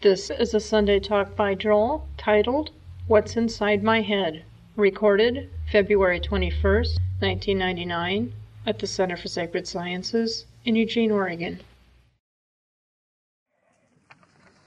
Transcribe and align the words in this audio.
This 0.00 0.30
is 0.30 0.54
a 0.54 0.60
Sunday 0.60 1.00
talk 1.00 1.34
by 1.34 1.56
Joel 1.56 2.06
titled 2.16 2.70
What's 3.08 3.36
Inside 3.36 3.82
My 3.82 4.00
Head, 4.00 4.44
recorded 4.76 5.50
February 5.72 6.20
21st, 6.20 7.00
1999, 7.18 8.32
at 8.64 8.78
the 8.78 8.86
Center 8.86 9.16
for 9.16 9.26
Sacred 9.26 9.66
Sciences 9.66 10.46
in 10.64 10.76
Eugene, 10.76 11.10
Oregon. 11.10 11.58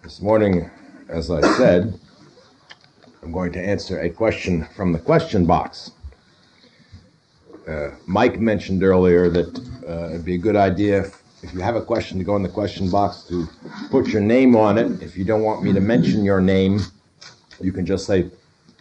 This 0.04 0.21
morning, 0.21 0.70
as 1.07 1.32
I 1.32 1.39
said, 1.55 1.98
I'm 3.23 3.32
going 3.32 3.54
to 3.54 3.66
answer 3.66 4.02
a 4.02 4.09
question 4.09 4.68
from 4.75 4.91
the 4.91 5.00
question 5.00 5.45
box. 5.45 5.91
Uh, 7.66 7.91
Mike 8.05 8.41
mentioned 8.41 8.84
earlier 8.84 9.29
that 9.29 9.57
uh, 9.88 10.09
it'd 10.09 10.25
be 10.25 10.36
a 10.36 10.38
good 10.38 10.57
idea 10.57 11.09
if, 11.43 11.53
you 11.53 11.61
have 11.61 11.75
a 11.75 11.81
question 11.81 12.17
to 12.17 12.23
go 12.23 12.35
in 12.35 12.43
the 12.43 12.49
question 12.49 12.89
box 12.89 13.23
to 13.23 13.47
put 13.89 14.07
your 14.07 14.21
name 14.21 14.55
on 14.55 14.77
it. 14.77 15.01
If 15.01 15.18
you 15.18 15.23
don't 15.23 15.43
want 15.43 15.63
me 15.63 15.73
to 15.73 15.82
mention 15.82 16.23
your 16.23 16.41
name, 16.41 16.79
you 17.59 17.71
can 17.71 17.86
just 17.86 18.05
say, 18.05 18.29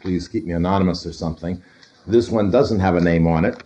please 0.01 0.29
keep 0.29 0.45
me 0.45 0.53
anonymous 0.53 1.07
or 1.07 1.13
something. 1.13 1.63
This 2.07 2.31
one 2.31 2.51
doesn't 2.51 2.81
have 2.81 2.97
a 2.97 3.01
name 3.01 3.27
on 3.27 3.45
it, 3.45 3.63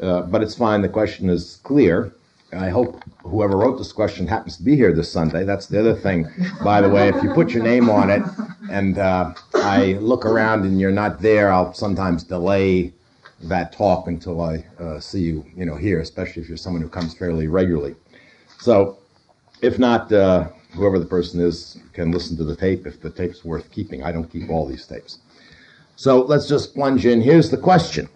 uh, 0.00 0.22
but 0.22 0.42
it's 0.42 0.54
fine. 0.54 0.82
The 0.82 0.88
question 0.88 1.30
is 1.30 1.60
clear. 1.62 2.12
I 2.52 2.68
hope 2.68 3.02
whoever 3.22 3.56
wrote 3.56 3.78
this 3.78 3.92
question 3.92 4.26
happens 4.26 4.56
to 4.56 4.62
be 4.62 4.74
here 4.74 4.92
this 4.92 5.10
Sunday. 5.10 5.44
That's 5.44 5.66
the 5.66 5.78
other 5.78 5.94
thing, 5.94 6.26
by 6.64 6.80
the 6.80 6.88
way. 6.88 7.08
If 7.08 7.22
you 7.22 7.32
put 7.32 7.50
your 7.50 7.62
name 7.62 7.88
on 7.88 8.10
it 8.10 8.22
and 8.70 8.98
uh, 8.98 9.34
I 9.54 9.92
look 10.00 10.26
around 10.26 10.64
and 10.64 10.80
you're 10.80 10.90
not 10.90 11.20
there, 11.20 11.52
I'll 11.52 11.72
sometimes 11.72 12.24
delay 12.24 12.92
that 13.42 13.72
talk 13.72 14.08
until 14.08 14.40
I 14.40 14.64
uh, 14.78 14.98
see 15.00 15.20
you, 15.20 15.44
you 15.56 15.64
know, 15.64 15.76
here, 15.76 16.00
especially 16.00 16.42
if 16.42 16.48
you're 16.48 16.58
someone 16.58 16.82
who 16.82 16.88
comes 16.88 17.14
fairly 17.14 17.46
regularly. 17.46 17.94
So, 18.60 18.98
if 19.62 19.78
not, 19.78 20.12
uh, 20.12 20.48
whoever 20.74 20.98
the 20.98 21.06
person 21.06 21.40
is 21.40 21.78
can 21.92 22.12
listen 22.12 22.36
to 22.36 22.44
the 22.44 22.56
tape 22.56 22.86
if 22.86 23.00
the 23.00 23.10
tape's 23.10 23.44
worth 23.44 23.70
keeping. 23.70 24.02
I 24.02 24.12
don't 24.12 24.30
keep 24.30 24.50
all 24.50 24.66
these 24.66 24.86
tapes. 24.86 25.18
So 25.96 26.22
let's 26.22 26.48
just 26.48 26.74
plunge 26.74 27.06
in. 27.06 27.20
Here's 27.20 27.50
the 27.50 27.56
question. 27.56 28.08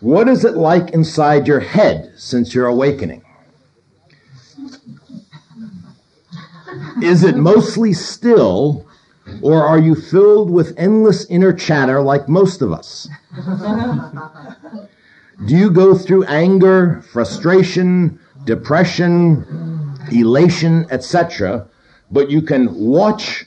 What 0.00 0.28
is 0.28 0.44
it 0.44 0.54
like 0.54 0.90
inside 0.90 1.46
your 1.46 1.60
head 1.60 2.12
since 2.16 2.54
your 2.54 2.66
awakening? 2.66 3.22
Is 7.02 7.24
it 7.24 7.36
mostly 7.36 7.92
still 7.92 8.86
or 9.42 9.62
are 9.62 9.78
you 9.78 9.94
filled 9.94 10.50
with 10.50 10.74
endless 10.78 11.24
inner 11.26 11.52
chatter 11.52 12.00
like 12.00 12.28
most 12.28 12.62
of 12.62 12.72
us? 12.72 13.08
Do 15.46 15.56
you 15.56 15.70
go 15.70 15.94
through 15.94 16.24
anger, 16.24 17.02
frustration, 17.12 18.18
depression, 18.44 19.96
elation, 20.12 20.86
etc., 20.90 21.66
but 22.10 22.30
you 22.30 22.42
can 22.42 22.74
watch 22.74 23.44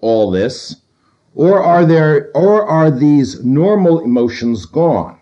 all 0.00 0.30
this, 0.30 0.76
or 1.34 1.62
are 1.62 1.86
there 1.86 2.30
or 2.34 2.66
are 2.66 2.90
these 2.90 3.44
normal 3.44 4.00
emotions 4.00 4.66
gone? 4.66 5.18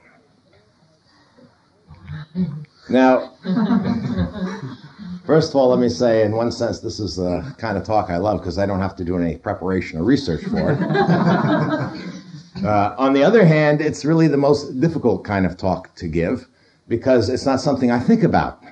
Now, 2.89 3.35
First 5.25 5.51
of 5.51 5.57
all, 5.57 5.69
let 5.69 5.79
me 5.79 5.89
say, 5.89 6.25
in 6.25 6.33
one 6.33 6.51
sense, 6.51 6.81
this 6.81 6.99
is 6.99 7.15
the 7.17 7.55
kind 7.57 7.79
of 7.79 7.85
talk 7.85 8.11
I 8.11 8.17
love 8.17 8.41
because 8.41 8.59
I 8.59 8.67
don't 8.67 8.81
have 8.81 8.97
to 8.97 9.05
do 9.05 9.17
any 9.17 9.37
preparation 9.37 10.01
or 10.01 10.03
research 10.03 10.43
for 10.45 10.73
it. 10.73 10.79
uh, 12.65 12.95
on 12.99 13.13
the 13.13 13.23
other 13.23 13.45
hand, 13.45 13.81
it's 13.81 14.05
really 14.05 14.29
the 14.29 14.37
most 14.37 14.81
difficult 14.81 15.25
kind 15.25 15.47
of 15.47 15.57
talk 15.57 15.95
to 15.97 16.09
give 16.09 16.47
because 16.89 17.29
it's 17.29 17.47
not 17.47 17.61
something 17.61 17.91
I 17.91 17.99
think 17.99 18.23
about. 18.23 18.63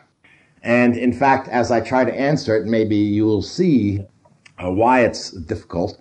And 0.62 0.96
in 0.96 1.12
fact, 1.12 1.48
as 1.48 1.70
I 1.70 1.80
try 1.80 2.04
to 2.04 2.14
answer 2.14 2.56
it, 2.56 2.66
maybe 2.66 2.96
you 2.96 3.24
will 3.24 3.42
see 3.42 4.04
uh, 4.62 4.70
why 4.70 5.04
it's 5.04 5.30
difficult 5.30 5.98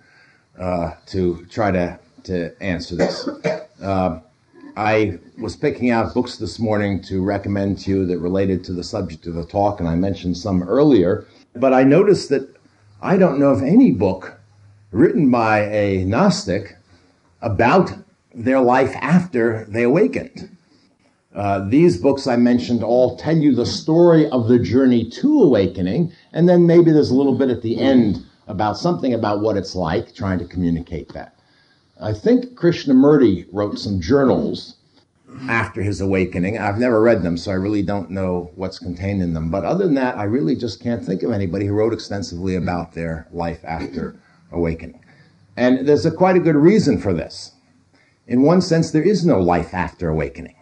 uh, 0.58 0.92
to 1.06 1.46
try 1.46 1.70
to, 1.70 1.98
to 2.24 2.62
answer 2.62 2.96
this. 2.96 3.28
Uh, 3.80 4.20
I 4.76 5.18
was 5.38 5.56
picking 5.56 5.90
out 5.90 6.12
books 6.12 6.36
this 6.36 6.58
morning 6.58 7.02
to 7.04 7.22
recommend 7.22 7.78
to 7.80 7.90
you 7.90 8.06
that 8.06 8.18
related 8.18 8.62
to 8.64 8.72
the 8.72 8.84
subject 8.84 9.26
of 9.26 9.34
the 9.34 9.44
talk, 9.46 9.80
and 9.80 9.88
I 9.88 9.94
mentioned 9.94 10.36
some 10.36 10.62
earlier. 10.62 11.26
But 11.54 11.72
I 11.72 11.82
noticed 11.82 12.28
that 12.28 12.54
I 13.02 13.16
don't 13.16 13.38
know 13.38 13.48
of 13.48 13.62
any 13.62 13.90
book 13.90 14.38
written 14.92 15.30
by 15.30 15.60
a 15.66 16.04
Gnostic 16.04 16.76
about 17.42 17.92
their 18.34 18.60
life 18.60 18.94
after 18.96 19.64
they 19.68 19.82
awakened. 19.82 20.56
Uh, 21.34 21.68
these 21.68 21.96
books 21.96 22.26
I 22.26 22.36
mentioned 22.36 22.82
all 22.82 23.16
tell 23.16 23.36
you 23.36 23.54
the 23.54 23.66
story 23.66 24.28
of 24.30 24.48
the 24.48 24.58
journey 24.58 25.08
to 25.10 25.42
awakening, 25.42 26.12
and 26.32 26.48
then 26.48 26.66
maybe 26.66 26.90
there's 26.90 27.10
a 27.10 27.14
little 27.14 27.36
bit 27.36 27.50
at 27.50 27.62
the 27.62 27.78
end 27.78 28.24
about 28.48 28.76
something 28.76 29.14
about 29.14 29.40
what 29.40 29.56
it's 29.56 29.76
like, 29.76 30.14
trying 30.14 30.40
to 30.40 30.44
communicate 30.44 31.12
that. 31.14 31.36
I 32.00 32.12
think 32.12 32.56
Krishnamurti 32.56 33.46
wrote 33.52 33.78
some 33.78 34.00
journals 34.00 34.76
after 35.48 35.82
his 35.82 36.00
awakening. 36.00 36.58
I've 36.58 36.78
never 36.78 37.00
read 37.00 37.22
them, 37.22 37.36
so 37.36 37.52
I 37.52 37.54
really 37.54 37.82
don't 37.82 38.10
know 38.10 38.50
what's 38.56 38.78
contained 38.78 39.22
in 39.22 39.34
them. 39.34 39.50
But 39.50 39.64
other 39.64 39.84
than 39.84 39.94
that, 39.94 40.16
I 40.16 40.24
really 40.24 40.56
just 40.56 40.82
can't 40.82 41.04
think 41.04 41.22
of 41.22 41.30
anybody 41.30 41.66
who 41.66 41.74
wrote 41.74 41.92
extensively 41.92 42.56
about 42.56 42.92
their 42.92 43.28
life 43.30 43.60
after 43.64 44.16
awakening. 44.50 45.00
And 45.56 45.86
there's 45.86 46.06
a 46.06 46.10
quite 46.10 46.36
a 46.36 46.40
good 46.40 46.56
reason 46.56 46.98
for 46.98 47.12
this. 47.12 47.52
In 48.26 48.42
one 48.42 48.60
sense, 48.60 48.90
there 48.90 49.02
is 49.02 49.24
no 49.24 49.40
life 49.40 49.74
after 49.74 50.08
awakening. 50.08 50.56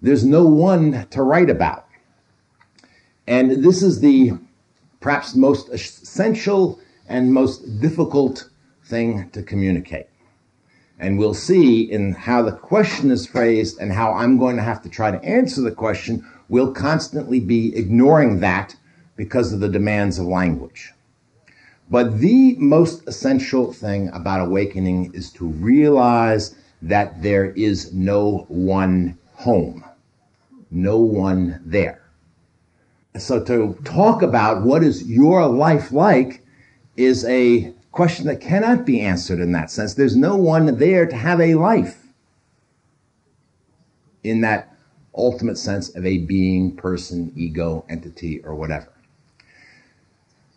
There's 0.00 0.24
no 0.24 0.44
one 0.44 1.06
to 1.10 1.22
write 1.22 1.50
about. 1.50 1.86
And 3.26 3.64
this 3.64 3.82
is 3.82 4.00
the 4.00 4.32
perhaps 5.00 5.34
most 5.34 5.68
essential 5.70 6.78
and 7.08 7.32
most 7.32 7.80
difficult 7.80 8.48
thing 8.84 9.30
to 9.30 9.42
communicate. 9.42 10.06
And 10.98 11.18
we'll 11.18 11.34
see 11.34 11.82
in 11.82 12.12
how 12.12 12.42
the 12.42 12.52
question 12.52 13.10
is 13.10 13.26
phrased 13.26 13.78
and 13.80 13.92
how 13.92 14.12
I'm 14.12 14.38
going 14.38 14.56
to 14.56 14.62
have 14.62 14.82
to 14.82 14.88
try 14.88 15.10
to 15.10 15.24
answer 15.24 15.60
the 15.60 15.72
question, 15.72 16.24
we'll 16.48 16.72
constantly 16.72 17.40
be 17.40 17.74
ignoring 17.76 18.40
that 18.40 18.76
because 19.16 19.52
of 19.52 19.60
the 19.60 19.68
demands 19.68 20.18
of 20.18 20.26
language. 20.26 20.92
But 21.90 22.18
the 22.18 22.56
most 22.58 23.06
essential 23.06 23.72
thing 23.72 24.08
about 24.12 24.46
awakening 24.46 25.12
is 25.14 25.30
to 25.32 25.46
realize 25.46 26.54
that 26.82 27.22
there 27.22 27.50
is 27.50 27.92
no 27.92 28.46
one 28.48 29.18
home, 29.34 29.84
no 30.70 30.98
one 30.98 31.60
there. 31.64 32.02
So 33.16 33.42
to 33.44 33.78
talk 33.84 34.22
about 34.22 34.64
what 34.64 34.82
is 34.82 35.04
your 35.08 35.46
life 35.46 35.92
like 35.92 36.44
is 36.96 37.24
a 37.26 37.72
question 37.92 38.26
that 38.26 38.40
cannot 38.40 38.84
be 38.84 39.00
answered 39.00 39.38
in 39.38 39.52
that 39.52 39.70
sense. 39.70 39.94
There's 39.94 40.16
no 40.16 40.36
one 40.36 40.78
there 40.78 41.06
to 41.06 41.16
have 41.16 41.40
a 41.40 41.54
life 41.54 42.08
in 44.24 44.40
that 44.40 44.74
ultimate 45.14 45.58
sense 45.58 45.94
of 45.94 46.04
a 46.04 46.18
being, 46.18 46.74
person, 46.74 47.32
ego, 47.36 47.84
entity, 47.88 48.40
or 48.42 48.54
whatever. 48.54 48.93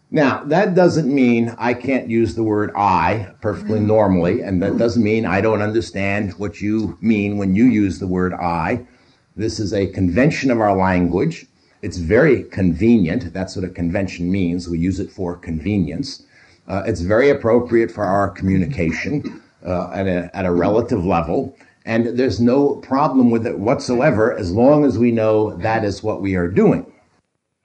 Now, 0.10 0.44
that 0.46 0.74
doesn't 0.74 1.14
mean 1.14 1.54
I 1.58 1.74
can't 1.74 2.10
use 2.10 2.34
the 2.34 2.44
word 2.44 2.72
I 2.78 3.34
perfectly 3.42 3.82
normally, 3.82 4.42
and 4.42 4.64
that 4.64 4.78
doesn't 4.78 5.04
mean 5.04 5.26
I 5.26 5.42
don't 5.42 5.62
understand 5.62 6.34
what 6.34 6.62
you 6.62 6.98
mean 7.02 7.38
when 7.38 7.56
you 7.56 7.66
use 7.66 8.00
the 8.00 8.08
word 8.08 8.34
I. 8.34 8.88
This 9.36 9.60
is 9.60 9.74
a 9.74 9.88
convention 9.88 10.50
of 10.50 10.62
our 10.62 10.76
language. 10.76 11.46
It's 11.82 11.98
very 11.98 12.44
convenient. 12.44 13.34
That's 13.34 13.58
what 13.58 13.66
a 13.66 13.70
convention 13.70 14.32
means. 14.32 14.70
We 14.70 14.80
use 14.80 15.02
it 15.02 15.12
for 15.12 15.36
convenience. 15.36 16.24
Uh, 16.70 16.84
it's 16.86 17.02
very 17.02 17.30
appropriate 17.30 17.92
for 17.92 18.06
our 18.06 18.30
communication 18.30 19.42
uh, 19.66 19.92
at, 19.92 20.08
a, 20.08 20.30
at 20.34 20.46
a 20.46 20.52
relative 20.54 21.04
level. 21.06 21.56
And 21.86 22.18
there's 22.18 22.40
no 22.40 22.76
problem 22.76 23.30
with 23.30 23.46
it 23.46 23.60
whatsoever 23.60 24.34
as 24.34 24.54
long 24.54 24.86
as 24.86 24.98
we 24.98 25.12
know 25.12 25.56
that 25.58 25.84
is 25.84 26.02
what 26.02 26.22
we 26.22 26.36
are 26.36 26.48
doing. 26.48 26.86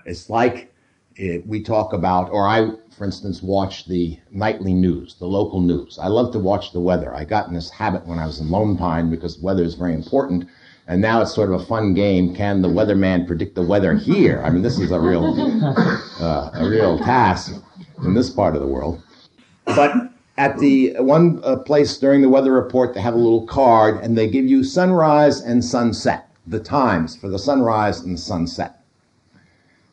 It's 0.07 0.29
like 0.29 0.72
it, 1.17 1.47
we 1.47 1.63
talk 1.63 1.93
about, 1.93 2.31
or 2.31 2.47
I, 2.47 2.71
for 2.97 3.05
instance, 3.05 3.43
watch 3.43 3.87
the 3.87 4.19
nightly 4.31 4.75
news, 4.75 5.17
the 5.19 5.27
local 5.27 5.61
news. 5.61 5.99
I 6.01 6.09
love 6.09 6.33
to 6.33 6.39
watch 6.39 6.73
the 6.73 6.81
weather. 6.81 7.15
I 7.15 7.25
got 7.25 7.49
in 7.49 7.55
this 7.55 7.71
habit 7.71 8.07
when 8.07 8.19
I 8.19 8.27
was 8.27 8.41
in 8.41 8.51
Lone 8.51 8.77
Pine 8.77 9.11
because 9.11 9.39
weather 9.39 9.65
is 9.65 9.75
very 9.75 9.95
important. 9.95 10.49
And 10.89 11.01
now 11.01 11.23
it's 11.23 11.35
sort 11.35 11.53
of 11.53 11.61
a 11.61 11.65
fun 11.65 11.95
game. 11.95 12.35
Can 12.35 12.61
the 12.61 12.69
weatherman 12.69 13.27
predict 13.27 13.55
the 13.55 13.63
weather 13.63 13.95
here? 13.95 14.43
I 14.45 14.51
mean, 14.51 14.63
this 14.63 14.79
is 14.79 14.91
a 14.91 14.99
real, 14.99 15.25
uh, 16.21 16.51
a 16.55 16.69
real 16.69 16.99
task 16.99 17.55
in 18.05 18.15
this 18.15 18.31
part 18.31 18.57
of 18.57 18.61
the 18.61 18.67
world. 18.67 19.03
But 19.65 19.95
at 20.39 20.59
the 20.59 20.95
one 20.99 21.41
uh, 21.45 21.57
place 21.57 21.97
during 21.99 22.21
the 22.21 22.29
weather 22.29 22.53
report, 22.53 22.95
they 22.95 23.01
have 23.01 23.15
a 23.15 23.19
little 23.19 23.47
card 23.47 24.03
and 24.03 24.19
they 24.19 24.29
give 24.29 24.47
you 24.47 24.65
sunrise 24.65 25.41
and 25.41 25.65
sunset, 25.65 26.29
the 26.47 26.59
times 26.61 27.17
for 27.17 27.29
the 27.29 27.39
sunrise 27.39 28.01
and 28.01 28.19
sunset. 28.19 28.82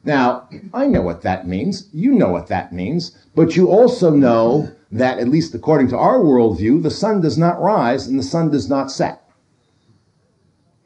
Now, 0.03 0.47
I 0.73 0.87
know 0.87 1.01
what 1.01 1.21
that 1.23 1.47
means. 1.47 1.89
You 1.93 2.11
know 2.13 2.29
what 2.29 2.47
that 2.47 2.71
means. 2.71 3.17
But 3.35 3.55
you 3.55 3.67
also 3.67 4.11
know 4.11 4.71
that, 4.91 5.19
at 5.19 5.27
least 5.27 5.53
according 5.53 5.89
to 5.89 5.97
our 5.97 6.19
worldview, 6.19 6.81
the 6.81 6.89
sun 6.89 7.21
does 7.21 7.37
not 7.37 7.61
rise 7.61 8.07
and 8.07 8.17
the 8.17 8.23
sun 8.23 8.49
does 8.49 8.69
not 8.69 8.91
set. 8.91 9.21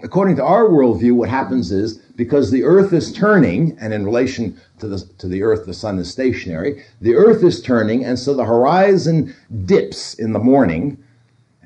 according 0.03 0.35
to 0.35 0.43
our 0.43 0.65
worldview, 0.65 1.13
what 1.13 1.29
happens 1.29 1.71
is 1.71 1.97
because 2.15 2.51
the 2.51 2.63
earth 2.63 2.93
is 2.93 3.11
turning, 3.11 3.75
and 3.79 3.93
in 3.93 4.05
relation 4.05 4.59
to 4.79 4.87
the, 4.87 4.99
to 5.17 5.27
the 5.27 5.41
earth, 5.41 5.65
the 5.65 5.73
sun 5.73 5.97
is 5.97 6.11
stationary, 6.11 6.83
the 7.01 7.15
earth 7.15 7.43
is 7.43 7.61
turning, 7.61 8.05
and 8.05 8.19
so 8.19 8.33
the 8.33 8.45
horizon 8.45 9.33
dips 9.65 10.13
in 10.15 10.33
the 10.33 10.39
morning, 10.39 11.01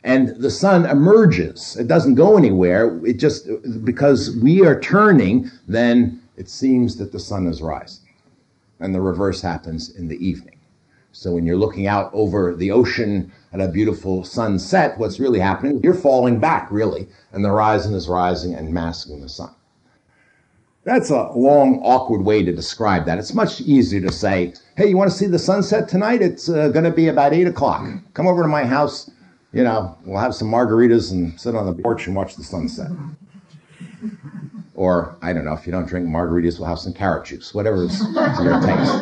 and 0.03 0.29
the 0.37 0.51
sun 0.51 0.85
emerges. 0.85 1.75
It 1.75 1.87
doesn't 1.87 2.15
go 2.15 2.37
anywhere. 2.37 3.03
It 3.05 3.17
just, 3.17 3.49
because 3.83 4.37
we 4.37 4.65
are 4.65 4.79
turning, 4.79 5.51
then 5.67 6.21
it 6.37 6.49
seems 6.49 6.95
that 6.97 7.11
the 7.11 7.19
sun 7.19 7.47
is 7.47 7.61
rising. 7.61 8.07
And 8.79 8.93
the 8.93 9.01
reverse 9.01 9.41
happens 9.41 9.95
in 9.95 10.07
the 10.07 10.25
evening. 10.25 10.59
So 11.11 11.33
when 11.33 11.47
you're 11.47 11.57
looking 11.57 11.87
out 11.87 12.11
over 12.13 12.55
the 12.55 12.69
ocean 12.69 13.31
at 13.51 13.59
a 13.59 13.67
beautiful 13.67 14.23
sunset, 14.23 14.99
what's 14.99 15.19
really 15.19 15.39
happening, 15.39 15.81
you're 15.83 15.95
falling 15.95 16.39
back, 16.39 16.69
really, 16.69 17.07
and 17.31 17.43
the 17.43 17.49
horizon 17.49 17.95
is 17.95 18.07
rising 18.07 18.53
and 18.53 18.71
masking 18.71 19.19
the 19.19 19.29
sun. 19.29 19.49
That's 20.83 21.09
a 21.09 21.31
long, 21.31 21.81
awkward 21.83 22.21
way 22.21 22.43
to 22.43 22.53
describe 22.53 23.05
that. 23.07 23.17
It's 23.17 23.33
much 23.33 23.59
easier 23.61 23.99
to 24.01 24.11
say, 24.11 24.53
hey, 24.77 24.87
you 24.87 24.95
want 24.95 25.11
to 25.11 25.17
see 25.17 25.25
the 25.25 25.39
sunset 25.39 25.89
tonight? 25.89 26.21
It's 26.21 26.49
uh, 26.49 26.69
going 26.69 26.85
to 26.85 26.91
be 26.91 27.07
about 27.07 27.33
8 27.33 27.47
o'clock. 27.47 27.85
Come 28.13 28.27
over 28.27 28.43
to 28.43 28.47
my 28.47 28.63
house. 28.63 29.09
You 29.51 29.63
know, 29.63 29.97
we'll 30.05 30.21
have 30.21 30.35
some 30.35 30.49
margaritas 30.49 31.11
and 31.11 31.37
sit 31.41 31.55
on 31.55 31.65
the 31.65 31.81
porch 31.81 32.05
and 32.05 32.15
watch 32.15 32.35
the 32.35 32.43
sunset. 32.43 32.91
Or, 34.77 35.17
I 35.23 35.33
don't 35.33 35.43
know, 35.43 35.53
if 35.53 35.65
you 35.65 35.71
don't 35.71 35.87
drink 35.87 36.07
margaritas, 36.07 36.59
we'll 36.59 36.69
have 36.69 36.77
some 36.77 36.93
carrot 36.93 37.25
juice, 37.25 37.51
whatever 37.51 37.83
is 37.85 37.99
your 38.43 38.61
taste. 38.61 38.93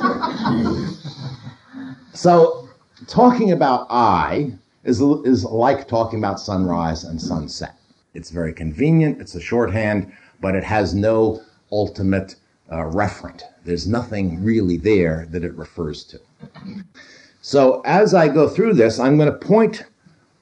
So, 2.14 2.70
talking 3.08 3.52
about 3.52 3.86
I 3.90 4.54
is, 4.86 5.02
is 5.02 5.44
like 5.44 5.86
talking 5.90 6.18
about 6.18 6.40
sunrise 6.40 7.04
and 7.04 7.22
sunset. 7.22 7.76
It's 8.14 8.30
very 8.30 8.54
convenient, 8.54 9.20
it's 9.20 9.36
a 9.36 9.42
shorthand, 9.42 10.14
but 10.40 10.56
it 10.56 10.64
has 10.64 10.96
no 10.96 11.42
ultimate 11.74 12.38
uh, 12.72 12.86
referent. 12.86 13.44
There's 13.66 13.86
nothing 13.86 14.42
really 14.42 14.78
there 14.78 15.28
that 15.32 15.44
it 15.44 15.54
refers 15.56 16.06
to. 16.06 16.22
So, 17.42 17.82
as 17.82 18.14
I 18.14 18.30
go 18.30 18.48
through 18.48 18.76
this, 18.76 18.98
I'm 18.98 19.18
going 19.18 19.30
to 19.30 19.38
point 19.38 19.84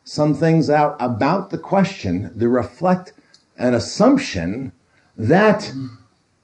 some 0.04 0.36
things 0.36 0.70
out 0.70 0.96
about 1.00 1.50
the 1.50 1.58
question 1.58 2.32
that 2.36 2.48
reflect 2.48 3.14
an 3.58 3.74
assumption 3.74 4.72
that 5.18 5.71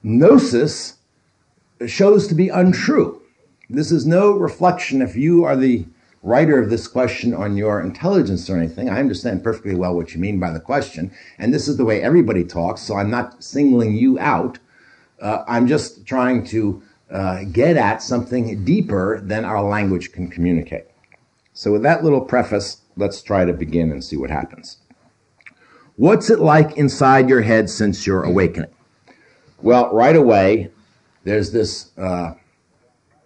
gnosis 0.02 0.98
shows 1.86 2.26
to 2.28 2.34
be 2.34 2.48
untrue. 2.48 3.20
This 3.68 3.92
is 3.92 4.06
no 4.06 4.32
reflection 4.32 5.02
if 5.02 5.16
you 5.16 5.44
are 5.44 5.56
the 5.56 5.86
writer 6.22 6.60
of 6.60 6.70
this 6.70 6.86
question 6.86 7.32
on 7.32 7.56
your 7.56 7.80
intelligence 7.80 8.50
or 8.50 8.56
anything. 8.56 8.90
I 8.90 8.98
understand 8.98 9.42
perfectly 9.42 9.74
well 9.74 9.94
what 9.94 10.14
you 10.14 10.20
mean 10.20 10.38
by 10.38 10.50
the 10.50 10.60
question, 10.60 11.12
and 11.38 11.54
this 11.54 11.68
is 11.68 11.76
the 11.76 11.84
way 11.84 12.02
everybody 12.02 12.44
talks, 12.44 12.82
so 12.82 12.96
I'm 12.96 13.10
not 13.10 13.42
singling 13.42 13.94
you 13.94 14.18
out. 14.18 14.58
Uh, 15.20 15.44
I'm 15.46 15.66
just 15.66 16.06
trying 16.06 16.44
to 16.46 16.82
uh, 17.10 17.44
get 17.44 17.76
at 17.76 18.02
something 18.02 18.64
deeper 18.64 19.20
than 19.20 19.44
our 19.44 19.62
language 19.62 20.12
can 20.12 20.28
communicate. 20.28 20.86
So, 21.52 21.72
with 21.72 21.82
that 21.82 22.04
little 22.04 22.20
preface, 22.20 22.82
let's 22.96 23.22
try 23.22 23.44
to 23.44 23.52
begin 23.52 23.90
and 23.90 24.02
see 24.02 24.16
what 24.16 24.30
happens. 24.30 24.79
What's 26.00 26.30
it 26.30 26.38
like 26.38 26.78
inside 26.78 27.28
your 27.28 27.42
head 27.42 27.68
since 27.68 28.06
your 28.06 28.22
awakening? 28.22 28.70
Well, 29.60 29.92
right 29.92 30.16
away, 30.16 30.70
there's 31.24 31.52
this, 31.52 31.90
uh, 31.98 32.32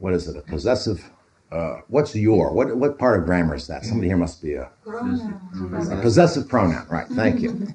what 0.00 0.12
is 0.12 0.26
it, 0.26 0.36
a 0.36 0.40
possessive, 0.40 1.08
uh, 1.52 1.82
what's 1.86 2.16
your? 2.16 2.52
What, 2.52 2.76
what 2.76 2.98
part 2.98 3.20
of 3.20 3.26
grammar 3.26 3.54
is 3.54 3.68
that? 3.68 3.84
Somebody 3.84 4.08
here 4.08 4.16
must 4.16 4.42
be 4.42 4.54
a, 4.54 4.68
a 4.88 6.00
possessive 6.02 6.48
pronoun, 6.48 6.84
right, 6.90 7.06
thank 7.10 7.42
you. 7.42 7.68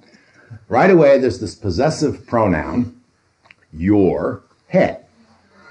Right 0.67 0.91
away, 0.91 1.17
there's 1.17 1.39
this 1.39 1.55
possessive 1.55 2.27
pronoun, 2.27 2.99
your 3.71 4.43
head. 4.67 5.05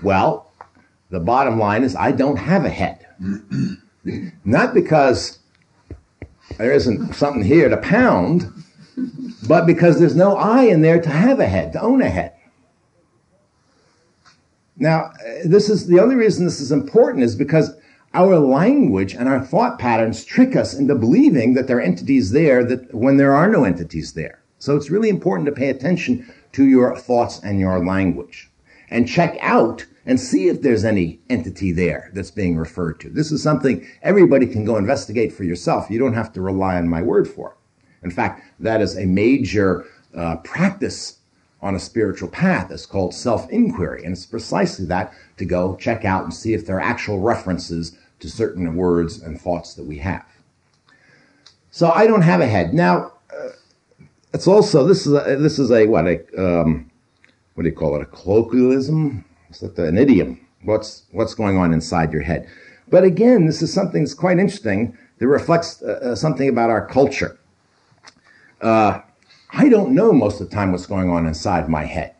Well, 0.02 0.50
the 1.10 1.20
bottom 1.20 1.58
line 1.58 1.84
is 1.84 1.94
I 1.94 2.12
don't 2.12 2.38
have 2.38 2.64
a 2.64 2.70
head. 2.70 3.06
Not 4.46 4.72
because 4.72 5.40
there 6.56 6.72
isn't 6.72 7.14
something 7.14 7.44
here 7.44 7.68
to 7.68 7.76
pound, 7.76 8.50
but 9.46 9.66
because 9.66 9.98
there's 9.98 10.16
no 10.16 10.36
I 10.36 10.62
in 10.62 10.82
there 10.82 11.00
to 11.00 11.10
have 11.10 11.40
a 11.40 11.46
head, 11.46 11.72
to 11.72 11.80
own 11.80 12.02
a 12.02 12.10
head. 12.10 12.34
Now, 14.76 15.06
uh, 15.06 15.12
this 15.44 15.68
is 15.68 15.86
the 15.86 16.00
only 16.00 16.14
reason 16.14 16.44
this 16.44 16.60
is 16.60 16.70
important 16.70 17.24
is 17.24 17.34
because 17.34 17.76
our 18.14 18.38
language 18.38 19.14
and 19.14 19.28
our 19.28 19.44
thought 19.44 19.78
patterns 19.78 20.24
trick 20.24 20.56
us 20.56 20.72
into 20.74 20.94
believing 20.94 21.54
that 21.54 21.66
there 21.66 21.78
are 21.78 21.82
entities 21.82 22.30
there 22.30 22.64
that 22.64 22.94
when 22.94 23.16
there 23.16 23.34
are 23.34 23.48
no 23.48 23.64
entities 23.64 24.12
there. 24.12 24.40
So 24.58 24.76
it's 24.76 24.90
really 24.90 25.08
important 25.08 25.46
to 25.46 25.52
pay 25.52 25.68
attention 25.68 26.32
to 26.52 26.64
your 26.64 26.96
thoughts 26.96 27.40
and 27.42 27.60
your 27.60 27.84
language 27.84 28.50
and 28.90 29.08
check 29.08 29.36
out 29.40 29.84
and 30.06 30.18
see 30.18 30.48
if 30.48 30.62
there's 30.62 30.84
any 30.84 31.20
entity 31.28 31.70
there 31.70 32.10
that's 32.14 32.30
being 32.30 32.56
referred 32.56 32.98
to. 33.00 33.10
This 33.10 33.30
is 33.30 33.42
something 33.42 33.86
everybody 34.02 34.46
can 34.46 34.64
go 34.64 34.76
investigate 34.76 35.32
for 35.32 35.44
yourself. 35.44 35.90
You 35.90 35.98
don't 35.98 36.14
have 36.14 36.32
to 36.32 36.40
rely 36.40 36.76
on 36.76 36.88
my 36.88 37.02
word 37.02 37.28
for 37.28 37.50
it. 37.50 37.57
In 38.02 38.10
fact, 38.10 38.42
that 38.60 38.80
is 38.80 38.96
a 38.96 39.06
major 39.06 39.86
uh, 40.14 40.36
practice 40.36 41.18
on 41.60 41.74
a 41.74 41.80
spiritual 41.80 42.28
path. 42.28 42.70
It's 42.70 42.86
called 42.86 43.14
self-inquiry. 43.14 44.04
And 44.04 44.12
it's 44.12 44.26
precisely 44.26 44.86
that 44.86 45.12
to 45.38 45.44
go 45.44 45.76
check 45.76 46.04
out 46.04 46.24
and 46.24 46.32
see 46.32 46.54
if 46.54 46.66
there 46.66 46.76
are 46.76 46.80
actual 46.80 47.18
references 47.18 47.98
to 48.20 48.30
certain 48.30 48.76
words 48.76 49.20
and 49.20 49.40
thoughts 49.40 49.74
that 49.74 49.84
we 49.84 49.98
have. 49.98 50.24
So 51.70 51.90
I 51.90 52.06
don't 52.06 52.22
have 52.22 52.40
a 52.40 52.46
head. 52.46 52.74
Now, 52.74 53.12
uh, 53.32 53.50
it's 54.32 54.46
also, 54.46 54.86
this 54.86 55.06
is 55.06 55.12
a, 55.12 55.36
this 55.36 55.58
is 55.58 55.70
a, 55.70 55.86
what, 55.86 56.06
a, 56.06 56.20
um, 56.36 56.90
what 57.54 57.64
do 57.64 57.68
you 57.68 57.74
call 57.74 57.96
it? 57.96 58.02
A 58.02 58.06
colloquialism? 58.06 59.24
It's 59.50 59.62
like 59.62 59.78
an 59.78 59.98
idiom. 59.98 60.40
What's, 60.62 61.04
what's 61.12 61.34
going 61.34 61.56
on 61.56 61.72
inside 61.72 62.12
your 62.12 62.22
head? 62.22 62.48
But 62.88 63.04
again, 63.04 63.46
this 63.46 63.62
is 63.62 63.72
something 63.72 64.02
that's 64.02 64.14
quite 64.14 64.38
interesting 64.38 64.96
that 65.18 65.26
reflects 65.26 65.82
uh, 65.82 65.98
uh 66.02 66.14
something 66.14 66.48
about 66.48 66.70
our 66.70 66.86
culture 66.86 67.38
uh, 68.60 69.00
I 69.50 69.68
don't 69.68 69.94
know 69.94 70.12
most 70.12 70.40
of 70.40 70.48
the 70.48 70.54
time 70.54 70.72
what's 70.72 70.86
going 70.86 71.10
on 71.10 71.26
inside 71.26 71.68
my 71.68 71.84
head. 71.84 72.14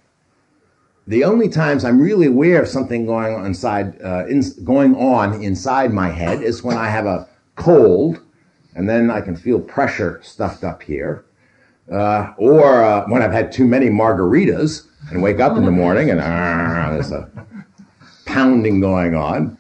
The 1.07 1.25
only 1.25 1.49
times 1.49 1.85
I'm 1.85 2.01
really 2.01 2.27
aware 2.27 2.61
of 2.61 2.69
something 2.69 3.07
going 3.07 3.35
on 3.35 3.47
inside, 3.47 4.01
uh, 4.03 4.27
in, 4.27 4.43
going 4.63 4.95
on 4.97 5.43
inside 5.43 5.93
my 5.93 6.11
head 6.11 6.43
is 6.43 6.63
when 6.63 6.77
I 6.77 6.89
have 6.89 7.07
a 7.07 7.27
cold, 7.57 8.21
and 8.75 8.89
then 8.89 9.11
I 9.11 9.23
can 9.23 9.35
feel 9.35 9.59
pressure 9.59 10.21
stuffed 10.23 10.65
up 10.65 10.83
here, 10.83 11.25
uh, 11.91 12.35
or 12.37 12.85
uh, 12.85 13.09
when 13.09 13.23
I've 13.23 13.33
had 13.33 13.51
too 13.53 13.65
many 13.65 13.89
margaritas 13.89 14.87
and 15.11 15.23
wake 15.23 15.41
up 15.41 15.57
in 15.57 15.65
the 15.65 15.71
morning 15.71 16.11
and 16.11 16.21
uh, 16.21 16.91
there's 16.93 17.11
a 17.11 17.31
pounding 18.27 18.81
going 18.81 19.15
on, 19.15 19.57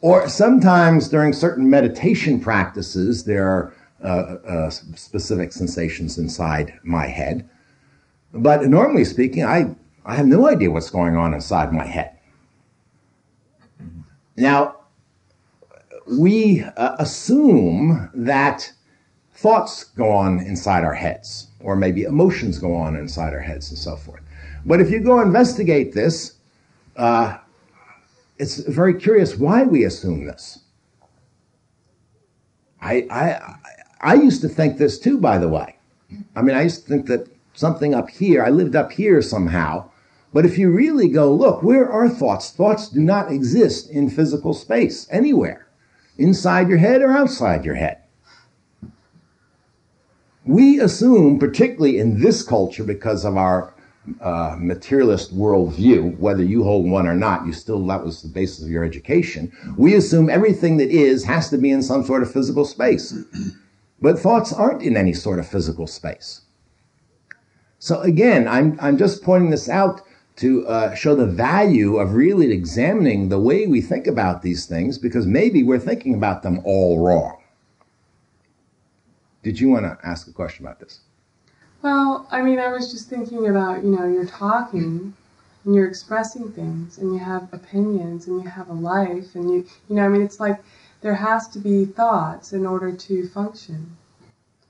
or 0.00 0.28
sometimes 0.28 1.08
during 1.08 1.32
certain 1.32 1.68
meditation 1.68 2.38
practices 2.38 3.24
there 3.24 3.48
are 3.48 3.74
uh, 4.04 4.36
uh, 4.46 4.70
specific 4.70 5.52
sensations 5.52 6.18
inside 6.18 6.78
my 6.82 7.06
head. 7.06 7.48
But 8.32 8.66
normally 8.66 9.04
speaking, 9.04 9.44
I, 9.44 9.74
I 10.04 10.14
have 10.14 10.26
no 10.26 10.48
idea 10.48 10.70
what's 10.70 10.90
going 10.90 11.16
on 11.16 11.32
inside 11.32 11.72
my 11.72 11.86
head. 11.86 12.10
Now, 14.36 14.76
we 16.06 16.62
uh, 16.62 16.96
assume 16.98 18.10
that 18.14 18.70
thoughts 19.32 19.84
go 19.84 20.10
on 20.10 20.40
inside 20.40 20.84
our 20.84 20.94
heads, 20.94 21.48
or 21.60 21.76
maybe 21.76 22.02
emotions 22.02 22.58
go 22.58 22.74
on 22.74 22.96
inside 22.96 23.32
our 23.32 23.40
heads, 23.40 23.70
and 23.70 23.78
so 23.78 23.96
forth. 23.96 24.22
But 24.66 24.80
if 24.80 24.90
you 24.90 25.00
go 25.00 25.20
investigate 25.20 25.92
this, 25.92 26.34
uh, 26.96 27.38
it's 28.38 28.58
very 28.58 28.94
curious 28.94 29.36
why 29.36 29.62
we 29.62 29.84
assume 29.84 30.26
this. 30.26 30.60
I, 32.80 33.06
I, 33.10 33.56
I 34.04 34.14
used 34.14 34.42
to 34.42 34.48
think 34.48 34.76
this 34.76 34.98
too, 34.98 35.18
by 35.18 35.38
the 35.38 35.48
way. 35.48 35.76
I 36.36 36.42
mean, 36.42 36.54
I 36.54 36.62
used 36.62 36.82
to 36.82 36.88
think 36.88 37.06
that 37.06 37.26
something 37.54 37.94
up 37.94 38.10
here, 38.10 38.44
I 38.44 38.50
lived 38.50 38.76
up 38.76 38.92
here 38.92 39.22
somehow. 39.22 39.88
But 40.34 40.44
if 40.44 40.58
you 40.58 40.70
really 40.70 41.08
go 41.08 41.32
look, 41.32 41.62
where 41.62 41.90
are 41.90 42.08
thoughts? 42.08 42.50
Thoughts 42.50 42.88
do 42.88 43.00
not 43.00 43.32
exist 43.32 43.88
in 43.88 44.10
physical 44.10 44.52
space 44.52 45.06
anywhere, 45.10 45.66
inside 46.18 46.68
your 46.68 46.78
head 46.78 47.00
or 47.00 47.12
outside 47.12 47.64
your 47.64 47.76
head. 47.76 47.98
We 50.44 50.80
assume, 50.80 51.38
particularly 51.38 51.98
in 51.98 52.20
this 52.20 52.42
culture, 52.42 52.84
because 52.84 53.24
of 53.24 53.38
our 53.38 53.72
uh, 54.20 54.56
materialist 54.58 55.34
worldview, 55.34 56.18
whether 56.18 56.42
you 56.42 56.62
hold 56.62 56.86
one 56.86 57.06
or 57.06 57.14
not, 57.14 57.46
you 57.46 57.54
still, 57.54 57.86
that 57.86 58.04
was 58.04 58.20
the 58.20 58.28
basis 58.28 58.62
of 58.62 58.70
your 58.70 58.84
education. 58.84 59.50
We 59.78 59.94
assume 59.94 60.28
everything 60.28 60.76
that 60.76 60.90
is 60.90 61.24
has 61.24 61.48
to 61.50 61.56
be 61.56 61.70
in 61.70 61.82
some 61.82 62.04
sort 62.04 62.22
of 62.22 62.30
physical 62.30 62.66
space. 62.66 63.14
But 64.04 64.18
thoughts 64.18 64.52
aren't 64.52 64.82
in 64.82 64.98
any 64.98 65.14
sort 65.14 65.38
of 65.38 65.48
physical 65.48 65.86
space. 65.86 66.42
So 67.78 68.02
again, 68.02 68.46
I'm, 68.46 68.76
I'm 68.78 68.98
just 68.98 69.22
pointing 69.22 69.48
this 69.48 69.66
out 69.66 70.02
to 70.36 70.68
uh, 70.68 70.94
show 70.94 71.14
the 71.14 71.26
value 71.26 71.96
of 71.96 72.12
really 72.12 72.52
examining 72.52 73.30
the 73.30 73.38
way 73.38 73.66
we 73.66 73.80
think 73.80 74.06
about 74.06 74.42
these 74.42 74.66
things 74.66 74.98
because 74.98 75.26
maybe 75.26 75.62
we're 75.62 75.78
thinking 75.78 76.12
about 76.12 76.42
them 76.42 76.60
all 76.64 77.00
wrong. 77.00 77.38
Did 79.42 79.58
you 79.58 79.70
want 79.70 79.86
to 79.86 79.96
ask 80.06 80.28
a 80.28 80.32
question 80.32 80.66
about 80.66 80.80
this? 80.80 81.00
Well, 81.80 82.28
I 82.30 82.42
mean, 82.42 82.58
I 82.58 82.68
was 82.68 82.92
just 82.92 83.08
thinking 83.08 83.48
about, 83.48 83.82
you 83.82 83.90
know, 83.90 84.06
you're 84.06 84.26
talking 84.26 85.14
and 85.64 85.74
you're 85.74 85.88
expressing 85.88 86.52
things 86.52 86.98
and 86.98 87.14
you 87.14 87.20
have 87.20 87.48
opinions 87.54 88.26
and 88.26 88.42
you 88.42 88.50
have 88.50 88.68
a 88.68 88.74
life 88.74 89.34
and 89.34 89.50
you, 89.50 89.66
you 89.88 89.96
know, 89.96 90.04
I 90.04 90.08
mean, 90.08 90.20
it's 90.20 90.40
like 90.40 90.62
there 91.04 91.14
has 91.14 91.46
to 91.48 91.58
be 91.58 91.84
thoughts 91.84 92.54
in 92.54 92.64
order 92.64 92.90
to 92.90 93.28
function. 93.28 93.94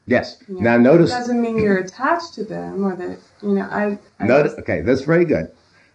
Yes. 0.06 0.42
You 0.48 0.56
know, 0.56 0.60
now 0.62 0.76
notice. 0.76 1.12
It 1.12 1.14
doesn't 1.14 1.40
mean 1.40 1.56
you're 1.56 1.78
attached 1.78 2.34
to 2.34 2.44
them 2.44 2.84
or 2.84 2.96
that, 2.96 3.18
you 3.40 3.50
know, 3.50 3.62
I. 3.70 3.96
I 4.18 4.26
notice 4.26 4.52
just- 4.52 4.62
okay, 4.62 4.80
that's 4.80 5.02
very 5.02 5.24
good. 5.24 5.52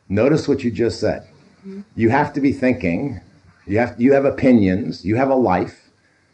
Notice 0.07 0.47
what 0.47 0.63
you 0.63 0.71
just 0.71 1.01
said. 1.01 1.27
Mm-hmm. 1.59 1.81
You 1.95 2.09
have 2.09 2.31
to 2.33 2.41
be 2.41 2.53
thinking. 2.53 3.19
You 3.67 3.79
have 3.79 3.99
you 3.99 4.13
have 4.13 4.23
opinions. 4.23 5.03
You 5.03 5.17
have 5.17 5.29
a 5.29 5.35
life. 5.35 5.89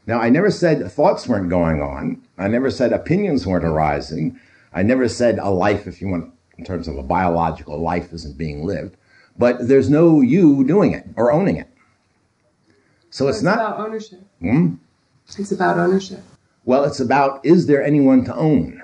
Now, 0.05 0.21
I 0.21 0.29
never 0.29 0.51
said 0.51 0.89
thoughts 0.91 1.27
weren't 1.27 1.49
going 1.49 1.81
on. 1.81 2.21
I 2.37 2.47
never 2.47 2.69
said 2.69 2.93
opinions 2.93 3.47
weren't 3.47 3.65
arising. 3.65 4.39
I 4.71 4.83
never 4.83 5.09
said 5.09 5.39
a 5.39 5.49
life, 5.49 5.87
if 5.87 5.99
you 5.99 6.09
want, 6.09 6.31
in 6.59 6.63
terms 6.63 6.87
of 6.87 6.95
a 6.95 7.01
biological 7.01 7.81
life, 7.81 8.13
isn't 8.13 8.37
being 8.37 8.63
lived. 8.65 8.97
But 9.35 9.67
there's 9.67 9.89
no 9.89 10.21
you 10.21 10.63
doing 10.63 10.93
it 10.93 11.07
or 11.15 11.31
owning 11.31 11.57
it. 11.57 11.69
So 13.15 13.29
it's 13.29 13.41
not. 13.41 13.53
about 13.53 13.79
ownership. 13.79 14.19
Hmm? 14.41 14.73
It's 15.37 15.53
about 15.53 15.79
ownership. 15.79 16.19
Well, 16.65 16.83
it's 16.83 16.99
about 16.99 17.45
is 17.45 17.65
there 17.65 17.81
anyone 17.81 18.25
to 18.25 18.35
own? 18.35 18.83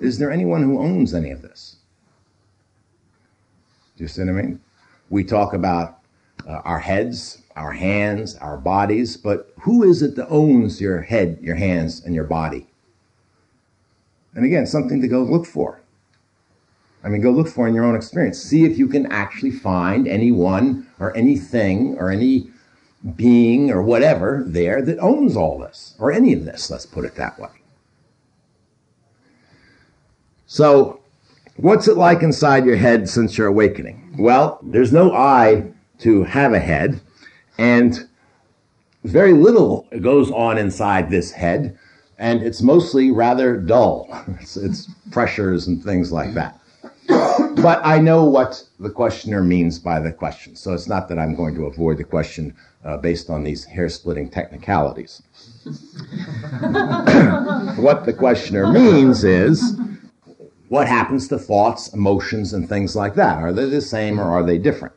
Is 0.00 0.16
there 0.16 0.30
anyone 0.30 0.62
who 0.62 0.80
owns 0.80 1.12
any 1.12 1.30
of 1.30 1.42
this? 1.42 1.76
Do 3.98 4.04
you 4.04 4.08
see 4.08 4.22
what 4.22 4.30
I 4.30 4.32
mean? 4.32 4.60
We 5.10 5.22
talk 5.22 5.52
about 5.52 5.98
uh, 6.48 6.62
our 6.64 6.78
heads, 6.78 7.42
our 7.56 7.72
hands, 7.72 8.36
our 8.38 8.56
bodies, 8.56 9.18
but 9.18 9.52
who 9.60 9.82
is 9.82 10.00
it 10.00 10.16
that 10.16 10.28
owns 10.28 10.80
your 10.80 11.02
head, 11.02 11.36
your 11.42 11.56
hands, 11.56 12.02
and 12.06 12.14
your 12.14 12.24
body? 12.24 12.68
And 14.34 14.46
again, 14.46 14.66
something 14.66 15.02
to 15.02 15.08
go 15.08 15.22
look 15.22 15.44
for. 15.44 15.82
I 17.04 17.10
mean, 17.10 17.20
go 17.20 17.32
look 17.32 17.48
for 17.48 17.68
in 17.68 17.74
your 17.74 17.84
own 17.84 17.96
experience. 17.96 18.38
See 18.38 18.64
if 18.64 18.78
you 18.78 18.88
can 18.88 19.04
actually 19.12 19.50
find 19.50 20.08
anyone 20.08 20.85
or 20.98 21.16
anything 21.16 21.96
or 21.98 22.10
any 22.10 22.50
being 23.14 23.70
or 23.70 23.82
whatever 23.82 24.42
there 24.46 24.82
that 24.82 24.98
owns 24.98 25.36
all 25.36 25.58
this 25.58 25.94
or 25.98 26.10
any 26.10 26.32
of 26.32 26.44
this, 26.44 26.70
let's 26.70 26.86
put 26.86 27.04
it 27.04 27.14
that 27.16 27.38
way. 27.38 27.48
So, 30.46 31.00
what's 31.56 31.88
it 31.88 31.96
like 31.96 32.22
inside 32.22 32.64
your 32.64 32.76
head 32.76 33.08
since 33.08 33.36
your 33.36 33.48
awakening? 33.48 34.14
Well, 34.18 34.58
there's 34.62 34.92
no 34.92 35.12
I 35.12 35.72
to 36.00 36.24
have 36.24 36.52
a 36.52 36.60
head, 36.60 37.00
and 37.58 38.08
very 39.04 39.32
little 39.32 39.86
goes 40.00 40.30
on 40.30 40.58
inside 40.58 41.10
this 41.10 41.32
head, 41.32 41.78
and 42.18 42.42
it's 42.42 42.62
mostly 42.62 43.10
rather 43.10 43.56
dull. 43.56 44.08
It's, 44.40 44.56
it's 44.56 44.88
pressures 45.10 45.66
and 45.66 45.82
things 45.82 46.12
like 46.12 46.34
that. 46.34 46.60
But 47.66 47.84
I 47.84 47.98
know 47.98 48.24
what 48.24 48.62
the 48.78 48.90
questioner 48.90 49.42
means 49.42 49.80
by 49.80 49.98
the 49.98 50.12
question, 50.12 50.54
so 50.54 50.72
it's 50.72 50.86
not 50.86 51.08
that 51.08 51.18
I'm 51.18 51.34
going 51.34 51.56
to 51.56 51.66
avoid 51.66 51.98
the 51.98 52.04
question 52.04 52.54
uh, 52.84 52.96
based 52.96 53.28
on 53.28 53.42
these 53.42 53.64
hair 53.64 53.88
splitting 53.88 54.30
technicalities. 54.30 55.20
what 57.82 58.04
the 58.06 58.14
questioner 58.16 58.72
means 58.72 59.24
is 59.24 59.80
what 60.68 60.86
happens 60.86 61.26
to 61.26 61.40
thoughts, 61.40 61.92
emotions, 61.92 62.52
and 62.52 62.68
things 62.68 62.94
like 62.94 63.16
that? 63.16 63.38
Are 63.38 63.52
they 63.52 63.68
the 63.68 63.80
same 63.80 64.20
or 64.20 64.30
are 64.30 64.44
they 64.44 64.58
different? 64.58 64.94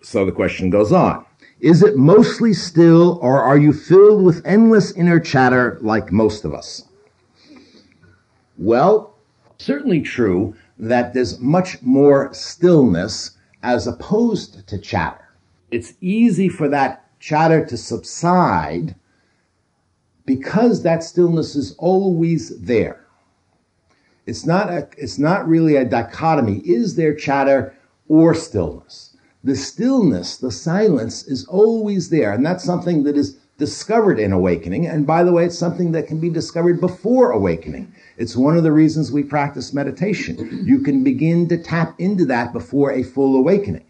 So 0.00 0.24
the 0.24 0.32
question 0.32 0.70
goes 0.70 0.90
on. 0.90 1.26
Is 1.60 1.82
it 1.82 1.98
mostly 1.98 2.54
still 2.54 3.18
or 3.20 3.42
are 3.42 3.58
you 3.58 3.74
filled 3.74 4.24
with 4.24 4.40
endless 4.46 4.90
inner 4.92 5.20
chatter 5.20 5.76
like 5.82 6.12
most 6.12 6.46
of 6.46 6.54
us? 6.54 6.88
Well, 8.56 9.18
certainly 9.58 10.00
true 10.00 10.54
that 10.80 11.12
there's 11.12 11.38
much 11.38 11.80
more 11.82 12.32
stillness 12.32 13.32
as 13.62 13.86
opposed 13.86 14.66
to 14.66 14.78
chatter. 14.78 15.28
It's 15.70 15.92
easy 16.00 16.48
for 16.48 16.68
that 16.68 17.04
chatter 17.20 17.64
to 17.66 17.76
subside 17.76 18.94
because 20.24 20.82
that 20.82 21.02
stillness 21.02 21.54
is 21.54 21.74
always 21.76 22.58
there. 22.60 23.04
It's 24.26 24.46
not 24.46 24.70
a, 24.70 24.88
it's 24.96 25.18
not 25.18 25.46
really 25.46 25.76
a 25.76 25.84
dichotomy. 25.84 26.58
Is 26.58 26.96
there 26.96 27.14
chatter 27.14 27.74
or 28.08 28.34
stillness? 28.34 29.16
The 29.44 29.56
stillness, 29.56 30.36
the 30.36 30.52
silence 30.52 31.24
is 31.24 31.46
always 31.46 32.08
there. 32.10 32.32
And 32.32 32.44
that's 32.44 32.64
something 32.64 33.02
that 33.04 33.16
is 33.16 33.38
discovered 33.60 34.18
in 34.18 34.32
awakening. 34.32 34.86
And 34.86 35.06
by 35.06 35.22
the 35.22 35.30
way, 35.30 35.44
it's 35.44 35.58
something 35.58 35.92
that 35.92 36.08
can 36.08 36.18
be 36.18 36.30
discovered 36.30 36.80
before 36.80 37.30
awakening. 37.30 37.94
It's 38.16 38.34
one 38.34 38.56
of 38.56 38.64
the 38.64 38.72
reasons 38.72 39.12
we 39.12 39.22
practice 39.22 39.72
meditation. 39.72 40.64
You 40.66 40.80
can 40.80 41.04
begin 41.04 41.46
to 41.48 41.62
tap 41.62 41.94
into 42.00 42.24
that 42.24 42.52
before 42.52 42.90
a 42.90 43.04
full 43.04 43.36
awakening. 43.36 43.84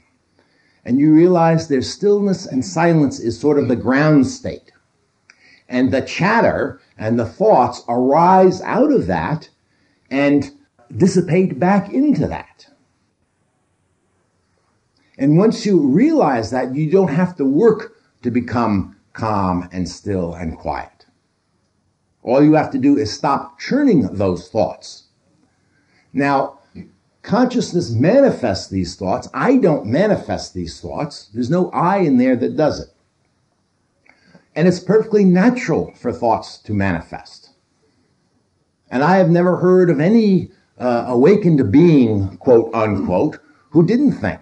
And 0.84 0.98
you 0.98 1.14
realize 1.14 1.68
there's 1.68 1.90
stillness 1.90 2.44
and 2.46 2.64
silence 2.64 3.20
is 3.20 3.38
sort 3.38 3.58
of 3.58 3.68
the 3.68 3.76
ground 3.76 4.26
state. 4.26 4.72
And 5.68 5.92
the 5.92 6.02
chatter 6.02 6.80
and 6.98 7.18
the 7.18 7.24
thoughts 7.24 7.82
arise 7.88 8.60
out 8.62 8.90
of 8.92 9.06
that 9.06 9.48
and 10.10 10.50
dissipate 10.96 11.58
back 11.58 11.92
into 11.92 12.26
that. 12.26 12.66
And 15.16 15.38
once 15.38 15.64
you 15.64 15.78
realize 15.80 16.50
that, 16.50 16.74
you 16.74 16.90
don't 16.90 17.14
have 17.14 17.36
to 17.36 17.44
work 17.44 17.94
to 18.22 18.30
become 18.30 18.96
calm 19.12 19.68
and 19.72 19.88
still 19.88 20.34
and 20.34 20.56
quiet. 20.56 21.06
All 22.22 22.42
you 22.42 22.54
have 22.54 22.70
to 22.72 22.78
do 22.78 22.96
is 22.98 23.12
stop 23.12 23.58
churning 23.58 24.02
those 24.12 24.48
thoughts. 24.48 25.04
Now, 26.12 26.58
consciousness 27.22 27.90
manifests 27.90 28.68
these 28.68 28.96
thoughts. 28.96 29.28
I 29.32 29.56
don't 29.56 29.86
manifest 29.86 30.54
these 30.54 30.80
thoughts. 30.80 31.30
There's 31.32 31.50
no 31.50 31.70
I 31.70 31.98
in 31.98 32.18
there 32.18 32.36
that 32.36 32.56
does 32.56 32.80
it. 32.80 32.88
And 34.54 34.66
it's 34.66 34.80
perfectly 34.80 35.24
natural 35.24 35.94
for 35.94 36.12
thoughts 36.12 36.58
to 36.58 36.74
manifest. 36.74 37.50
And 38.90 39.04
I 39.04 39.16
have 39.16 39.30
never 39.30 39.56
heard 39.56 39.88
of 39.88 40.00
any 40.00 40.50
uh, 40.78 41.04
awakened 41.06 41.70
being, 41.70 42.36
quote 42.38 42.74
unquote, 42.74 43.38
who 43.70 43.86
didn't 43.86 44.12
think. 44.12 44.40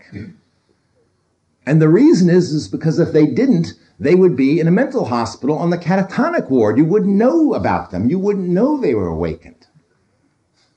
And 1.69 1.83
the 1.83 1.89
reason 1.91 2.31
is, 2.31 2.51
is 2.51 2.67
because 2.67 2.99
if 2.99 3.13
they 3.13 3.27
didn't, 3.27 3.75
they 4.01 4.15
would 4.15 4.35
be 4.35 4.59
in 4.59 4.67
a 4.67 4.71
mental 4.71 5.05
hospital 5.05 5.59
on 5.59 5.69
the 5.69 5.77
catatonic 5.77 6.49
ward. 6.49 6.79
You 6.79 6.87
wouldn't 6.87 7.15
know 7.15 7.53
about 7.53 7.91
them. 7.91 8.09
You 8.09 8.19
wouldn't 8.19 8.49
know 8.49 8.79
they 8.79 8.95
were 8.95 9.09
awakened. 9.09 9.67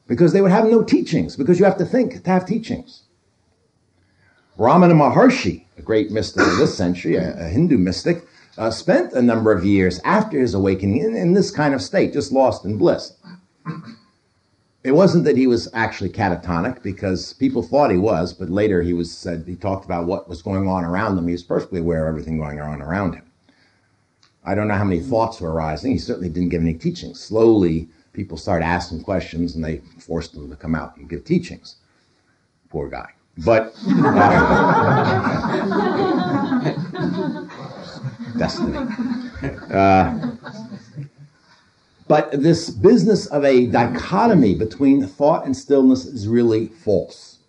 Because 0.05 0.33
they 0.33 0.41
would 0.41 0.51
have 0.51 0.65
no 0.65 0.83
teachings, 0.83 1.37
because 1.37 1.59
you 1.59 1.63
have 1.63 1.77
to 1.77 1.85
think 1.85 2.21
to 2.21 2.29
have 2.29 2.45
teachings. 2.45 3.03
Ramana 4.59 4.91
Maharshi, 4.91 5.63
a 5.77 5.81
great 5.81 6.11
mystic 6.11 6.45
of 6.45 6.57
this 6.57 6.75
century, 6.75 7.15
a, 7.15 7.39
a 7.39 7.47
Hindu 7.47 7.77
mystic, 7.77 8.27
uh, 8.57 8.69
spent 8.69 9.13
a 9.13 9.21
number 9.21 9.53
of 9.53 9.63
years 9.63 10.01
after 10.03 10.41
his 10.41 10.53
awakening 10.53 11.01
in, 11.01 11.15
in 11.15 11.33
this 11.33 11.51
kind 11.51 11.73
of 11.73 11.81
state, 11.81 12.11
just 12.11 12.33
lost 12.33 12.65
in 12.65 12.77
bliss. 12.77 13.13
It 14.83 14.93
wasn't 14.93 15.25
that 15.25 15.37
he 15.37 15.45
was 15.45 15.69
actually 15.73 16.09
catatonic 16.09 16.81
because 16.81 17.33
people 17.33 17.61
thought 17.61 17.91
he 17.91 17.97
was, 17.97 18.33
but 18.33 18.49
later 18.49 18.81
he 18.81 18.93
was 18.93 19.15
said 19.15 19.43
he 19.45 19.55
talked 19.55 19.85
about 19.85 20.07
what 20.07 20.27
was 20.27 20.41
going 20.41 20.67
on 20.67 20.83
around 20.83 21.17
him. 21.17 21.27
He 21.27 21.33
was 21.33 21.43
perfectly 21.43 21.81
aware 21.81 22.07
of 22.07 22.09
everything 22.09 22.39
going 22.39 22.59
on 22.59 22.81
around 22.81 23.13
him. 23.13 23.23
I 24.43 24.55
don't 24.55 24.67
know 24.67 24.73
how 24.73 24.83
many 24.83 24.99
thoughts 24.99 25.39
were 25.39 25.51
arising. 25.51 25.91
He 25.91 25.99
certainly 25.99 26.29
didn't 26.29 26.49
give 26.49 26.61
any 26.61 26.73
teachings. 26.73 27.19
Slowly, 27.19 27.89
people 28.13 28.37
started 28.37 28.65
asking 28.65 29.03
questions, 29.03 29.53
and 29.53 29.63
they 29.63 29.81
forced 29.99 30.33
him 30.33 30.49
to 30.49 30.55
come 30.55 30.73
out 30.73 30.97
and 30.97 31.07
give 31.07 31.25
teachings. 31.25 31.75
Poor 32.69 32.89
guy. 32.89 33.09
But 33.37 33.75
uh, 33.87 34.31
destiny. 38.37 38.77
Uh, 39.71 40.30
but 42.11 42.29
this 42.33 42.69
business 42.69 43.25
of 43.27 43.45
a 43.45 43.67
dichotomy 43.67 44.53
between 44.53 45.07
thought 45.07 45.45
and 45.45 45.55
stillness 45.55 46.03
is 46.03 46.27
really 46.27 46.67
false. 46.67 47.39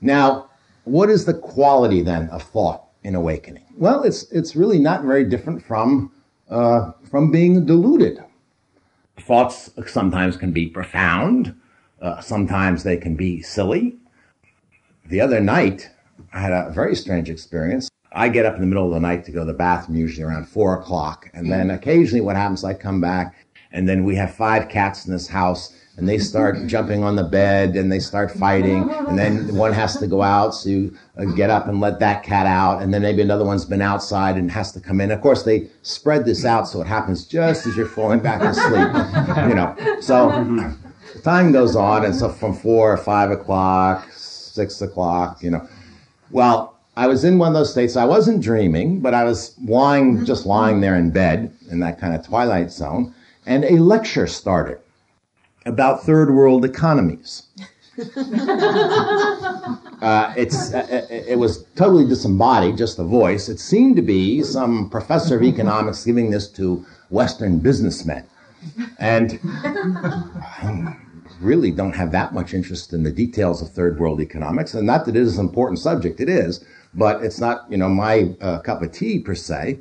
Now, 0.00 0.50
what 0.84 1.10
is 1.10 1.24
the 1.24 1.34
quality 1.34 2.02
then 2.02 2.28
of 2.28 2.44
thought 2.44 2.84
in 3.02 3.16
awakening? 3.16 3.64
Well, 3.76 4.04
it's 4.04 4.30
it's 4.30 4.54
really 4.54 4.78
not 4.78 5.02
very 5.02 5.24
different 5.24 5.60
from 5.60 6.12
uh, 6.50 6.92
from 7.10 7.32
being 7.32 7.66
deluded. 7.66 8.22
Thoughts 9.22 9.72
sometimes 9.88 10.36
can 10.36 10.52
be 10.52 10.68
profound, 10.68 11.56
uh, 12.00 12.20
sometimes 12.20 12.84
they 12.84 12.96
can 12.96 13.16
be 13.16 13.42
silly. 13.42 13.96
The 15.08 15.20
other 15.20 15.40
night, 15.40 15.90
I 16.32 16.38
had 16.38 16.52
a 16.52 16.70
very 16.70 16.94
strange 16.94 17.28
experience. 17.28 17.90
I 18.12 18.28
get 18.28 18.46
up 18.46 18.54
in 18.54 18.60
the 18.60 18.66
middle 18.66 18.86
of 18.86 18.92
the 18.92 19.00
night 19.00 19.24
to 19.26 19.32
go 19.32 19.40
to 19.40 19.44
the 19.44 19.52
bathroom, 19.52 19.98
usually 19.98 20.24
around 20.24 20.48
four 20.48 20.78
o'clock, 20.78 21.30
and 21.34 21.50
then 21.50 21.70
occasionally 21.70 22.22
what 22.22 22.36
happens, 22.36 22.64
I 22.64 22.74
come 22.74 23.00
back 23.00 23.34
And 23.70 23.86
then 23.86 24.04
we 24.04 24.16
have 24.16 24.34
five 24.34 24.70
cats 24.70 25.04
in 25.04 25.12
this 25.12 25.28
house 25.28 25.74
and 25.98 26.08
they 26.08 26.16
start 26.16 26.66
jumping 26.66 27.04
on 27.04 27.16
the 27.16 27.24
bed 27.24 27.76
and 27.76 27.92
they 27.92 27.98
start 27.98 28.30
fighting 28.30 28.88
and 28.90 29.18
then 29.18 29.54
one 29.54 29.74
has 29.74 29.98
to 29.98 30.06
go 30.06 30.22
out 30.22 30.54
so 30.54 30.70
you 30.70 30.96
uh, 31.18 31.24
get 31.24 31.50
up 31.50 31.66
and 31.68 31.80
let 31.80 31.98
that 31.98 32.22
cat 32.22 32.46
out 32.46 32.80
and 32.80 32.94
then 32.94 33.02
maybe 33.02 33.20
another 33.20 33.44
one's 33.44 33.66
been 33.66 33.82
outside 33.82 34.36
and 34.36 34.50
has 34.50 34.72
to 34.72 34.80
come 34.80 35.02
in. 35.02 35.10
Of 35.10 35.20
course 35.20 35.42
they 35.42 35.68
spread 35.82 36.24
this 36.24 36.46
out 36.46 36.66
so 36.66 36.80
it 36.80 36.86
happens 36.86 37.26
just 37.26 37.66
as 37.66 37.76
you're 37.76 37.86
falling 37.86 38.20
back 38.20 38.40
asleep 38.40 38.88
you 39.48 39.54
know. 39.54 39.76
So 40.00 40.30
time 41.22 41.52
goes 41.52 41.76
on 41.76 42.06
and 42.06 42.14
so 42.14 42.30
from 42.30 42.54
four 42.54 42.90
or 42.90 42.96
five 42.96 43.30
o'clock 43.30 44.08
six 44.12 44.80
o'clock 44.80 45.42
you 45.42 45.50
know. 45.50 45.68
Well 46.30 46.77
I 46.98 47.06
was 47.06 47.22
in 47.22 47.38
one 47.38 47.46
of 47.46 47.54
those 47.54 47.70
states. 47.70 47.94
I 47.94 48.04
wasn't 48.04 48.42
dreaming, 48.42 48.98
but 48.98 49.14
I 49.14 49.22
was 49.22 49.54
lying, 49.64 50.24
just 50.24 50.46
lying 50.46 50.80
there 50.80 50.96
in 50.96 51.12
bed 51.12 51.52
in 51.70 51.78
that 51.78 52.00
kind 52.00 52.12
of 52.12 52.26
twilight 52.26 52.72
zone, 52.72 53.14
and 53.46 53.64
a 53.64 53.76
lecture 53.76 54.26
started 54.26 54.80
about 55.64 56.02
third 56.02 56.34
world 56.34 56.64
economies. 56.64 57.44
uh, 60.02 60.34
it's, 60.36 60.74
uh, 60.74 61.06
it 61.08 61.38
was 61.38 61.66
totally 61.76 62.04
disembodied, 62.04 62.76
just 62.76 62.98
a 62.98 63.04
voice. 63.04 63.48
It 63.48 63.60
seemed 63.60 63.94
to 63.94 64.02
be 64.02 64.42
some 64.42 64.90
professor 64.90 65.36
of 65.36 65.44
economics 65.44 66.04
giving 66.04 66.30
this 66.30 66.48
to 66.54 66.84
Western 67.10 67.60
businessmen. 67.60 68.24
And 68.98 69.38
I 69.44 70.96
really 71.40 71.70
don't 71.70 71.94
have 71.94 72.10
that 72.10 72.34
much 72.34 72.54
interest 72.54 72.92
in 72.92 73.04
the 73.04 73.12
details 73.12 73.62
of 73.62 73.70
third 73.70 74.00
world 74.00 74.20
economics. 74.20 74.74
And 74.74 74.84
not 74.84 75.04
that 75.04 75.14
it 75.14 75.22
is 75.22 75.38
an 75.38 75.46
important 75.46 75.78
subject, 75.78 76.20
it 76.20 76.28
is, 76.28 76.64
but 76.94 77.22
it's 77.22 77.38
not, 77.38 77.70
you 77.70 77.76
know, 77.76 77.88
my 77.88 78.34
uh, 78.40 78.58
cup 78.60 78.82
of 78.82 78.92
tea 78.92 79.18
per 79.18 79.34
se. 79.34 79.80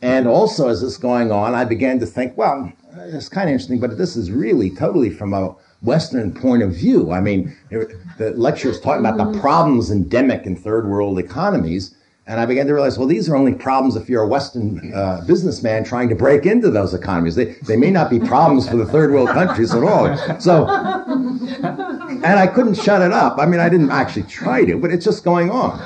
And 0.00 0.26
also, 0.26 0.68
as 0.68 0.80
this 0.80 0.96
going 0.96 1.30
on, 1.30 1.54
I 1.54 1.64
began 1.64 2.00
to 2.00 2.06
think, 2.06 2.36
well, 2.36 2.72
it's 2.96 3.28
kind 3.28 3.48
of 3.48 3.52
interesting, 3.52 3.80
but 3.80 3.96
this 3.96 4.16
is 4.16 4.30
really 4.30 4.70
totally 4.70 5.10
from 5.10 5.32
a 5.32 5.54
Western 5.82 6.32
point 6.32 6.62
of 6.62 6.74
view. 6.74 7.12
I 7.12 7.20
mean, 7.20 7.56
the 7.70 8.32
lecture 8.36 8.70
is 8.70 8.80
talking 8.80 9.04
about 9.04 9.18
the 9.18 9.38
problems 9.40 9.90
endemic 9.90 10.46
in 10.46 10.56
third 10.56 10.88
world 10.88 11.18
economies. 11.18 11.94
And 12.24 12.38
I 12.38 12.46
began 12.46 12.66
to 12.66 12.72
realize, 12.72 12.98
well, 12.98 13.08
these 13.08 13.28
are 13.28 13.34
only 13.34 13.52
problems 13.52 13.96
if 13.96 14.08
you're 14.08 14.22
a 14.22 14.28
Western 14.28 14.92
uh, 14.94 15.24
businessman 15.26 15.82
trying 15.82 16.08
to 16.08 16.14
break 16.14 16.46
into 16.46 16.70
those 16.70 16.94
economies. 16.94 17.34
They, 17.34 17.56
they 17.66 17.76
may 17.76 17.90
not 17.90 18.10
be 18.10 18.20
problems 18.20 18.68
for 18.68 18.76
the 18.76 18.86
third 18.86 19.10
world 19.10 19.30
countries 19.30 19.74
at 19.74 19.82
all. 19.82 20.16
So, 20.38 20.68
and 20.68 22.24
I 22.24 22.46
couldn't 22.46 22.74
shut 22.74 23.02
it 23.02 23.10
up. 23.10 23.38
I 23.40 23.46
mean, 23.46 23.58
I 23.58 23.68
didn't 23.68 23.90
actually 23.90 24.22
try 24.24 24.64
to, 24.64 24.78
but 24.78 24.92
it's 24.92 25.04
just 25.04 25.24
going 25.24 25.50
on. 25.50 25.80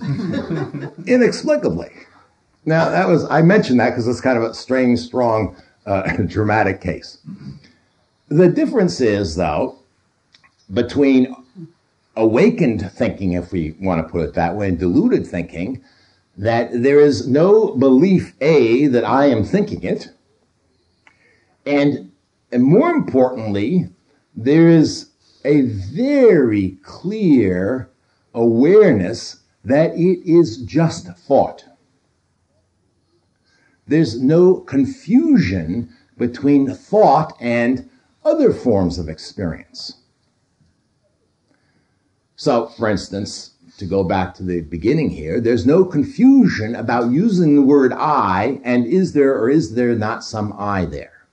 Inexplicably. 1.06 1.90
Now, 2.64 2.90
that 2.90 3.08
was, 3.08 3.24
I 3.24 3.42
mentioned 3.42 3.80
that 3.80 3.90
because 3.90 4.06
it's 4.06 4.20
kind 4.20 4.38
of 4.38 4.44
a 4.44 4.54
strange, 4.54 4.98
strong 5.00 5.56
uh, 5.86 6.16
dramatic 6.26 6.80
case. 6.80 7.18
The 8.28 8.48
difference 8.48 9.00
is, 9.00 9.36
though, 9.36 9.78
between 10.72 11.34
awakened 12.16 12.90
thinking, 12.92 13.32
if 13.32 13.52
we 13.52 13.74
want 13.80 14.04
to 14.04 14.10
put 14.10 14.22
it 14.22 14.34
that 14.34 14.54
way, 14.56 14.68
and 14.68 14.78
deluded 14.78 15.26
thinking, 15.26 15.82
that 16.36 16.70
there 16.72 17.00
is 17.00 17.26
no 17.26 17.74
belief, 17.76 18.34
A, 18.40 18.86
that 18.86 19.04
I 19.04 19.26
am 19.26 19.44
thinking 19.44 19.82
it, 19.82 20.08
and, 21.66 22.10
and 22.52 22.62
more 22.62 22.90
importantly, 22.90 23.88
there 24.36 24.68
is 24.68 25.10
a 25.44 25.62
very 25.62 26.78
clear 26.82 27.90
awareness 28.34 29.39
that 29.64 29.92
it 29.94 30.20
is 30.24 30.58
just 30.58 31.06
thought 31.06 31.64
there's 33.90 34.22
no 34.22 34.54
confusion 34.54 35.92
between 36.16 36.72
thought 36.72 37.36
and 37.40 37.90
other 38.24 38.52
forms 38.52 38.98
of 38.98 39.08
experience. 39.08 39.96
So, 42.36 42.68
for 42.68 42.88
instance, 42.88 43.54
to 43.78 43.86
go 43.86 44.04
back 44.04 44.34
to 44.34 44.44
the 44.44 44.60
beginning 44.60 45.10
here, 45.10 45.40
there's 45.40 45.66
no 45.66 45.84
confusion 45.84 46.76
about 46.76 47.10
using 47.10 47.56
the 47.56 47.62
word 47.62 47.92
I 47.92 48.60
and 48.62 48.86
is 48.86 49.12
there 49.12 49.36
or 49.36 49.50
is 49.50 49.74
there 49.74 49.94
not 49.96 50.22
some 50.22 50.54
I 50.56 50.84
there. 50.84 51.26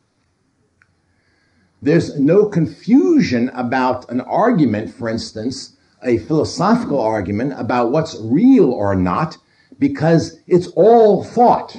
There's 1.82 2.20
no 2.20 2.46
confusion 2.46 3.50
about 3.50 4.10
an 4.10 4.22
argument, 4.22 4.92
for 4.92 5.10
instance, 5.10 5.77
a 6.04 6.20
philosophical 6.20 7.00
argument 7.00 7.54
about 7.58 7.92
what's 7.92 8.16
real 8.22 8.72
or 8.72 8.96
not, 8.96 9.38
because 9.80 10.39
it's 10.48 10.68
all 10.68 11.24
thought. 11.24 11.78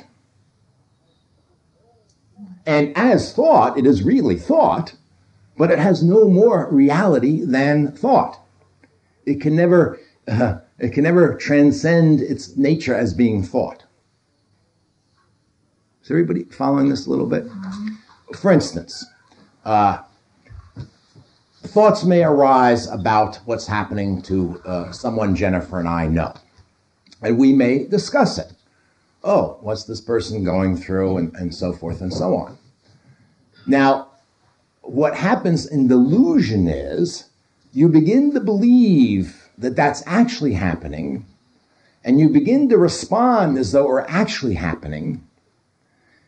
And 2.66 2.96
as 2.96 3.32
thought, 3.32 3.78
it 3.78 3.86
is 3.86 4.02
really 4.02 4.36
thought, 4.36 4.94
but 5.56 5.70
it 5.70 5.78
has 5.78 6.02
no 6.02 6.28
more 6.28 6.70
reality 6.70 7.44
than 7.44 7.92
thought. 7.92 8.38
It 9.24 9.40
can 9.40 9.56
never, 9.56 9.98
uh, 10.26 10.58
it 10.78 10.92
can 10.92 11.04
never 11.04 11.34
transcend 11.36 12.20
its 12.20 12.56
nature 12.56 12.94
as 12.94 13.14
being 13.14 13.42
thought. 13.42 13.84
Is 16.02 16.10
everybody 16.10 16.44
following 16.44 16.88
this 16.88 17.06
a 17.06 17.10
little 17.10 17.26
bit? 17.26 17.46
For 18.38 18.52
instance, 18.52 19.04
uh, 19.64 19.98
thoughts 21.68 22.04
may 22.04 22.24
arise 22.24 22.88
about 22.88 23.36
what's 23.44 23.66
happening 23.66 24.22
to 24.22 24.60
uh, 24.64 24.92
someone 24.92 25.36
Jennifer 25.36 25.78
and 25.78 25.88
I 25.88 26.06
know. 26.06 26.34
And 27.22 27.38
we 27.38 27.52
may 27.52 27.84
discuss 27.84 28.38
it 28.38 28.52
oh, 29.24 29.58
what's 29.60 29.84
this 29.84 30.00
person 30.00 30.44
going 30.44 30.76
through, 30.76 31.18
and, 31.18 31.34
and 31.36 31.54
so 31.54 31.72
forth 31.72 32.00
and 32.00 32.12
so 32.12 32.34
on. 32.34 32.56
Now, 33.66 34.08
what 34.82 35.14
happens 35.14 35.66
in 35.66 35.88
delusion 35.88 36.68
is 36.68 37.28
you 37.72 37.88
begin 37.88 38.32
to 38.32 38.40
believe 38.40 39.50
that 39.58 39.76
that's 39.76 40.02
actually 40.06 40.54
happening, 40.54 41.26
and 42.04 42.18
you 42.18 42.28
begin 42.28 42.68
to 42.70 42.78
respond 42.78 43.58
as 43.58 43.72
though 43.72 43.84
it 43.84 43.88
were 43.88 44.10
actually 44.10 44.54
happening. 44.54 45.22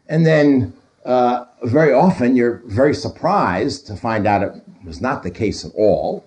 And 0.09 0.26
then 0.26 0.74
uh, 1.05 1.44
very 1.62 1.92
often 1.92 2.37
you're 2.37 2.61
very 2.66 2.94
surprised 2.94 3.87
to 3.87 3.96
find 3.96 4.26
out 4.26 4.42
it 4.42 4.62
was 4.84 5.00
not 5.00 5.22
the 5.22 5.30
case 5.30 5.64
at 5.64 5.72
all. 5.74 6.24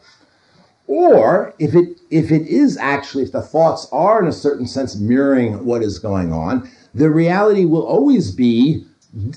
Or 0.87 1.53
if 1.59 1.75
it 1.75 1.99
if 2.09 2.31
it 2.31 2.47
is 2.47 2.77
actually 2.77 3.23
if 3.23 3.31
the 3.31 3.41
thoughts 3.41 3.87
are 3.91 4.21
in 4.21 4.27
a 4.27 4.33
certain 4.33 4.67
sense 4.67 4.95
mirroring 4.95 5.65
what 5.65 5.81
is 5.81 5.97
going 5.97 6.33
on, 6.33 6.69
the 6.93 7.09
reality 7.09 7.65
will 7.65 7.85
always 7.85 8.31
be 8.31 8.85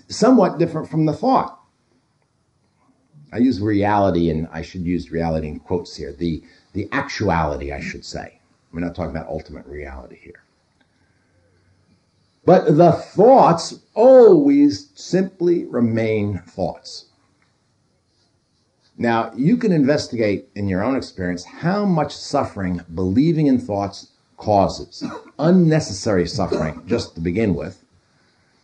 somewhat 0.09 0.59
different 0.59 0.89
from 0.89 1.07
the 1.07 1.13
thought. 1.13 1.61
I 3.33 3.39
use 3.39 3.61
reality 3.61 4.31
and 4.31 4.49
I 4.53 4.63
should 4.63 4.83
use 4.83 5.11
reality 5.11 5.49
in 5.49 5.61
quotes 5.61 5.95
here. 5.97 6.13
The 6.13 6.43
the 6.73 6.89
actuality, 6.93 7.73
I 7.73 7.81
should 7.81 8.05
say. 8.05 8.41
We're 8.73 8.81
not 8.81 8.95
talking 8.95 9.17
about 9.17 9.29
ultimate 9.29 9.67
reality 9.67 10.19
here. 10.21 10.43
But 12.45 12.77
the 12.77 12.93
thoughts 12.93 13.81
always 13.95 14.91
simply 14.95 15.65
remain 15.65 16.39
thoughts. 16.39 17.06
Now, 18.99 19.31
you 19.37 19.57
can 19.57 19.73
investigate 19.73 20.49
in 20.55 20.69
your 20.69 20.83
own 20.83 20.97
experience 20.97 21.45
how 21.45 21.85
much 21.85 22.17
suffering 22.17 22.81
believing 22.95 23.47
in 23.47 23.59
thoughts 23.59 24.13
causes. 24.39 25.05
Unnecessary 25.39 26.27
suffering, 26.27 26.83
just 26.87 27.15
to 27.15 27.21
begin 27.21 27.55
with. 27.55 27.83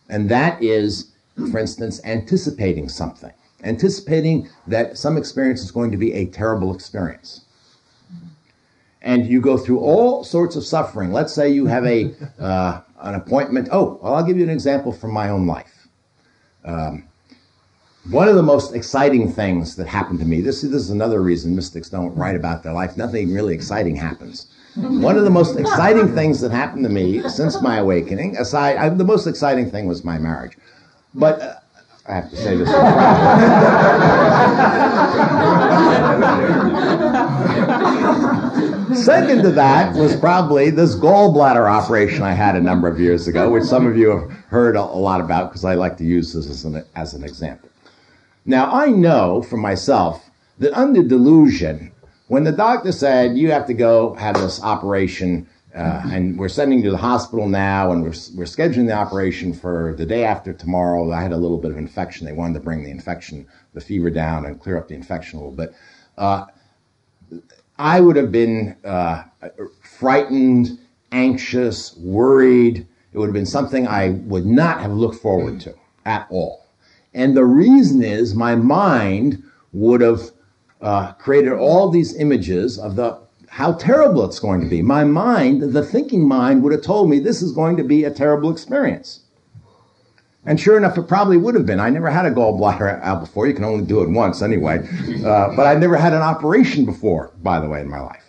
And 0.09 0.29
that 0.29 0.61
is, 0.61 1.11
for 1.51 1.59
instance, 1.59 2.01
anticipating 2.03 2.89
something, 2.89 3.31
anticipating 3.63 4.49
that 4.67 4.97
some 4.97 5.17
experience 5.17 5.61
is 5.61 5.71
going 5.71 5.91
to 5.91 5.97
be 5.97 6.13
a 6.13 6.25
terrible 6.25 6.73
experience. 6.73 7.45
And 9.01 9.27
you 9.27 9.41
go 9.41 9.57
through 9.57 9.79
all 9.79 10.23
sorts 10.23 10.55
of 10.55 10.65
suffering. 10.65 11.11
Let's 11.11 11.33
say 11.33 11.49
you 11.49 11.65
have 11.65 11.85
a 11.85 12.15
uh, 12.39 12.81
an 12.99 13.15
appointment. 13.15 13.67
Oh, 13.71 13.99
well, 14.01 14.15
I'll 14.15 14.23
give 14.23 14.37
you 14.37 14.43
an 14.43 14.49
example 14.49 14.93
from 14.93 15.11
my 15.11 15.29
own 15.29 15.45
life. 15.45 15.87
Um, 16.63 17.09
one 18.09 18.27
of 18.27 18.35
the 18.35 18.43
most 18.43 18.73
exciting 18.75 19.31
things 19.31 19.77
that 19.77 19.87
happened 19.87 20.19
to 20.19 20.25
me, 20.25 20.41
this, 20.41 20.61
this 20.61 20.73
is 20.73 20.89
another 20.89 21.21
reason 21.21 21.55
mystics 21.55 21.89
don't 21.89 22.13
write 22.15 22.35
about 22.35 22.61
their 22.63 22.73
life. 22.73 22.97
Nothing 22.97 23.33
really 23.33 23.55
exciting 23.55 23.95
happens. 23.95 24.47
One 24.75 25.17
of 25.17 25.23
the 25.23 25.29
most 25.29 25.57
exciting 25.57 26.13
things 26.13 26.41
that 26.41 26.51
happened 26.51 26.83
to 26.83 26.89
me 26.89 27.21
since 27.29 27.61
my 27.61 27.77
awakening, 27.77 28.35
aside, 28.37 28.75
I, 28.77 28.89
the 28.89 29.05
most 29.05 29.27
exciting 29.27 29.69
thing 29.71 29.87
was 29.87 30.03
my 30.03 30.17
marriage. 30.17 30.57
But 31.13 31.41
uh, 31.41 31.55
I 32.07 32.15
have 32.15 32.29
to 32.31 32.35
say 32.35 32.57
this. 32.57 32.67
Second 39.05 39.43
to 39.43 39.51
that 39.51 39.95
was 39.95 40.15
probably 40.17 40.69
this 40.71 40.95
gallbladder 40.95 41.69
operation 41.69 42.23
I 42.23 42.33
had 42.33 42.55
a 42.55 42.61
number 42.61 42.87
of 42.87 42.99
years 42.99 43.27
ago, 43.27 43.49
which 43.49 43.63
some 43.63 43.87
of 43.87 43.95
you 43.95 44.09
have 44.09 44.29
heard 44.49 44.75
a, 44.75 44.81
a 44.81 44.99
lot 44.99 45.21
about 45.21 45.49
because 45.49 45.63
I 45.63 45.75
like 45.75 45.97
to 45.97 46.03
use 46.03 46.33
this 46.33 46.49
as 46.49 46.65
an, 46.65 46.83
as 46.95 47.13
an 47.13 47.23
example. 47.23 47.69
Now, 48.45 48.71
I 48.71 48.87
know 48.87 49.41
for 49.41 49.57
myself 49.57 50.29
that 50.59 50.77
under 50.77 51.03
delusion, 51.03 51.91
when 52.27 52.43
the 52.43 52.51
doctor 52.51 52.91
said 52.91 53.37
you 53.37 53.51
have 53.51 53.67
to 53.67 53.73
go 53.73 54.13
have 54.15 54.35
this 54.35 54.61
operation 54.61 55.47
uh, 55.75 56.01
and 56.11 56.37
we're 56.37 56.49
sending 56.49 56.79
you 56.79 56.85
to 56.85 56.91
the 56.91 56.97
hospital 56.97 57.47
now, 57.47 57.91
and 57.91 58.03
we're, 58.03 58.13
we're 58.35 58.45
scheduling 58.45 58.85
the 58.85 58.93
operation 58.93 59.53
for 59.53 59.95
the 59.97 60.05
day 60.05 60.23
after 60.23 60.53
tomorrow. 60.53 61.11
I 61.11 61.23
had 61.23 61.31
a 61.31 61.37
little 61.37 61.57
bit 61.57 61.71
of 61.71 61.77
infection. 61.77 62.27
They 62.27 62.33
wanted 62.33 62.53
to 62.55 62.59
bring 62.59 62.83
the 62.83 62.91
infection, 62.91 63.47
the 63.73 63.81
fever 63.81 64.11
down, 64.11 64.45
and 64.45 64.59
clear 64.59 64.77
up 64.77 64.87
the 64.87 64.93
infection 64.93 65.39
a 65.39 65.41
little 65.41 65.57
bit. 65.57 65.73
Uh, 66.15 66.45
I 67.79 68.01
would 68.01 68.15
have 68.17 68.31
been 68.31 68.77
uh, 68.83 69.23
frightened, 69.81 70.77
anxious, 71.11 71.97
worried. 71.97 72.85
It 73.11 73.17
would 73.17 73.25
have 73.25 73.33
been 73.33 73.47
something 73.47 73.87
I 73.87 74.09
would 74.09 74.45
not 74.45 74.79
have 74.79 74.91
looked 74.91 75.21
forward 75.21 75.59
to 75.61 75.73
at 76.05 76.27
all. 76.29 76.62
And 77.13 77.37
the 77.37 77.45
reason 77.45 78.03
is 78.03 78.33
my 78.33 78.55
mind 78.55 79.43
would 79.71 80.01
have 80.01 80.31
uh, 80.81 81.13
created 81.13 81.53
all 81.53 81.89
these 81.89 82.15
images 82.15 82.77
of 82.77 82.95
the 82.95 83.19
how 83.49 83.73
terrible 83.73 84.25
it's 84.25 84.39
going 84.39 84.61
to 84.61 84.67
be. 84.67 84.81
My 84.81 85.03
mind, 85.03 85.61
the 85.61 85.85
thinking 85.85 86.27
mind, 86.27 86.63
would 86.63 86.71
have 86.71 86.81
told 86.81 87.07
me 87.07 87.19
this 87.19 87.43
is 87.43 87.51
going 87.51 87.77
to 87.77 87.83
be 87.83 88.03
a 88.03 88.09
terrible 88.09 88.51
experience. 88.51 89.19
And 90.43 90.59
sure 90.59 90.75
enough, 90.75 90.97
it 90.97 91.07
probably 91.07 91.37
would 91.37 91.53
have 91.53 91.65
been. 91.65 91.79
I 91.79 91.91
never 91.91 92.09
had 92.09 92.25
a 92.25 92.31
gallbladder 92.31 92.99
out 93.03 93.21
before. 93.21 93.45
You 93.45 93.53
can 93.53 93.63
only 93.63 93.85
do 93.85 94.01
it 94.01 94.09
once 94.09 94.41
anyway. 94.41 94.79
Uh, 95.23 95.55
but 95.55 95.67
I 95.67 95.75
never 95.75 95.95
had 95.95 96.13
an 96.13 96.21
operation 96.23 96.83
before, 96.83 97.31
by 97.43 97.59
the 97.59 97.69
way, 97.69 97.79
in 97.79 97.89
my 97.89 97.99
life. 97.99 98.23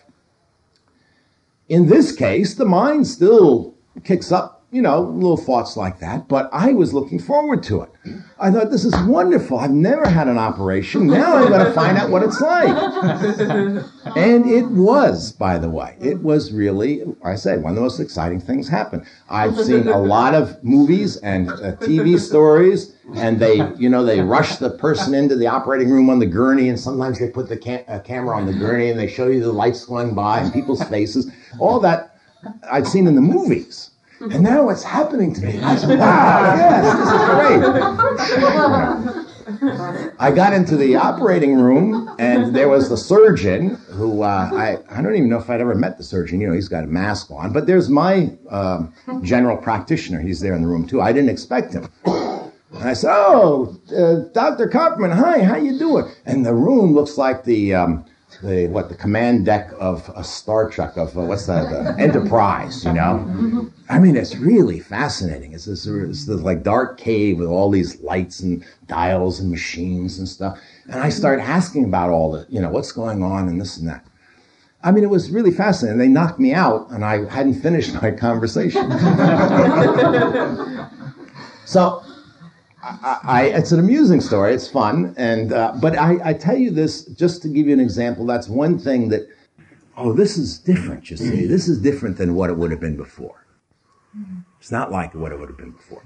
In 1.70 1.87
this 1.87 2.14
case, 2.14 2.55
the 2.55 2.66
mind 2.66 3.07
still 3.07 3.75
kicks 4.05 4.31
up 4.31 4.53
you 4.74 4.82
know, 4.82 5.02
little 5.02 5.37
thoughts 5.37 5.76
like 5.76 6.00
that, 6.00 6.26
but 6.26 6.50
I 6.52 6.72
was 6.72 6.92
looking 6.92 7.20
forward 7.20 7.62
to 7.64 7.82
it. 7.82 7.90
I 8.40 8.50
thought, 8.50 8.72
this 8.72 8.84
is 8.84 8.92
wonderful. 9.06 9.56
I've 9.56 9.70
never 9.70 10.04
had 10.04 10.26
an 10.26 10.37
operation. 10.37 11.06
Now 11.06 11.37
I'm 11.37 11.48
going 11.48 11.64
to 11.64 11.72
find 11.72 11.96
out 11.96 12.10
what 12.10 12.24
it's 12.24 12.40
like. 12.40 12.66
and 14.16 14.50
it 14.50 14.66
was, 14.66 15.30
by 15.30 15.58
the 15.58 15.70
way. 15.70 15.96
It 16.00 16.20
was 16.22 16.52
really, 16.52 17.04
I 17.24 17.37
said, 17.37 17.62
one 17.62 17.70
of 17.70 17.76
the 17.76 17.82
most 17.82 18.00
exciting 18.00 18.40
things 18.40 18.68
happened. 18.68 19.06
I've 19.30 19.56
seen 19.56 19.87
a 19.87 19.98
lot 19.98 20.34
of 20.34 20.62
movies 20.64 21.18
and 21.18 21.50
uh, 21.50 21.76
TV 21.76 22.18
stories, 22.18 22.96
and 23.14 23.38
they, 23.38 23.62
you 23.78 23.88
know, 23.88 24.04
they 24.04 24.22
rush 24.22 24.56
the 24.56 24.70
person 24.70 25.14
into 25.14 25.37
the 25.37 25.46
operating 25.46 25.88
room 25.88 26.10
on 26.10 26.18
the 26.18 26.26
gurney, 26.26 26.68
and 26.68 26.80
sometimes 26.80 27.20
they 27.20 27.28
put 27.28 27.48
the 27.48 27.56
cam- 27.56 27.84
uh, 27.87 28.00
camera 28.00 28.37
on 28.37 28.46
the 28.46 28.54
gurney 28.54 28.90
and 28.90 28.98
they 28.98 29.06
show 29.06 29.28
you 29.28 29.40
the 29.40 29.52
lights 29.52 29.84
going 29.84 30.16
by 30.16 30.40
and 30.40 30.52
people's 30.52 30.82
faces. 30.82 31.30
All 31.60 31.78
that 31.78 32.18
I'd 32.70 32.88
seen 32.88 33.06
in 33.06 33.14
the 33.14 33.20
movies. 33.20 33.90
And 34.20 34.42
now 34.42 34.68
it's 34.70 34.83
happening 34.83 35.35
to 35.35 35.40
me. 35.42 35.61
I 35.61 35.77
said, 35.77 35.98
wow, 35.98 36.55
yes, 36.57 36.85
this 36.98 37.11
is 37.11 38.37
great. 38.37 40.14
I 40.18 40.31
got 40.31 40.53
into 40.53 40.77
the 40.77 40.96
operating 40.96 41.57
room, 41.57 42.14
and 42.18 42.55
there 42.55 42.68
was 42.68 42.88
the 42.88 42.96
surgeon 42.96 43.74
who 43.90 44.22
uh, 44.22 44.50
I, 44.53 44.79
I 44.90 45.03
don't 45.03 45.14
even 45.14 45.29
know 45.29 45.38
if 45.38 45.50
I'd 45.50 45.61
ever 45.61 45.74
met 45.74 45.98
the 45.98 46.05
surgeon. 46.05 46.40
You 46.40 46.46
know, 46.46 46.55
he's 46.55 46.68
got 46.68 46.85
a 46.85 46.87
mask 46.87 47.31
on. 47.31 47.53
But 47.53 47.66
there's 47.66 47.90
my 47.90 48.31
uh, 48.50 48.87
general 49.22 49.57
practitioner. 49.57 50.20
He's 50.20 50.40
there 50.40 50.55
in 50.55 50.62
the 50.62 50.68
room, 50.68 50.87
too. 50.87 51.00
I 51.00 51.12
didn't 51.12 51.31
expect 51.31 51.72
him. 51.74 51.88
And 52.07 52.88
I 52.88 52.94
said, 52.94 53.12
oh, 53.12 53.77
uh, 53.96 54.33
Dr. 54.33 54.68
Copperman, 54.68 55.12
hi, 55.14 55.42
how 55.42 55.57
you 55.57 55.79
doing? 55.79 56.11
And 56.27 56.44
the 56.46 56.55
room 56.55 56.94
looks 56.94 57.18
like 57.18 57.44
the... 57.44 57.74
Um, 57.74 58.07
the 58.44 58.68
what 58.68 58.88
the 58.88 58.94
command 58.94 59.44
deck 59.44 59.70
of 59.78 60.11
a 60.14 60.22
Star 60.22 60.70
Trek 60.70 60.96
of 60.96 61.16
uh, 61.16 61.22
what's 61.22 61.46
that 61.46 61.70
the 61.70 62.02
Enterprise, 62.02 62.85
you 62.85 62.92
know. 62.92 63.70
I 63.88 63.98
mean, 63.98 64.16
it's 64.16 64.37
really 64.37 64.80
fascinating. 64.80 65.52
It's 65.52 65.64
this, 65.64 65.87
it's 65.87 66.26
this 66.26 66.40
like 66.40 66.62
dark 66.62 66.98
cave 66.98 67.38
with 67.38 67.48
all 67.48 67.70
these 67.70 68.00
lights 68.00 68.40
and 68.40 68.64
dials 68.87 69.40
and 69.40 69.50
machines 69.50 70.18
and 70.18 70.28
stuff. 70.28 70.59
And 70.85 71.00
I 71.00 71.09
started 71.09 71.42
asking 71.42 71.85
about 71.85 72.11
all 72.11 72.33
the, 72.33 72.46
you 72.48 72.61
know, 72.61 72.70
what's 72.70 72.92
going 72.92 73.22
on 73.22 73.48
and 73.48 73.61
this 73.61 73.76
and 73.76 73.88
that. 73.88 74.07
I 74.83 74.92
mean, 74.92 75.02
it 75.02 75.11
was 75.11 75.30
really 75.30 75.50
fascinating. 75.50 75.98
They 75.98 76.09
knocked 76.09 76.38
me 76.38 76.52
out, 76.52 76.90
and 76.90 77.04
I 77.04 77.26
hadn't 77.28 77.62
finished 77.62 77.94
my 78.02 78.11
conversation. 78.11 78.90
so 81.64 82.02
I, 82.85 83.20
I, 83.23 83.42
it's 83.44 83.73
an 83.73 83.79
amusing 83.81 84.20
story. 84.20 84.53
It's 84.53 84.68
fun, 84.68 85.14
and 85.16 85.53
uh, 85.53 85.73
but 85.81 85.97
I, 85.97 86.18
I, 86.23 86.33
tell 86.35 86.57
you 86.57 86.70
this 86.70 87.07
just 87.07 87.40
to 87.42 87.49
give 87.49 87.66
you 87.66 87.73
an 87.73 87.81
example. 87.81 88.27
That's 88.27 88.49
one 88.49 88.79
thing 88.79 89.09
that. 89.09 89.27
Oh, 89.97 90.12
this 90.12 90.37
is 90.37 90.59
different. 90.59 91.11
You 91.11 91.16
see, 91.16 91.47
this 91.47 91.68
is 91.68 91.81
different 91.81 92.18
than 92.18 92.35
what 92.35 92.51
it 92.51 92.57
would 92.59 92.70
have 92.73 92.81
been 92.81 92.97
before. 92.97 93.47
It's 94.61 94.73
not 94.73 94.90
like 94.90 95.14
what 95.14 95.33
it 95.33 95.38
would 95.38 95.49
have 95.49 95.57
been 95.57 95.70
before. 95.70 96.03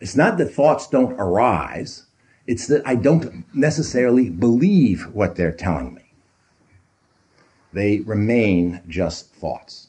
It's 0.00 0.16
not 0.16 0.36
that 0.38 0.52
thoughts 0.52 0.88
don't 0.88 1.12
arise. 1.12 2.06
It's 2.46 2.66
that 2.66 2.82
I 2.86 2.96
don't 2.96 3.44
necessarily 3.54 4.28
believe 4.28 5.06
what 5.14 5.36
they're 5.36 5.52
telling 5.52 5.94
me. 5.94 6.12
They 7.72 8.00
remain 8.00 8.82
just 8.88 9.32
thoughts. 9.34 9.88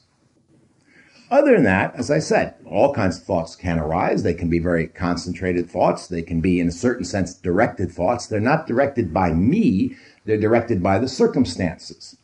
Other 1.28 1.54
than 1.54 1.64
that, 1.64 1.94
as 1.96 2.10
I 2.10 2.20
said, 2.20 2.54
all 2.64 2.94
kinds 2.94 3.18
of 3.18 3.24
thoughts 3.24 3.56
can 3.56 3.80
arise. 3.80 4.22
They 4.22 4.34
can 4.34 4.48
be 4.48 4.60
very 4.60 4.86
concentrated 4.86 5.68
thoughts. 5.68 6.06
They 6.06 6.22
can 6.22 6.40
be, 6.40 6.60
in 6.60 6.68
a 6.68 6.72
certain 6.72 7.04
sense, 7.04 7.34
directed 7.34 7.90
thoughts. 7.90 8.26
They're 8.26 8.38
not 8.38 8.68
directed 8.68 9.12
by 9.12 9.32
me. 9.32 9.96
They're 10.24 10.36
directed 10.36 10.82
by 10.82 11.00
the 11.00 11.08
circumstances. 11.08 12.16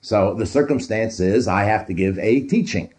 So 0.00 0.32
the 0.32 0.46
circumstance 0.46 1.20
is 1.20 1.46
I 1.46 1.64
have 1.64 1.86
to 1.86 1.92
give 1.92 2.18
a 2.18 2.40
teaching 2.40 2.94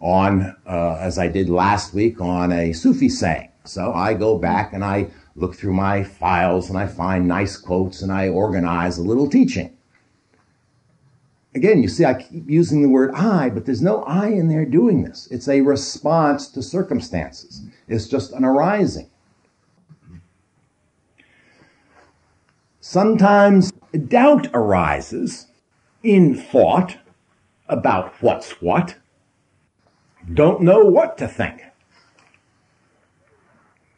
on, 0.00 0.54
uh, 0.66 0.96
as 1.00 1.18
I 1.18 1.28
did 1.28 1.48
last 1.48 1.94
week, 1.94 2.20
on 2.20 2.52
a 2.52 2.74
Sufi 2.74 3.08
saying. 3.08 3.48
So 3.64 3.94
I 3.94 4.12
go 4.12 4.36
back 4.36 4.74
and 4.74 4.84
I 4.84 5.08
look 5.36 5.54
through 5.54 5.72
my 5.72 6.02
files 6.02 6.68
and 6.68 6.76
I 6.76 6.86
find 6.86 7.26
nice 7.26 7.56
quotes 7.56 8.02
and 8.02 8.12
I 8.12 8.28
organize 8.28 8.98
a 8.98 9.02
little 9.02 9.28
teaching. 9.28 9.74
Again, 11.54 11.82
you 11.82 11.88
see, 11.88 12.04
I 12.04 12.14
keep 12.14 12.48
using 12.48 12.82
the 12.82 12.88
word 12.88 13.12
I, 13.14 13.50
but 13.50 13.66
there's 13.66 13.82
no 13.82 14.02
I 14.04 14.28
in 14.28 14.48
there 14.48 14.64
doing 14.64 15.02
this. 15.02 15.28
It's 15.30 15.48
a 15.48 15.60
response 15.60 16.48
to 16.48 16.62
circumstances. 16.62 17.62
It's 17.88 18.08
just 18.08 18.32
an 18.32 18.44
arising. 18.44 19.10
Sometimes 22.80 23.72
doubt 24.08 24.48
arises 24.54 25.46
in 26.02 26.34
thought 26.34 26.96
about 27.68 28.14
what's 28.22 28.62
what. 28.62 28.96
Don't 30.32 30.62
know 30.62 30.84
what 30.84 31.18
to 31.18 31.28
think. 31.28 31.62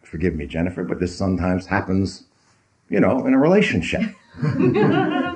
Forgive 0.03 0.35
me, 0.35 0.47
Jennifer, 0.47 0.85
but 0.85 1.01
this 1.01 1.17
sometimes 1.17 1.67
happens, 1.67 2.25
you 2.89 3.01
know, 3.01 3.27
in 3.27 3.35
a 3.35 3.39
relationship. 3.39 4.03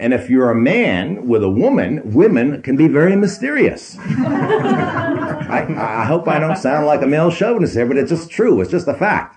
And 0.00 0.14
if 0.14 0.30
you're 0.30 0.50
a 0.50 0.54
man 0.54 1.26
with 1.26 1.42
a 1.42 1.50
woman, 1.50 2.12
women 2.12 2.62
can 2.62 2.76
be 2.76 2.86
very 2.86 3.16
mysterious. 3.16 3.96
I, 4.00 5.66
I, 5.76 6.04
hope 6.04 6.28
I 6.28 6.38
don't 6.38 6.56
sound 6.56 6.86
like 6.86 7.02
a 7.02 7.06
male 7.06 7.32
chauvinist 7.32 7.74
here, 7.74 7.84
but 7.84 7.96
it's 7.96 8.10
just 8.10 8.30
true. 8.30 8.60
It's 8.60 8.70
just 8.70 8.86
a 8.86 8.94
fact. 8.94 9.34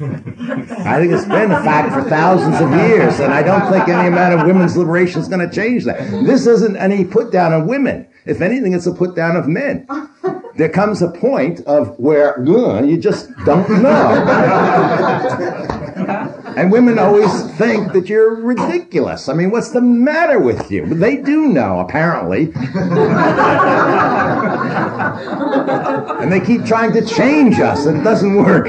I 0.00 1.00
think 1.00 1.12
it's 1.12 1.24
been 1.24 1.50
a 1.50 1.62
fact 1.64 1.94
for 1.94 2.02
thousands 2.08 2.60
of 2.60 2.70
years, 2.70 3.18
and 3.18 3.32
I 3.32 3.42
don't 3.42 3.68
think 3.72 3.88
any 3.88 4.06
amount 4.08 4.38
of 4.38 4.46
women's 4.46 4.76
liberation 4.76 5.20
is 5.20 5.28
going 5.28 5.48
to 5.48 5.52
change 5.52 5.84
that. 5.86 5.98
This 6.24 6.46
isn't 6.46 6.76
any 6.76 7.04
put 7.04 7.32
down 7.32 7.52
of 7.52 7.66
women. 7.66 8.06
If 8.24 8.40
anything, 8.40 8.74
it's 8.74 8.86
a 8.86 8.92
put 8.92 9.16
down 9.16 9.34
of 9.36 9.48
men. 9.48 9.88
There 10.56 10.68
comes 10.68 11.02
a 11.02 11.10
point 11.10 11.62
of 11.62 11.98
where 11.98 12.40
you 12.44 12.96
just 12.98 13.28
don't 13.44 13.68
know. 13.82 15.74
And 16.58 16.72
women 16.72 16.98
always 16.98 17.44
think 17.52 17.92
that 17.92 18.08
you're 18.08 18.34
ridiculous. 18.34 19.28
I 19.28 19.34
mean, 19.34 19.52
what's 19.52 19.70
the 19.70 19.80
matter 19.80 20.40
with 20.40 20.72
you? 20.72 20.86
But 20.86 20.98
they 20.98 21.18
do 21.18 21.46
know, 21.46 21.78
apparently. 21.78 22.52
and 26.20 26.32
they 26.32 26.40
keep 26.40 26.64
trying 26.64 26.92
to 26.94 27.06
change 27.06 27.60
us, 27.60 27.86
and 27.86 28.00
it 28.00 28.02
doesn't 28.02 28.34
work. 28.34 28.64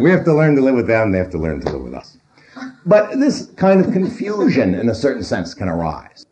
we 0.00 0.10
have 0.10 0.24
to 0.24 0.32
learn 0.32 0.56
to 0.56 0.62
live 0.62 0.74
with 0.74 0.86
them, 0.86 1.12
they 1.12 1.18
have 1.18 1.28
to 1.32 1.38
learn 1.38 1.60
to 1.60 1.70
live 1.70 1.82
with 1.82 1.92
us. 1.92 2.16
But 2.86 3.20
this 3.20 3.50
kind 3.56 3.84
of 3.84 3.92
confusion, 3.92 4.74
in 4.74 4.88
a 4.88 4.94
certain 4.94 5.22
sense, 5.22 5.52
can 5.52 5.68
arise. 5.68 6.24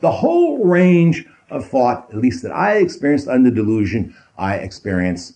The 0.00 0.12
whole 0.12 0.62
range 0.62 1.24
of 1.48 1.66
thought, 1.66 2.10
at 2.10 2.18
least 2.18 2.42
that 2.42 2.52
I 2.52 2.74
experienced 2.74 3.28
under 3.28 3.50
delusion, 3.50 4.14
I 4.36 4.56
experience 4.56 5.32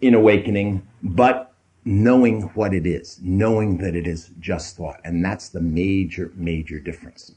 in 0.00 0.14
awakening, 0.14 0.80
but 1.02 1.53
knowing 1.84 2.42
what 2.54 2.72
it 2.72 2.86
is, 2.86 3.20
knowing 3.22 3.78
that 3.78 3.94
it 3.94 4.06
is 4.06 4.30
just 4.40 4.76
thought. 4.76 5.00
And 5.04 5.24
that's 5.24 5.48
the 5.48 5.60
major, 5.60 6.32
major 6.34 6.78
difference. 6.80 7.32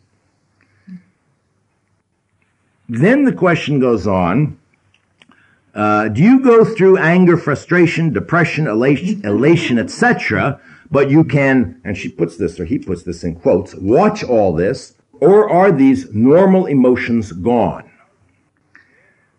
Then 2.87 3.25
the 3.25 3.33
question 3.33 3.79
goes 3.79 4.07
on. 4.07 4.57
Uh, 5.75 6.07
do 6.07 6.23
you 6.23 6.39
go 6.39 6.63
through 6.63 6.97
anger, 6.97 7.37
frustration, 7.37 8.11
depression, 8.11 8.67
elation, 8.67 9.23
elation 9.25 9.77
etc., 9.77 10.59
but 10.89 11.11
you 11.11 11.23
can, 11.23 11.79
and 11.83 11.97
she 11.97 12.09
puts 12.09 12.37
this, 12.37 12.59
or 12.59 12.65
he 12.65 12.79
puts 12.79 13.03
this 13.03 13.23
in 13.23 13.35
quotes, 13.35 13.75
watch 13.75 14.23
all 14.23 14.53
this, 14.53 14.95
or 15.19 15.49
are 15.49 15.71
these 15.71 16.11
normal 16.13 16.65
emotions 16.65 17.31
gone? 17.33 17.91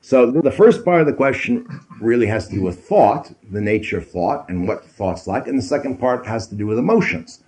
So 0.03 0.31
the 0.31 0.53
first 0.53 0.85
part 0.85 1.01
of 1.01 1.07
the 1.07 1.13
question 1.13 1.67
really 2.01 2.27
has 2.27 2.49
to 2.49 2.55
do 2.55 2.63
with 2.63 2.85
thought, 2.87 3.33
the 3.51 3.61
nature 3.61 3.99
of 3.99 4.11
thought 4.11 4.49
and 4.49 4.67
what 4.67 4.85
thought's 4.85 5.27
like. 5.27 5.47
And 5.47 5.59
the 5.59 5.63
second 5.63 5.99
part 5.99 6.27
has 6.27 6.47
to 6.49 6.55
do 6.55 6.67
with 6.67 6.79
emotions. 6.79 7.43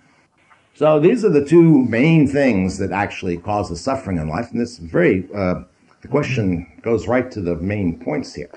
So 0.73 0.99
these 0.99 1.23
are 1.25 1.29
the 1.29 1.45
two 1.45 1.85
main 1.85 2.27
things 2.27 2.77
that 2.77 2.91
actually 2.91 3.37
cause 3.37 3.69
the 3.69 3.75
suffering 3.75 4.17
in 4.17 4.27
life, 4.27 4.51
and 4.51 4.59
this 4.59 4.77
very 4.77 5.27
uh, 5.35 5.63
the 6.01 6.07
question 6.07 6.65
goes 6.81 7.07
right 7.07 7.29
to 7.31 7.41
the 7.41 7.55
main 7.57 7.99
points 7.99 8.33
here. 8.33 8.49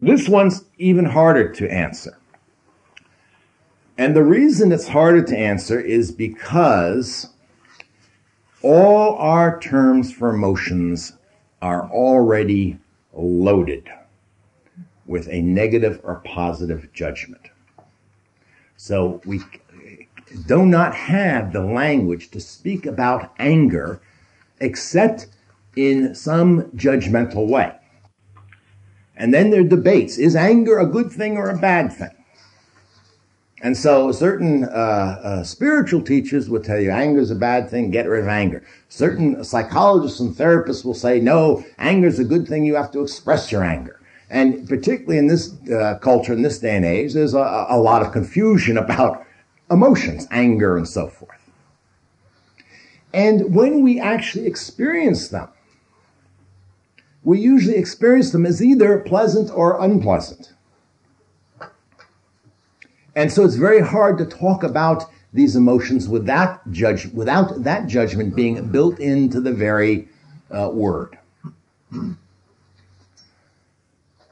This 0.00 0.28
one's 0.28 0.64
even 0.78 1.06
harder 1.06 1.52
to 1.54 1.68
answer. 1.72 2.18
And 3.98 4.14
the 4.14 4.22
reason 4.22 4.70
it's 4.70 4.88
harder 4.88 5.22
to 5.22 5.36
answer 5.36 5.80
is 5.80 6.12
because 6.12 7.30
all 8.62 9.16
our 9.16 9.58
terms 9.58 10.12
for 10.12 10.28
emotions 10.34 11.14
are 11.62 11.90
already 11.90 12.78
loaded 13.14 13.88
with 15.06 15.28
a 15.28 15.42
negative 15.42 16.00
or 16.02 16.16
positive 16.24 16.92
judgment. 16.92 17.50
So 18.76 19.20
we 19.24 19.40
do 20.46 20.66
not 20.66 20.94
have 20.94 21.52
the 21.52 21.62
language 21.62 22.30
to 22.32 22.40
speak 22.40 22.86
about 22.86 23.32
anger 23.38 24.00
except 24.60 25.28
in 25.76 26.14
some 26.14 26.62
judgmental 26.72 27.48
way. 27.48 27.72
And 29.16 29.32
then 29.32 29.50
there 29.50 29.60
are 29.60 29.64
debates. 29.64 30.18
Is 30.18 30.36
anger 30.36 30.78
a 30.78 30.86
good 30.86 31.10
thing 31.10 31.36
or 31.36 31.48
a 31.48 31.58
bad 31.58 31.92
thing? 31.92 32.10
And 33.62 33.76
so 33.76 34.12
certain 34.12 34.64
uh, 34.64 34.68
uh, 34.68 35.44
spiritual 35.44 36.02
teachers 36.02 36.50
will 36.50 36.62
tell 36.62 36.78
you 36.78 36.90
anger 36.90 37.20
is 37.20 37.30
a 37.30 37.36
bad 37.36 37.70
thing, 37.70 37.90
get 37.90 38.06
rid 38.06 38.22
of 38.22 38.28
anger. 38.28 38.62
Certain 38.90 39.42
psychologists 39.42 40.20
and 40.20 40.34
therapists 40.34 40.84
will 40.84 40.94
say, 40.94 41.20
no, 41.20 41.64
anger 41.78 42.06
is 42.06 42.18
a 42.18 42.24
good 42.24 42.46
thing, 42.46 42.64
you 42.64 42.74
have 42.74 42.90
to 42.92 43.00
express 43.00 43.50
your 43.50 43.64
anger. 43.64 44.00
And 44.28 44.68
particularly 44.68 45.18
in 45.18 45.28
this 45.28 45.54
uh, 45.70 45.98
culture, 46.00 46.32
in 46.32 46.42
this 46.42 46.58
day 46.58 46.76
and 46.76 46.84
age, 46.84 47.14
there's 47.14 47.34
a, 47.34 47.66
a 47.68 47.78
lot 47.78 48.02
of 48.02 48.12
confusion 48.12 48.76
about 48.76 49.24
emotions, 49.70 50.26
anger 50.30 50.76
and 50.76 50.88
so 50.88 51.08
forth. 51.08 51.30
And 53.12 53.54
when 53.54 53.82
we 53.82 54.00
actually 54.00 54.46
experience 54.46 55.28
them, 55.28 55.48
we 57.24 57.40
usually 57.40 57.76
experience 57.76 58.30
them 58.30 58.46
as 58.46 58.62
either 58.62 58.98
pleasant 59.00 59.50
or 59.50 59.82
unpleasant. 59.82 60.52
And 63.16 63.32
so 63.32 63.44
it's 63.44 63.56
very 63.56 63.80
hard 63.80 64.18
to 64.18 64.26
talk 64.26 64.62
about 64.62 65.04
these 65.32 65.56
emotions 65.56 66.08
without 66.08 66.70
judge, 66.70 67.06
without 67.06 67.64
that 67.64 67.86
judgment 67.86 68.36
being 68.36 68.70
built 68.70 68.98
into 69.00 69.40
the 69.40 69.52
very 69.52 70.08
uh, 70.50 70.70
word. 70.72 71.18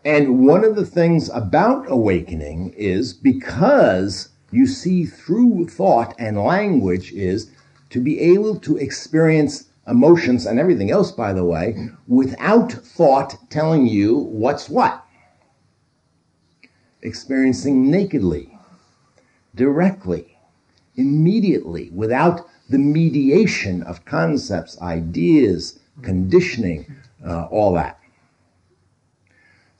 And 0.04 0.46
one 0.46 0.64
of 0.64 0.76
the 0.76 0.84
things 0.84 1.30
about 1.32 1.90
awakening 1.90 2.74
is 2.76 3.14
because 3.14 4.28
you 4.50 4.66
see 4.66 5.06
through 5.06 5.68
thought 5.68 6.14
and 6.18 6.38
language 6.38 7.12
is 7.12 7.50
to 7.90 8.00
be 8.00 8.20
able 8.20 8.56
to 8.60 8.76
experience 8.76 9.64
emotions 9.86 10.44
and 10.46 10.58
everything 10.58 10.90
else, 10.90 11.10
by 11.10 11.32
the 11.32 11.44
way, 11.44 11.88
without 12.06 12.72
thought 12.72 13.36
telling 13.50 13.86
you 13.86 14.16
what's 14.16 14.68
what. 14.68 15.04
Experiencing 17.02 17.90
nakedly, 17.90 18.58
directly, 19.54 20.38
immediately, 20.96 21.90
without 21.94 22.46
the 22.68 22.78
mediation 22.78 23.82
of 23.82 24.04
concepts, 24.04 24.80
ideas, 24.80 25.78
conditioning, 26.02 26.94
uh, 27.26 27.44
all 27.44 27.72
that. 27.74 27.98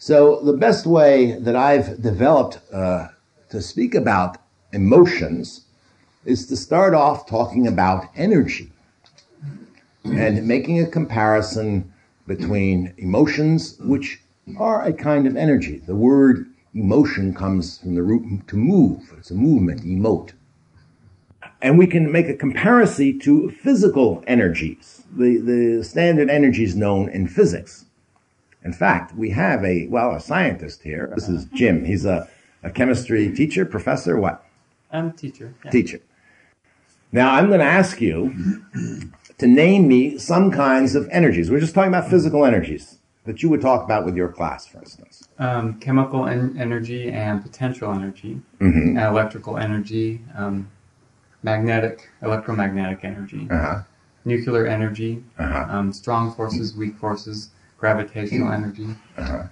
So 0.05 0.39
the 0.41 0.53
best 0.53 0.85
way 0.85 1.33
that 1.39 1.57
I've 1.57 2.03
developed 2.03 2.61
uh, 2.71 3.09
to 3.49 3.63
speak 3.63 3.95
about 3.95 4.37
emotions 4.75 5.65
is 6.27 6.45
to 6.49 6.59
start 6.59 6.93
off 6.93 7.27
talking 7.27 7.67
about 7.67 8.11
energy 8.15 8.71
and 10.05 10.47
making 10.47 10.79
a 10.79 10.87
comparison 10.87 11.91
between 12.27 12.93
emotions, 12.99 13.79
which 13.81 14.21
are 14.59 14.83
a 14.83 14.93
kind 14.93 15.27
of 15.27 15.39
energy. 15.39 15.79
The 15.79 15.97
word 15.97 16.51
emotion 16.75 17.33
comes 17.33 17.79
from 17.79 17.95
the 17.95 18.03
root 18.03 18.47
to 18.49 18.59
move. 18.59 19.11
It's 19.17 19.31
a 19.31 19.35
movement, 19.35 19.85
emote. 19.85 20.33
And 21.63 21.79
we 21.79 21.87
can 21.87 22.13
make 22.13 22.29
a 22.29 22.37
comparison 22.37 23.21
to 23.21 23.49
physical 23.53 24.23
energies, 24.27 25.03
the, 25.17 25.39
the 25.39 25.83
standard 25.83 26.29
energies 26.29 26.77
known 26.77 27.09
in 27.09 27.27
physics. 27.27 27.87
In 28.65 28.73
fact, 28.73 29.15
we 29.15 29.31
have 29.31 29.63
a, 29.65 29.87
well, 29.89 30.13
a 30.15 30.21
scientist 30.21 30.83
here. 30.83 31.13
This 31.15 31.29
is 31.29 31.45
Jim. 31.55 31.85
He's 31.85 32.05
a, 32.07 32.29
a 32.63 32.71
chemistry 32.71 33.31
teacher, 33.31 33.65
professor, 33.67 34.19
what? 34.19 34.45
I'm 34.91 35.09
a 35.09 35.13
teacher. 35.13 35.55
Yeah. 35.65 35.71
Teacher. 35.71 36.01
Now 37.13 37.35
I'm 37.35 37.49
going 37.49 37.61
to 37.61 37.67
ask 37.67 38.01
you 38.01 38.63
to 39.39 39.47
name 39.47 39.87
me 39.87 40.19
some 40.19 40.51
kinds 40.51 40.95
of 40.95 41.09
energies. 41.11 41.51
We're 41.51 41.61
just 41.61 41.75
talking 41.75 41.89
about 41.91 42.09
physical 42.09 42.45
energies 42.45 42.99
that 43.25 43.43
you 43.43 43.49
would 43.49 43.61
talk 43.61 43.85
about 43.85 44.05
with 44.05 44.17
your 44.17 44.29
class, 44.29 44.67
for 44.67 44.79
instance. 44.79 45.29
Um, 45.39 45.79
chemical 45.81 46.27
en- 46.27 46.57
energy 46.59 47.11
and 47.11 47.43
potential 47.43 47.93
energy, 47.93 48.41
Mm-hmm. 48.61 48.99
uh, 48.99 49.09
electrical 49.11 49.59
energy, 49.59 50.21
um, 50.35 50.71
magnetic, 51.43 52.11
electromagnetic 52.23 53.01
energy, 53.05 53.47
Uh-huh. 53.51 53.83
nuclear 54.25 54.67
energy, 54.67 55.23
Uh-huh. 55.39 55.67
um, 55.69 55.93
strong 55.93 56.33
forces, 56.35 56.75
weak 56.77 56.97
forces, 56.97 57.51
gravitational 57.85 58.51
energy. 58.51 58.87
Uh-huh. 59.19 59.43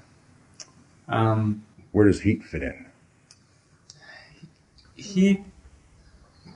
Um, 1.09 1.63
Where 1.91 2.07
does 2.07 2.23
heat 2.23 2.43
fit 2.43 2.63
in? 2.63 2.87
heat 4.95 5.41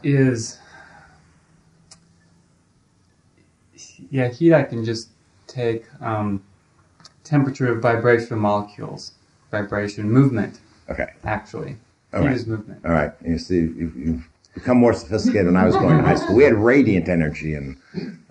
is 0.05 0.59
yeah 4.11 4.29
heat 4.29 4.53
i 4.55 4.63
can 4.63 4.85
just 4.85 5.09
take 5.49 5.85
um, 6.01 6.41
temperature 7.25 7.73
of 7.73 7.83
vibration 7.83 8.35
of 8.35 8.39
molecules 8.39 9.13
vibration 9.51 10.09
movement 10.09 10.61
Okay. 10.89 11.09
actually 11.25 11.77
All 12.15 12.21
heat 12.21 12.27
right. 12.29 12.37
is 12.37 12.47
movement 12.47 12.85
All 12.85 12.93
right. 12.93 13.13
You 13.25 13.37
see, 13.39 13.57
you've, 13.57 13.97
you've 13.97 14.29
become 14.57 14.79
more 14.79 14.95
sophisticated 14.95 15.47
when 15.47 15.57
I 15.57 15.67
was 15.67 15.77
going 15.77 15.99
to 15.99 16.03
high 16.03 16.15
school. 16.15 16.35
We 16.35 16.43
had 16.43 16.55
radiant 16.55 17.11
energy, 17.11 17.55
and 17.55 17.77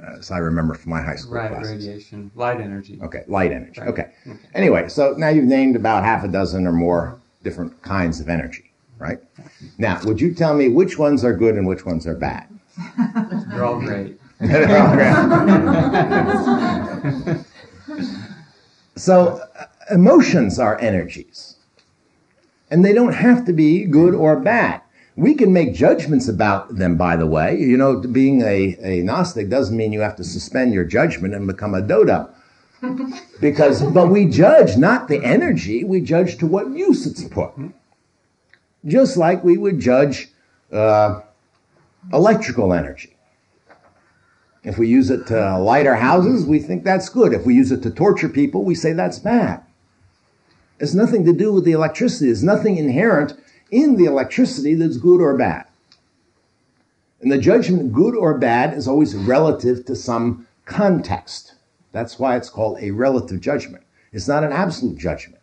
uh, 0.03 0.19
so 0.21 0.33
I 0.33 0.39
remember 0.39 0.73
from 0.73 0.89
my 0.89 1.01
high 1.01 1.15
school 1.17 1.35
right 1.35 1.51
classes. 1.51 1.85
radiation 1.85 2.31
light 2.33 2.59
energy 2.59 2.99
Okay, 3.01 3.23
light 3.27 3.51
energy. 3.51 3.79
Right. 3.79 3.89
Okay. 3.89 4.11
Anyway, 4.55 4.89
so 4.89 5.13
now 5.17 5.29
you've 5.29 5.45
named 5.45 5.75
about 5.75 6.03
half 6.03 6.23
a 6.23 6.27
dozen 6.27 6.65
or 6.65 6.71
more 6.71 7.21
different 7.43 7.79
kinds 7.83 8.19
of 8.19 8.27
energy, 8.27 8.71
right? 8.97 9.19
Now, 9.77 10.01
would 10.03 10.19
you 10.19 10.33
tell 10.33 10.55
me 10.55 10.67
which 10.67 10.97
ones 10.97 11.23
are 11.23 11.33
good 11.33 11.55
and 11.55 11.67
which 11.67 11.85
ones 11.85 12.07
are 12.07 12.15
bad? 12.15 12.47
They're 13.51 13.63
all 13.63 13.79
great. 13.79 14.19
They're 14.39 14.81
all 14.81 14.95
great 17.23 17.45
so, 18.97 19.41
uh, 19.59 19.65
emotions 19.91 20.57
are 20.57 20.79
energies, 20.81 21.57
and 22.71 22.83
they 22.83 22.93
don't 22.93 23.13
have 23.13 23.45
to 23.45 23.53
be 23.53 23.85
good 23.85 24.15
or 24.15 24.39
bad. 24.39 24.81
We 25.15 25.33
can 25.33 25.53
make 25.53 25.73
judgments 25.73 26.27
about 26.27 26.75
them, 26.75 26.97
by 26.97 27.15
the 27.15 27.25
way. 27.25 27.57
You 27.57 27.77
know, 27.77 28.01
being 28.01 28.41
a, 28.41 28.77
a 28.81 29.01
Gnostic 29.01 29.49
doesn't 29.49 29.75
mean 29.75 29.93
you 29.93 30.01
have 30.01 30.17
to 30.17 30.23
suspend 30.23 30.73
your 30.73 30.83
judgment 30.83 31.33
and 31.33 31.47
become 31.47 31.73
a 31.73 31.81
dodo. 31.81 32.29
Because, 33.41 33.81
but 33.81 34.07
we 34.07 34.27
judge 34.27 34.77
not 34.77 35.07
the 35.07 35.23
energy, 35.23 35.83
we 35.83 36.01
judge 36.01 36.37
to 36.37 36.47
what 36.47 36.69
use 36.69 37.05
it's 37.05 37.23
put. 37.23 37.51
Just 38.85 39.17
like 39.17 39.43
we 39.43 39.57
would 39.57 39.79
judge 39.79 40.29
uh, 40.71 41.21
electrical 42.13 42.73
energy. 42.73 43.15
If 44.63 44.77
we 44.77 44.87
use 44.87 45.09
it 45.09 45.27
to 45.27 45.57
light 45.57 45.85
our 45.85 45.95
houses, 45.95 46.45
we 46.45 46.59
think 46.59 46.83
that's 46.83 47.09
good. 47.09 47.33
If 47.33 47.45
we 47.45 47.55
use 47.55 47.71
it 47.71 47.83
to 47.83 47.91
torture 47.91 48.29
people, 48.29 48.63
we 48.63 48.75
say 48.75 48.93
that's 48.93 49.19
bad. 49.19 49.63
It's 50.79 50.93
nothing 50.93 51.25
to 51.25 51.33
do 51.33 51.53
with 51.53 51.65
the 51.65 51.71
electricity. 51.71 52.27
There's 52.27 52.43
nothing 52.43 52.77
inherent 52.77 53.33
in 53.71 53.95
the 53.95 54.05
electricity 54.05 54.75
that's 54.75 54.97
good 54.97 55.21
or 55.21 55.37
bad. 55.37 55.65
And 57.21 57.31
the 57.31 57.37
judgment, 57.37 57.93
good 57.93 58.15
or 58.15 58.37
bad, 58.37 58.73
is 58.73 58.87
always 58.87 59.15
relative 59.15 59.85
to 59.85 59.95
some 59.95 60.47
context. 60.65 61.55
That's 61.91 62.19
why 62.19 62.35
it's 62.35 62.49
called 62.49 62.77
a 62.81 62.91
relative 62.91 63.41
judgment. 63.41 63.83
It's 64.11 64.27
not 64.27 64.43
an 64.43 64.51
absolute 64.51 64.97
judgment. 64.97 65.41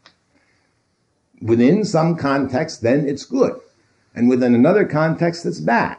Within 1.41 1.85
some 1.85 2.17
context, 2.17 2.83
then 2.83 3.09
it's 3.09 3.25
good. 3.25 3.59
And 4.15 4.29
within 4.29 4.55
another 4.55 4.85
context, 4.85 5.45
it's 5.47 5.61
bad. 5.61 5.97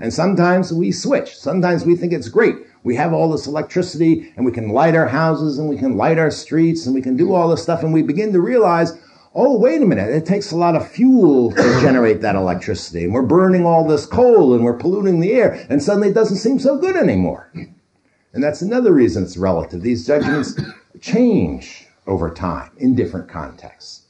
And 0.00 0.12
sometimes 0.12 0.72
we 0.72 0.92
switch. 0.92 1.36
Sometimes 1.36 1.84
we 1.84 1.96
think 1.96 2.12
it's 2.12 2.28
great. 2.28 2.56
We 2.84 2.94
have 2.96 3.12
all 3.12 3.30
this 3.30 3.46
electricity 3.46 4.32
and 4.36 4.46
we 4.46 4.52
can 4.52 4.70
light 4.70 4.94
our 4.94 5.08
houses 5.08 5.58
and 5.58 5.68
we 5.68 5.76
can 5.76 5.96
light 5.96 6.18
our 6.18 6.30
streets 6.30 6.86
and 6.86 6.94
we 6.94 7.02
can 7.02 7.16
do 7.16 7.34
all 7.34 7.48
this 7.48 7.62
stuff. 7.62 7.82
And 7.82 7.92
we 7.92 8.02
begin 8.02 8.32
to 8.32 8.40
realize, 8.40 8.98
oh, 9.38 9.56
wait 9.56 9.80
a 9.80 9.86
minute, 9.86 10.10
it 10.10 10.26
takes 10.26 10.50
a 10.50 10.56
lot 10.56 10.74
of 10.74 10.90
fuel 10.90 11.52
to 11.52 11.62
generate 11.80 12.20
that 12.22 12.34
electricity. 12.34 13.04
And 13.04 13.14
we're 13.14 13.22
burning 13.22 13.64
all 13.64 13.86
this 13.86 14.04
coal 14.04 14.52
and 14.52 14.64
we're 14.64 14.76
polluting 14.76 15.20
the 15.20 15.32
air. 15.32 15.64
And 15.70 15.80
suddenly 15.80 16.08
it 16.08 16.14
doesn't 16.14 16.38
seem 16.38 16.58
so 16.58 16.76
good 16.76 16.96
anymore. 16.96 17.50
And 17.54 18.42
that's 18.42 18.62
another 18.62 18.92
reason 18.92 19.22
it's 19.22 19.36
relative. 19.36 19.80
These 19.80 20.06
judgments 20.06 20.60
change 21.00 21.86
over 22.06 22.30
time 22.30 22.72
in 22.78 22.96
different 22.96 23.28
contexts. 23.28 24.06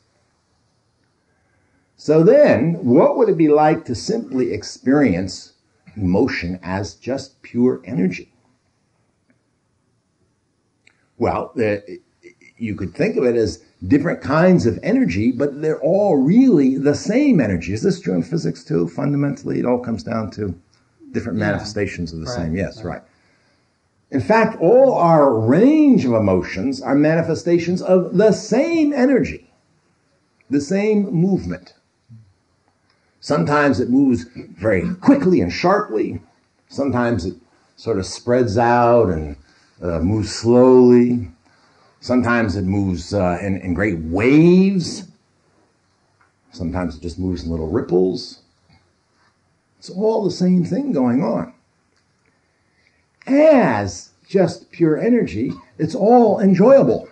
So 1.97 2.23
then, 2.23 2.75
what 2.85 3.17
would 3.17 3.29
it 3.29 3.37
be 3.37 3.49
like 3.49 3.85
to 3.87 3.95
simply 3.95 4.53
experience 4.53 5.55
emotion 5.97 6.59
as 6.63 6.95
just 6.95 7.43
pure 7.43 7.83
energy? 7.85 8.33
Well, 11.19 11.53
uh, 11.59 11.79
you 12.59 12.75
could 12.75 12.95
think 12.95 13.17
of 13.17 13.25
it 13.25 13.37
as 13.37 13.63
different 13.87 14.21
kinds 14.21 14.67
of 14.67 14.79
energy, 14.83 15.31
but 15.33 15.61
they're 15.63 15.81
all 15.81 16.17
really 16.17 16.77
the 16.77 16.95
same 16.95 17.41
energy. 17.41 17.73
Is 17.73 17.83
this 17.83 18.01
true 18.01 18.15
in 18.15 18.23
physics 18.23 18.65
too? 18.65 18.89
Fundamentally, 18.89 19.59
it 19.59 19.65
all 19.65 19.79
comes 19.79 20.03
down 20.03 20.31
to 20.33 20.55
different 21.13 21.39
Yeah. 21.39 21.47
manifestations 21.47 22.13
of 22.13 22.21
the 22.21 22.27
Right, 22.27 22.35
same. 22.37 22.57
Yes, 22.57 22.83
right. 22.83 22.95
right. 22.95 23.03
In 24.11 24.21
fact, 24.21 24.61
all 24.61 24.95
our 24.95 25.39
range 25.39 26.05
of 26.05 26.13
emotions 26.13 26.81
are 26.81 26.95
manifestations 26.95 27.83
of 27.83 28.17
the 28.17 28.33
same 28.33 28.93
energy, 28.93 29.51
the 30.51 30.61
same 30.61 31.11
movement. 31.13 31.75
Sometimes 33.21 33.81
it 33.81 33.91
moves 33.91 34.25
very 34.59 34.95
quickly 35.01 35.41
and 35.41 35.53
sharply. 35.53 36.21
Sometimes 36.69 37.27
it 37.27 37.35
sort 37.77 37.99
of 37.99 38.07
spreads 38.07 38.57
out 38.57 39.09
and 39.11 39.37
uh, 39.83 40.01
moves 40.01 40.33
slowly. 40.35 41.31
Sometimes 42.01 42.57
it 42.57 42.63
moves 42.63 43.13
uh, 43.13 43.39
in, 43.43 43.57
in 43.59 43.75
great 43.75 43.99
waves. 43.99 45.09
Sometimes 46.53 46.97
it 46.97 47.03
just 47.03 47.19
moves 47.19 47.45
in 47.45 47.51
little 47.51 47.69
ripples. 47.69 48.43
It's 49.79 49.91
all 49.91 50.25
the 50.25 50.31
same 50.31 50.65
thing 50.65 50.93
going 50.93 51.23
on. 51.23 51.55
As 53.27 54.11
just 54.29 54.71
pure 54.71 54.99
energy, 54.99 55.53
it's 55.79 55.95
all 55.95 56.41
enjoyable. 56.41 57.09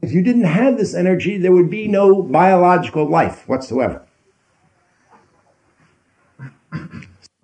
If 0.00 0.12
you 0.12 0.22
didn't 0.22 0.44
have 0.44 0.76
this 0.76 0.94
energy, 0.94 1.38
there 1.38 1.52
would 1.52 1.70
be 1.70 1.88
no 1.88 2.22
biological 2.22 3.08
life 3.08 3.48
whatsoever. 3.48 4.06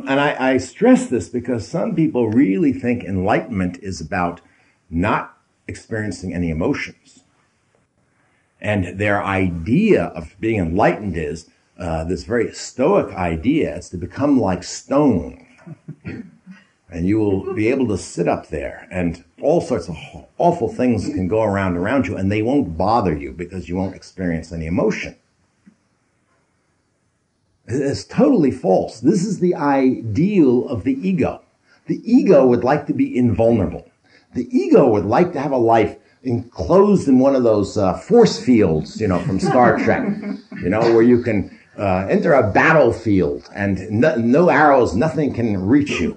And 0.07 0.21
I, 0.21 0.53
I 0.53 0.57
stress 0.59 1.07
this 1.07 1.29
because 1.29 1.67
some 1.67 1.95
people 1.95 2.29
really 2.29 2.73
think 2.73 3.03
enlightenment 3.03 3.79
is 3.83 4.01
about 4.01 4.41
not 4.91 5.34
experiencing 5.67 6.35
any 6.35 6.51
emotions. 6.51 7.21
And 8.61 8.99
their 8.99 9.23
idea 9.23 10.05
of 10.05 10.35
being 10.41 10.59
enlightened 10.59 11.17
is 11.17 11.51
uh, 11.79 12.05
this 12.05 12.25
very 12.25 12.53
stoic 12.53 13.15
idea. 13.15 13.77
It's 13.77 13.89
to 13.91 13.97
become 13.97 14.41
like 14.41 14.63
stone. 14.63 15.47
and 16.05 17.07
you 17.07 17.19
will 17.19 17.55
be 17.55 17.69
able 17.69 17.89
to 17.89 17.99
sit 17.99 18.29
up 18.29 18.49
there 18.49 18.87
and 18.91 19.25
all 19.43 19.61
sorts 19.61 19.89
of 19.89 19.97
awful 20.39 20.73
things 20.73 21.07
can 21.09 21.27
go 21.27 21.43
around 21.43 21.77
around 21.77 22.07
you 22.07 22.17
and 22.17 22.31
they 22.31 22.43
won't 22.43 22.79
bother 22.79 23.17
you 23.17 23.33
because 23.33 23.69
you 23.69 23.77
won't 23.77 23.97
experience 23.97 24.53
any 24.53 24.67
emotion. 24.67 25.17
It's 27.67 28.05
totally 28.05 28.51
false. 28.51 29.01
This 29.01 29.25
is 29.25 29.41
the 29.41 29.55
ideal 29.55 30.69
of 30.69 30.85
the 30.85 30.97
ego. 31.07 31.43
The 31.87 32.01
ego 32.05 32.47
would 32.47 32.63
like 32.63 32.87
to 32.87 32.95
be 32.95 33.17
invulnerable. 33.17 33.91
The 34.35 34.49
ego 34.57 34.89
would 34.89 35.05
like 35.05 35.33
to 35.33 35.41
have 35.41 35.53
a 35.53 35.57
life 35.57 35.97
enclosed 36.25 37.09
in 37.09 37.19
one 37.19 37.37
of 37.37 37.43
those 37.43 37.77
uh, 37.77 37.97
force 37.99 38.43
fields, 38.43 39.01
you 39.01 39.09
know, 39.09 39.21
from 39.21 39.39
Star 39.39 39.79
Trek, 39.85 40.07
you 40.63 40.69
know, 40.69 40.81
where 40.81 41.03
you 41.03 41.23
can 41.23 41.57
uh, 41.79 42.07
enter 42.09 42.33
a 42.33 42.51
battlefield 42.51 43.49
and 43.55 43.91
no, 43.91 44.17
no 44.17 44.49
arrows, 44.49 44.95
nothing 44.95 45.33
can 45.33 45.65
reach 45.65 46.01
you. 46.01 46.17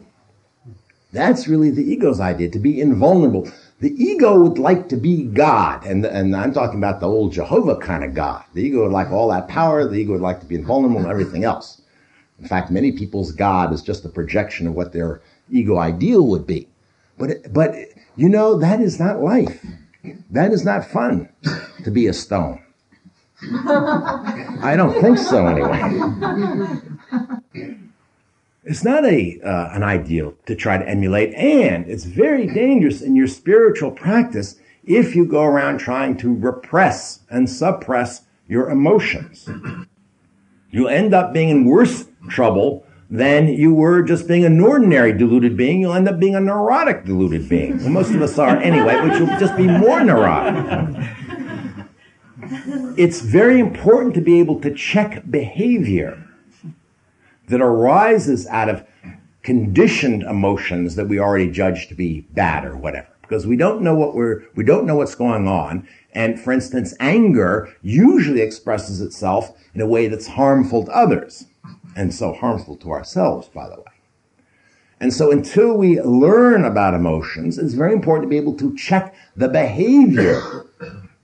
That's 1.13 1.47
really 1.47 1.71
the 1.71 1.83
ego's 1.83 2.19
idea, 2.19 2.49
to 2.49 2.59
be 2.59 2.81
invulnerable. 2.81 3.49
The 3.79 3.91
ego 3.91 4.39
would 4.39 4.57
like 4.57 4.89
to 4.89 4.97
be 4.97 5.23
God, 5.23 5.85
and, 5.85 6.05
and 6.05 6.35
I'm 6.35 6.53
talking 6.53 6.79
about 6.79 6.99
the 6.99 7.07
old 7.07 7.31
Jehovah 7.31 7.77
kind 7.77 8.03
of 8.03 8.13
God. 8.13 8.43
The 8.53 8.63
ego 8.63 8.83
would 8.83 8.91
like 8.91 9.11
all 9.11 9.29
that 9.29 9.47
power, 9.47 9.87
the 9.87 9.95
ego 9.95 10.13
would 10.13 10.21
like 10.21 10.39
to 10.39 10.45
be 10.45 10.55
invulnerable 10.55 10.99
and 10.99 11.07
everything 11.07 11.43
else. 11.43 11.81
In 12.39 12.47
fact, 12.47 12.71
many 12.71 12.91
people's 12.91 13.31
God 13.31 13.71
is 13.73 13.81
just 13.81 14.05
a 14.05 14.09
projection 14.09 14.67
of 14.67 14.73
what 14.73 14.93
their 14.93 15.21
ego 15.49 15.77
ideal 15.77 16.25
would 16.27 16.45
be. 16.45 16.67
But, 17.17 17.51
but, 17.51 17.73
you 18.17 18.27
know, 18.27 18.57
that 18.57 18.81
is 18.81 18.99
not 18.99 19.21
life. 19.21 19.65
That 20.31 20.51
is 20.51 20.65
not 20.65 20.85
fun 20.85 21.29
to 21.83 21.91
be 21.91 22.07
a 22.07 22.13
stone. 22.13 22.61
I 23.41 24.73
don't 24.75 24.99
think 24.99 25.17
so 25.17 25.45
anyway. 25.45 26.81
It's 28.63 28.83
not 28.83 29.05
a 29.05 29.39
uh, 29.41 29.69
an 29.73 29.83
ideal 29.83 30.33
to 30.45 30.55
try 30.55 30.77
to 30.77 30.89
emulate, 30.89 31.33
and 31.35 31.87
it's 31.87 32.03
very 32.03 32.47
dangerous 32.47 33.01
in 33.01 33.15
your 33.15 33.27
spiritual 33.27 33.91
practice 33.91 34.59
if 34.83 35.15
you 35.15 35.25
go 35.25 35.43
around 35.43 35.77
trying 35.77 36.17
to 36.17 36.33
repress 36.33 37.19
and 37.29 37.49
suppress 37.49 38.23
your 38.47 38.69
emotions. 38.69 39.47
You'll 40.71 40.89
end 40.89 41.13
up 41.13 41.31
being 41.31 41.49
in 41.49 41.65
worse 41.65 42.07
trouble 42.27 42.85
than 43.09 43.47
you 43.47 43.73
were 43.73 44.01
just 44.01 44.27
being 44.27 44.43
an 44.43 44.59
ordinary 44.59 45.13
deluded 45.13 45.55
being. 45.55 45.81
You'll 45.81 45.93
end 45.93 46.09
up 46.09 46.19
being 46.19 46.35
a 46.35 46.39
neurotic 46.39 47.05
deluded 47.05 47.47
being. 47.47 47.77
Well, 47.77 47.89
most 47.89 48.11
of 48.11 48.21
us 48.21 48.37
are 48.37 48.57
anyway, 48.57 48.95
but 48.95 49.17
you'll 49.17 49.39
just 49.39 49.55
be 49.55 49.67
more 49.67 50.03
neurotic. 50.03 51.07
It's 52.97 53.21
very 53.21 53.59
important 53.59 54.13
to 54.15 54.21
be 54.21 54.39
able 54.39 54.59
to 54.61 54.73
check 54.73 55.23
behavior 55.29 56.23
that 57.47 57.61
arises 57.61 58.45
out 58.47 58.69
of 58.69 58.85
conditioned 59.43 60.23
emotions 60.23 60.95
that 60.95 61.07
we 61.07 61.19
already 61.19 61.49
judge 61.49 61.87
to 61.87 61.95
be 61.95 62.21
bad 62.33 62.65
or 62.65 62.75
whatever 62.75 63.07
because 63.21 63.47
we 63.47 63.55
don't 63.55 63.81
know 63.81 63.95
what 63.95 64.13
we're 64.13 64.43
we 64.55 64.63
don't 64.63 64.85
know 64.85 64.95
what's 64.95 65.15
going 65.15 65.47
on 65.47 65.87
and 66.13 66.37
for 66.37 66.51
instance 66.51 66.93
anger 66.99 67.73
usually 67.81 68.41
expresses 68.41 68.99
itself 68.99 69.57
in 69.73 69.79
a 69.79 69.87
way 69.87 70.07
that's 70.09 70.27
harmful 70.27 70.83
to 70.83 70.91
others 70.91 71.45
and 71.97 72.13
so 72.13 72.33
harmful 72.33 72.77
to 72.77 72.91
ourselves 72.91 73.47
by 73.49 73.67
the 73.67 73.75
way 73.75 73.91
and 74.99 75.13
so 75.13 75.31
until 75.31 75.77
we 75.77 75.99
learn 76.01 76.63
about 76.63 76.93
emotions 76.93 77.57
it's 77.57 77.73
very 77.73 77.93
important 77.93 78.23
to 78.23 78.29
be 78.29 78.37
able 78.37 78.55
to 78.55 78.75
check 78.77 79.15
the 79.35 79.49
behavior 79.49 80.65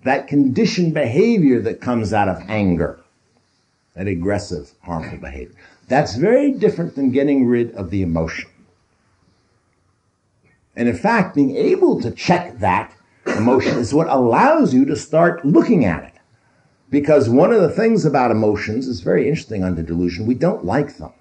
that 0.04 0.28
conditioned 0.28 0.94
behavior 0.94 1.62
that 1.62 1.80
comes 1.80 2.12
out 2.12 2.28
of 2.28 2.38
anger 2.48 3.00
that 3.96 4.08
aggressive 4.08 4.72
harmful 4.82 5.18
behavior 5.18 5.56
that's 5.88 6.16
very 6.16 6.52
different 6.52 6.96
than 6.96 7.12
getting 7.12 7.46
rid 7.46 7.72
of 7.76 7.90
the 7.90 8.02
emotion. 8.02 8.50
And 10.76 10.90
in 10.90 10.98
fact, 10.98 11.36
being 11.36 11.56
able 11.56 12.02
to 12.02 12.12
check 12.12 12.60
that 12.60 12.96
emotion 13.26 13.78
is 13.78 13.94
what 13.94 14.08
allows 14.08 14.74
you 14.74 14.86
to 14.86 14.96
start 14.96 15.46
looking 15.46 15.86
at 15.86 16.04
it. 16.04 16.13
Because 16.94 17.28
one 17.28 17.52
of 17.52 17.60
the 17.60 17.72
things 17.72 18.06
about 18.06 18.30
emotions 18.30 18.88
is 18.88 19.02
very 19.02 19.28
interesting 19.28 19.64
under 19.64 19.82
delusion. 19.82 20.28
We 20.28 20.36
don't 20.36 20.64
like 20.64 20.98
them. 20.98 21.12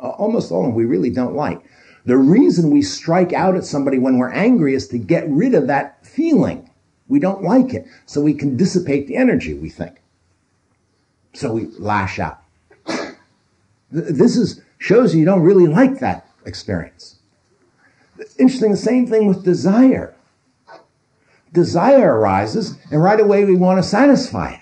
Almost 0.00 0.50
all 0.50 0.62
of 0.62 0.66
them 0.66 0.74
we 0.74 0.84
really 0.84 1.08
don't 1.08 1.36
like. 1.36 1.60
The 2.04 2.16
reason 2.16 2.68
we 2.68 2.82
strike 2.82 3.32
out 3.32 3.54
at 3.54 3.64
somebody 3.64 4.00
when 4.00 4.18
we're 4.18 4.32
angry 4.32 4.74
is 4.74 4.88
to 4.88 4.98
get 4.98 5.28
rid 5.28 5.54
of 5.54 5.68
that 5.68 6.04
feeling. 6.04 6.68
We 7.06 7.20
don't 7.20 7.44
like 7.44 7.72
it. 7.72 7.86
So 8.06 8.20
we 8.20 8.34
can 8.34 8.56
dissipate 8.56 9.06
the 9.06 9.14
energy, 9.14 9.54
we 9.54 9.70
think. 9.70 10.02
So 11.32 11.52
we 11.52 11.66
lash 11.78 12.18
out. 12.18 12.42
This 13.92 14.36
is 14.36 14.62
shows 14.78 15.14
you 15.14 15.24
don't 15.24 15.42
really 15.42 15.68
like 15.68 16.00
that 16.00 16.26
experience. 16.44 17.20
Interesting, 18.36 18.72
the 18.72 18.76
same 18.76 19.06
thing 19.06 19.28
with 19.28 19.44
desire. 19.44 20.12
Desire 21.52 22.18
arises, 22.18 22.76
and 22.90 23.00
right 23.00 23.20
away 23.20 23.44
we 23.44 23.54
want 23.54 23.78
to 23.78 23.88
satisfy 23.88 24.54
it. 24.54 24.61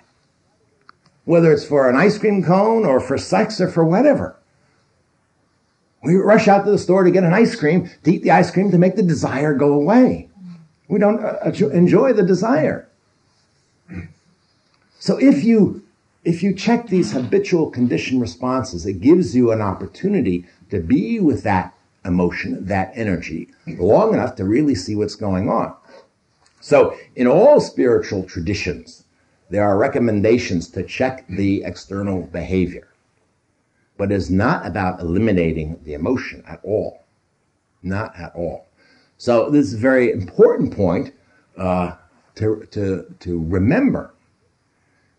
Whether 1.25 1.53
it's 1.53 1.65
for 1.65 1.89
an 1.89 1.97
ice 1.97 2.19
cream 2.19 2.43
cone 2.43 2.85
or 2.85 3.01
for 3.01 3.19
sex 3.19 3.61
or 3.61 3.69
for 3.69 3.85
whatever. 3.85 4.37
We 6.03 6.17
rush 6.17 6.49
out 6.49 6.65
to 6.65 6.71
the 6.71 6.79
store 6.79 7.05
to 7.05 7.11
get 7.11 7.25
an 7.25 7.35
ice 7.35 7.55
cream, 7.55 7.91
to 8.05 8.13
eat 8.13 8.23
the 8.23 8.31
ice 8.31 8.51
cream 8.51 8.71
to 8.71 8.79
make 8.79 8.97
the 8.97 9.03
desire 9.03 9.55
go 9.55 9.73
away. 9.73 10.29
We 10.89 10.99
don't 10.99 11.23
uh, 11.23 11.51
enjoy 11.73 12.15
the 12.15 12.23
desire. 12.23 12.89
So 14.99 15.19
if 15.19 15.45
you 15.45 15.83
if 16.25 16.43
you 16.43 16.55
check 16.55 16.87
these 16.87 17.13
habitual 17.13 17.71
conditioned 17.71 18.21
responses, 18.21 18.85
it 18.85 19.01
gives 19.01 19.35
you 19.35 19.53
an 19.53 19.63
opportunity 19.63 20.45
to 20.69 20.81
be 20.81 21.19
with 21.19 21.43
that 21.45 21.75
emotion, 22.05 22.67
that 22.67 22.93
energy, 22.95 23.49
long 23.67 24.13
enough 24.13 24.37
to 24.37 24.45
really 24.45 24.75
see 24.75 24.95
what's 24.95 25.15
going 25.15 25.49
on. 25.49 25.75
So, 26.61 26.97
in 27.17 27.27
all 27.27 27.61
spiritual 27.61 28.25
traditions, 28.25 29.05
there 29.51 29.65
are 29.65 29.77
recommendations 29.77 30.69
to 30.71 30.83
check 30.83 31.27
the 31.29 31.63
external 31.65 32.23
behavior, 32.23 32.89
but 33.99 34.13
it's 34.13 34.31
not 34.31 34.67
about 34.67 35.01
eliminating 35.01 35.79
the 35.85 35.95
emotion 35.95 36.43
at 36.47 36.61
all. 36.65 37.05
Not 37.83 38.19
at 38.19 38.35
all. 38.35 38.69
So, 39.19 39.51
this 39.51 39.67
is 39.67 39.75
a 39.75 39.79
very 39.79 40.13
important 40.13 40.75
point 40.75 41.13
uh, 41.57 41.97
to, 42.37 42.67
to, 42.71 43.15
to 43.21 43.45
remember 43.49 44.15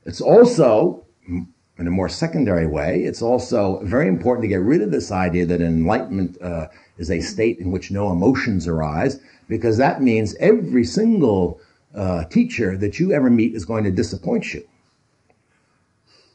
it's 0.06 0.22
also, 0.22 1.06
in 1.28 1.88
a 1.88 1.92
more 1.92 2.10
secondary 2.10 2.66
way, 2.66 3.04
it's 3.04 3.22
also 3.22 3.82
very 3.84 4.08
important 4.08 4.44
to 4.44 4.48
get 4.48 4.62
rid 4.62 4.82
of 4.82 4.92
this 4.92 5.12
idea 5.12 5.46
that 5.46 5.62
enlightenment 5.62 6.42
uh, 6.42 6.68
is 6.98 7.12
a 7.12 7.22
state 7.22 7.60
in 7.60 7.72
which 7.72 7.92
no 7.92 8.12
emotions 8.12 8.68
arise, 8.68 9.20
because 9.48 9.78
that 9.78 10.02
means 10.02 10.36
every 10.40 10.84
single 10.84 11.60
uh, 11.96 12.26
teacher 12.26 12.78
that 12.78 13.00
you 13.00 13.12
ever 13.12 13.30
meet 13.30 13.56
is 13.56 13.66
going 13.66 13.84
to 13.84 13.92
disappoint 13.92 14.54
you. 14.54 14.68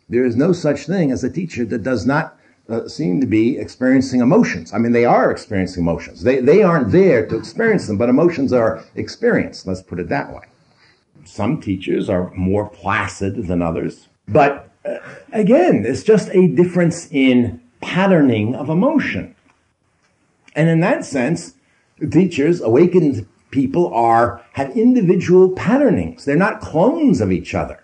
There 0.08 0.24
is 0.24 0.36
no 0.36 0.52
such 0.52 0.86
thing 0.86 1.10
as 1.10 1.24
a 1.24 1.30
teacher 1.30 1.64
that 1.66 1.82
does 1.82 2.06
not 2.06 2.38
uh, 2.68 2.88
seem 2.88 3.20
to 3.20 3.26
be 3.26 3.58
experiencing 3.58 4.20
emotions. 4.20 4.72
I 4.72 4.78
mean, 4.78 4.92
they 4.92 5.04
are 5.04 5.30
experiencing 5.30 5.82
emotions. 5.82 6.22
They, 6.22 6.40
they 6.40 6.62
aren't 6.62 6.92
there 6.92 7.26
to 7.26 7.36
experience 7.36 7.86
them, 7.86 7.98
but 7.98 8.08
emotions 8.08 8.52
are 8.52 8.84
experienced. 8.94 9.66
Let's 9.66 9.82
put 9.82 10.00
it 10.00 10.08
that 10.08 10.32
way. 10.32 10.42
Some 11.24 11.60
teachers 11.60 12.08
are 12.08 12.30
more 12.34 12.68
placid 12.68 13.46
than 13.46 13.62
others. 13.62 14.08
But 14.28 14.70
uh, 14.84 14.98
again, 15.32 15.84
it's 15.86 16.02
just 16.02 16.28
a 16.30 16.48
difference 16.48 17.08
in 17.10 17.60
patterning 17.80 18.54
of 18.54 18.68
emotion. 18.68 19.34
And 20.54 20.68
in 20.68 20.80
that 20.80 21.04
sense, 21.04 21.54
teachers, 22.10 22.60
awakened 22.60 23.26
people 23.56 23.92
are, 23.94 24.44
have 24.52 24.76
individual 24.76 25.48
patternings. 25.48 26.26
They're 26.26 26.36
not 26.36 26.60
clones 26.60 27.22
of 27.22 27.32
each 27.32 27.54
other. 27.54 27.82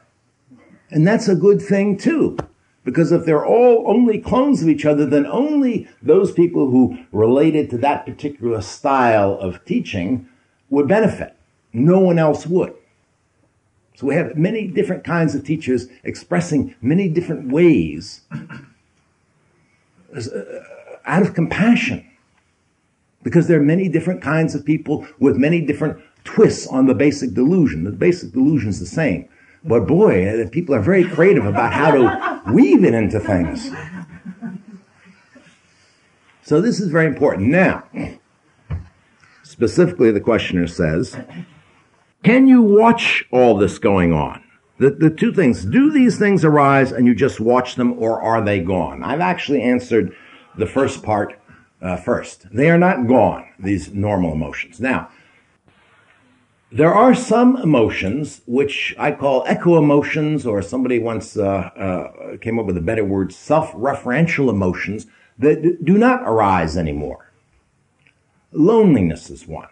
And 0.91 1.09
that's 1.09 1.29
a 1.29 1.35
good 1.35 1.63
thing 1.63 1.97
too. 1.97 2.37
Because 2.85 3.11
if 3.11 3.25
they're 3.25 3.47
all 3.47 3.85
only 3.87 4.19
clones 4.19 4.61
of 4.61 4.69
each 4.69 4.85
other, 4.85 5.07
then 5.07 5.25
only 5.25 5.89
those 6.03 6.31
people 6.31 6.69
who 6.69 6.99
related 7.11 7.71
to 7.71 7.79
that 7.79 8.05
particular 8.05 8.61
style 8.61 9.39
of 9.41 9.65
teaching 9.65 10.29
would 10.69 10.89
benefit. 10.89 11.35
No 11.73 12.01
one 12.01 12.19
else 12.19 12.47
would. 12.47 12.75
So 13.95 14.07
we 14.07 14.15
have 14.15 14.37
many 14.37 14.67
different 14.67 15.05
kinds 15.05 15.35
of 15.35 15.43
teachers 15.43 15.87
expressing 16.05 16.75
many 16.83 17.09
different 17.09 17.51
ways 17.51 18.23
uh, 20.15 20.21
out 21.07 21.23
of 21.23 21.33
compassion. 21.33 22.07
Because 23.23 23.47
there 23.47 23.59
are 23.59 23.63
many 23.63 23.89
different 23.89 24.23
kinds 24.23 24.55
of 24.55 24.65
people 24.65 25.07
with 25.19 25.37
many 25.37 25.61
different 25.61 26.03
twists 26.25 26.67
on 26.67 26.87
the 26.87 26.95
basic 26.95 27.35
delusion. 27.35 27.85
The 27.85 27.91
basic 27.91 28.33
delusion 28.33 28.71
is 28.71 28.81
the 28.81 28.87
same. 28.87 29.29
But 29.65 29.87
boy, 29.87 30.27
uh, 30.27 30.49
people 30.49 30.75
are 30.75 30.81
very 30.81 31.05
creative 31.05 31.47
about 31.47 31.73
how 31.73 31.91
to 31.93 32.43
weave 32.53 32.85
it 32.85 32.95
into 32.95 33.21
things. 33.21 33.71
So 36.43 36.61
this 36.61 36.81
is 36.81 36.89
very 36.89 37.07
important. 37.07 37.49
Now, 37.49 37.85
specifically, 39.45 40.11
the 40.11 40.21
questioner 40.21 40.67
says, 40.67 41.17
can 42.25 42.47
you 42.49 42.63
watch 42.63 43.25
all 43.31 43.57
this 43.57 43.79
going 43.79 44.13
on? 44.13 44.43
The, 44.79 44.91
the 44.91 45.11
two 45.11 45.33
things, 45.33 45.65
do 45.65 45.93
these 45.93 46.19
things 46.19 46.45
arise 46.45 46.91
and 46.91 47.07
you 47.07 47.15
just 47.15 47.39
watch 47.39 47.77
them 47.77 47.95
or 47.99 48.21
are 48.21 48.43
they 48.43 48.59
gone? 48.59 49.05
I've 49.05 49.21
actually 49.21 49.63
answered 49.63 50.15
the 50.57 50.67
first 50.67 51.03
part 51.05 51.39
uh, 51.83 51.97
first. 51.97 52.47
They 52.53 52.71
are 52.71 52.79
not 52.79 53.07
gone, 53.07 53.47
these 53.59 53.93
normal 53.93 54.33
emotions. 54.33 54.81
Now, 54.81 55.11
there 56.71 56.95
are 56.95 57.15
some 57.15 57.57
emotions 57.57 58.41
which 58.47 58.95
I 58.99 59.13
call 59.13 59.45
echo 59.47 59.77
emotions, 59.77 60.47
or 60.47 60.63
somebody 60.63 60.99
once 60.99 61.37
uh, 61.37 61.45
uh, 61.45 62.37
came 62.39 62.59
up 62.59 62.67
with 62.67 62.79
a 62.79 62.81
better 62.81 63.05
word, 63.05 63.33
self-referential 63.33 64.49
emotions 64.49 65.07
that 65.39 65.85
do 65.85 65.99
not 65.99 66.23
arise 66.23 66.77
anymore. 66.77 67.31
Loneliness 68.53 69.29
is 69.29 69.47
one. 69.47 69.69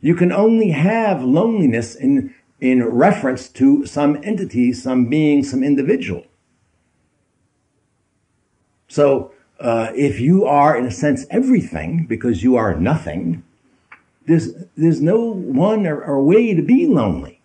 You 0.00 0.14
can 0.14 0.30
only 0.30 0.70
have 0.70 1.24
loneliness 1.24 1.96
in, 1.96 2.34
in 2.60 2.84
reference 2.84 3.48
to 3.48 3.84
some 3.84 4.20
entity, 4.22 4.72
some 4.72 5.06
being, 5.06 5.42
some 5.42 5.64
individual. 5.64 6.24
So, 8.86 9.32
uh, 9.60 9.90
if 9.94 10.20
you 10.20 10.44
are, 10.44 10.76
in 10.76 10.86
a 10.86 10.90
sense, 10.90 11.26
everything 11.30 12.06
because 12.06 12.42
you 12.42 12.56
are 12.56 12.76
nothing, 12.76 13.42
there's, 14.26 14.52
there's 14.76 15.00
no 15.00 15.20
one 15.20 15.86
or, 15.86 16.02
or 16.02 16.22
way 16.22 16.54
to 16.54 16.62
be 16.62 16.86
lonely. 16.86 17.40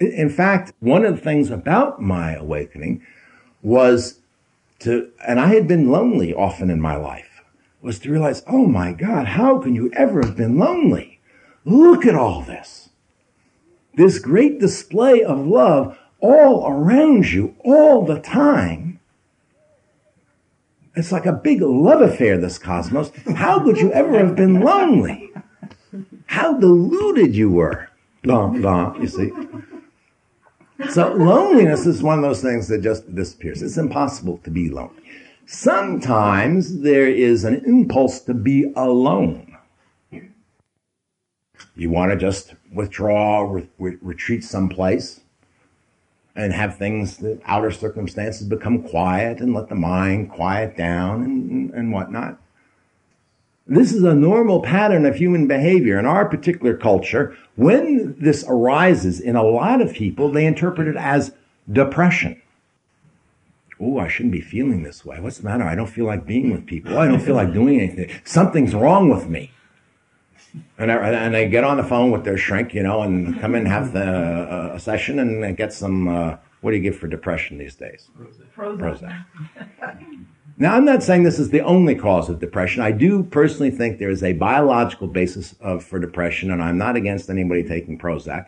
In 0.00 0.30
fact, 0.30 0.72
one 0.80 1.04
of 1.04 1.16
the 1.16 1.22
things 1.22 1.50
about 1.50 2.00
my 2.00 2.34
awakening 2.34 3.04
was 3.62 4.20
to, 4.80 5.10
and 5.26 5.38
I 5.38 5.48
had 5.48 5.68
been 5.68 5.90
lonely 5.90 6.34
often 6.34 6.70
in 6.70 6.80
my 6.80 6.96
life, 6.96 7.42
was 7.80 7.98
to 8.00 8.10
realize, 8.10 8.42
oh 8.46 8.66
my 8.66 8.92
God, 8.92 9.26
how 9.26 9.58
can 9.58 9.74
you 9.74 9.92
ever 9.94 10.22
have 10.24 10.36
been 10.36 10.58
lonely? 10.58 11.20
Look 11.64 12.06
at 12.06 12.14
all 12.14 12.42
this. 12.42 12.88
This 13.94 14.18
great 14.18 14.58
display 14.58 15.22
of 15.22 15.46
love 15.46 15.98
all 16.20 16.66
around 16.66 17.30
you 17.30 17.54
all 17.64 18.04
the 18.04 18.20
time. 18.20 18.91
It's 20.94 21.12
like 21.12 21.26
a 21.26 21.32
big 21.32 21.62
love 21.62 22.02
affair, 22.02 22.36
this 22.36 22.58
cosmos. 22.58 23.10
How 23.34 23.60
could 23.60 23.78
you 23.78 23.90
ever 23.92 24.18
have 24.18 24.36
been 24.36 24.60
lonely? 24.60 25.30
How 26.26 26.58
deluded 26.58 27.34
you 27.34 27.50
were. 27.50 27.88
Blah, 28.22 28.48
blah, 28.48 28.96
you 28.98 29.06
see. 29.06 29.32
So 30.90 31.12
loneliness 31.14 31.86
is 31.86 32.02
one 32.02 32.18
of 32.18 32.22
those 32.22 32.42
things 32.42 32.68
that 32.68 32.82
just 32.82 33.14
disappears. 33.14 33.62
It's 33.62 33.78
impossible 33.78 34.38
to 34.38 34.50
be 34.50 34.68
lonely. 34.68 35.02
Sometimes 35.46 36.80
there 36.80 37.08
is 37.08 37.44
an 37.44 37.62
impulse 37.64 38.20
to 38.20 38.34
be 38.34 38.72
alone. 38.76 39.56
You 41.74 41.90
want 41.90 42.12
to 42.12 42.18
just 42.18 42.54
withdraw, 42.72 43.40
re- 43.42 43.68
re- 43.78 43.98
retreat 44.02 44.44
someplace 44.44 45.21
and 46.34 46.52
have 46.52 46.78
things, 46.78 47.18
the 47.18 47.40
outer 47.44 47.70
circumstances 47.70 48.46
become 48.46 48.82
quiet 48.82 49.40
and 49.40 49.54
let 49.54 49.68
the 49.68 49.74
mind 49.74 50.30
quiet 50.30 50.76
down 50.76 51.22
and, 51.22 51.70
and 51.72 51.92
whatnot. 51.92 52.38
This 53.66 53.92
is 53.92 54.02
a 54.02 54.14
normal 54.14 54.60
pattern 54.60 55.06
of 55.06 55.16
human 55.16 55.46
behavior. 55.46 55.98
In 55.98 56.06
our 56.06 56.28
particular 56.28 56.76
culture, 56.76 57.36
when 57.56 58.16
this 58.18 58.44
arises 58.48 59.20
in 59.20 59.36
a 59.36 59.42
lot 59.42 59.80
of 59.80 59.92
people, 59.92 60.30
they 60.30 60.46
interpret 60.46 60.88
it 60.88 60.96
as 60.96 61.32
depression. 61.70 62.40
Oh, 63.78 63.98
I 63.98 64.08
shouldn't 64.08 64.32
be 64.32 64.40
feeling 64.40 64.82
this 64.82 65.04
way. 65.04 65.20
What's 65.20 65.38
the 65.38 65.44
matter? 65.44 65.64
I 65.64 65.74
don't 65.74 65.88
feel 65.88 66.06
like 66.06 66.26
being 66.26 66.52
with 66.52 66.66
people. 66.66 66.98
I 66.98 67.08
don't 67.08 67.20
feel 67.20 67.34
like 67.34 67.52
doing 67.52 67.80
anything. 67.80 68.10
Something's 68.24 68.74
wrong 68.74 69.08
with 69.08 69.28
me. 69.28 69.50
And 70.78 70.92
I, 70.92 71.08
and 71.08 71.34
they 71.34 71.48
get 71.48 71.64
on 71.64 71.76
the 71.78 71.84
phone 71.84 72.10
with 72.10 72.24
their 72.24 72.36
shrink, 72.36 72.74
you 72.74 72.82
know, 72.82 73.02
and 73.02 73.40
come 73.40 73.54
in, 73.54 73.64
have 73.66 73.92
the, 73.92 74.04
uh, 74.04 74.72
a 74.74 74.80
session 74.80 75.18
and 75.18 75.56
get 75.56 75.72
some, 75.72 76.08
uh, 76.08 76.36
what 76.60 76.72
do 76.72 76.76
you 76.76 76.82
give 76.82 76.96
for 76.96 77.06
depression 77.06 77.58
these 77.58 77.74
days? 77.74 78.08
Prozac. 78.54 78.78
Prozac. 78.78 79.24
Now, 80.58 80.76
I'm 80.76 80.84
not 80.84 81.02
saying 81.02 81.22
this 81.22 81.38
is 81.38 81.50
the 81.50 81.62
only 81.62 81.94
cause 81.94 82.28
of 82.28 82.38
depression. 82.38 82.82
I 82.82 82.92
do 82.92 83.22
personally 83.24 83.70
think 83.70 83.98
there 83.98 84.10
is 84.10 84.22
a 84.22 84.34
biological 84.34 85.08
basis 85.08 85.54
of, 85.60 85.82
for 85.82 85.98
depression, 85.98 86.50
and 86.50 86.62
I'm 86.62 86.76
not 86.76 86.94
against 86.94 87.30
anybody 87.30 87.64
taking 87.64 87.98
Prozac. 87.98 88.44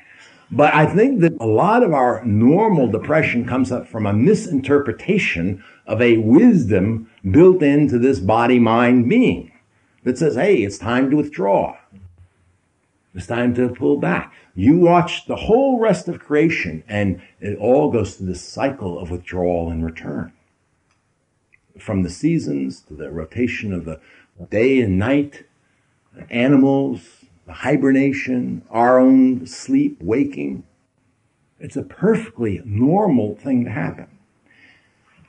But 0.50 0.74
I 0.74 0.86
think 0.86 1.20
that 1.22 1.32
a 1.40 1.46
lot 1.46 1.82
of 1.82 1.92
our 1.92 2.22
normal 2.24 2.88
depression 2.88 3.46
comes 3.46 3.72
up 3.72 3.88
from 3.88 4.07
a 4.07 4.12
misinterpretation 4.12 5.64
of 5.86 6.00
a 6.02 6.18
wisdom 6.18 7.11
built 7.30 7.62
into 7.62 7.98
this 7.98 8.20
body 8.20 8.59
mind 8.59 9.09
being 9.09 9.50
that 10.05 10.18
says, 10.18 10.34
hey, 10.36 10.57
it's 10.57 10.78
time 10.78 11.11
to 11.11 11.16
withdraw. 11.16 11.76
It's 13.14 13.26
time 13.28 13.54
to 13.54 13.68
pull 13.68 13.98
back. 13.98 14.34
You 14.56 14.76
watch 14.76 15.26
the 15.26 15.36
whole 15.36 15.78
rest 15.78 16.08
of 16.08 16.18
creation 16.18 16.82
and 16.88 17.22
it 17.40 17.56
all 17.58 17.90
goes 17.90 18.16
through 18.16 18.26
this 18.26 18.42
cycle 18.42 18.98
of 18.98 19.10
withdrawal 19.10 19.70
and 19.70 19.84
return. 19.84 20.32
From 21.78 22.02
the 22.02 22.10
seasons 22.10 22.80
to 22.82 22.94
the 22.94 23.10
rotation 23.10 23.72
of 23.72 23.84
the 23.84 24.00
day 24.50 24.80
and 24.80 24.98
night, 24.98 25.44
animals, 26.28 27.24
the 27.46 27.52
hibernation, 27.52 28.62
our 28.70 28.98
own 28.98 29.46
sleep, 29.46 29.98
waking. 30.00 30.64
It's 31.60 31.76
a 31.76 31.82
perfectly 31.82 32.62
normal 32.64 33.36
thing 33.36 33.64
to 33.64 33.70
happen. 33.70 34.08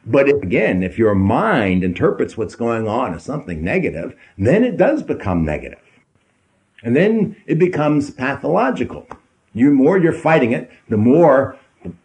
But 0.06 0.30
if, 0.30 0.42
again, 0.44 0.84
if 0.84 0.98
your 0.98 1.16
mind 1.16 1.84
interprets 1.84 2.38
what's 2.38 2.56
going 2.56 2.88
on 2.88 3.14
as 3.14 3.24
something 3.24 3.64
negative, 3.64 4.16
then 4.38 4.64
it 4.64 4.78
does 4.78 5.02
become 5.02 5.44
negative. 5.44 5.80
And 6.86 6.96
then 6.96 7.36
it 7.48 7.60
becomes 7.60 8.12
pathological. 8.12 9.08
You 9.54 9.72
more 9.72 9.98
you're 9.98 10.14
fighting 10.14 10.54
it, 10.54 10.72
the 10.88 10.98
more 10.98 11.58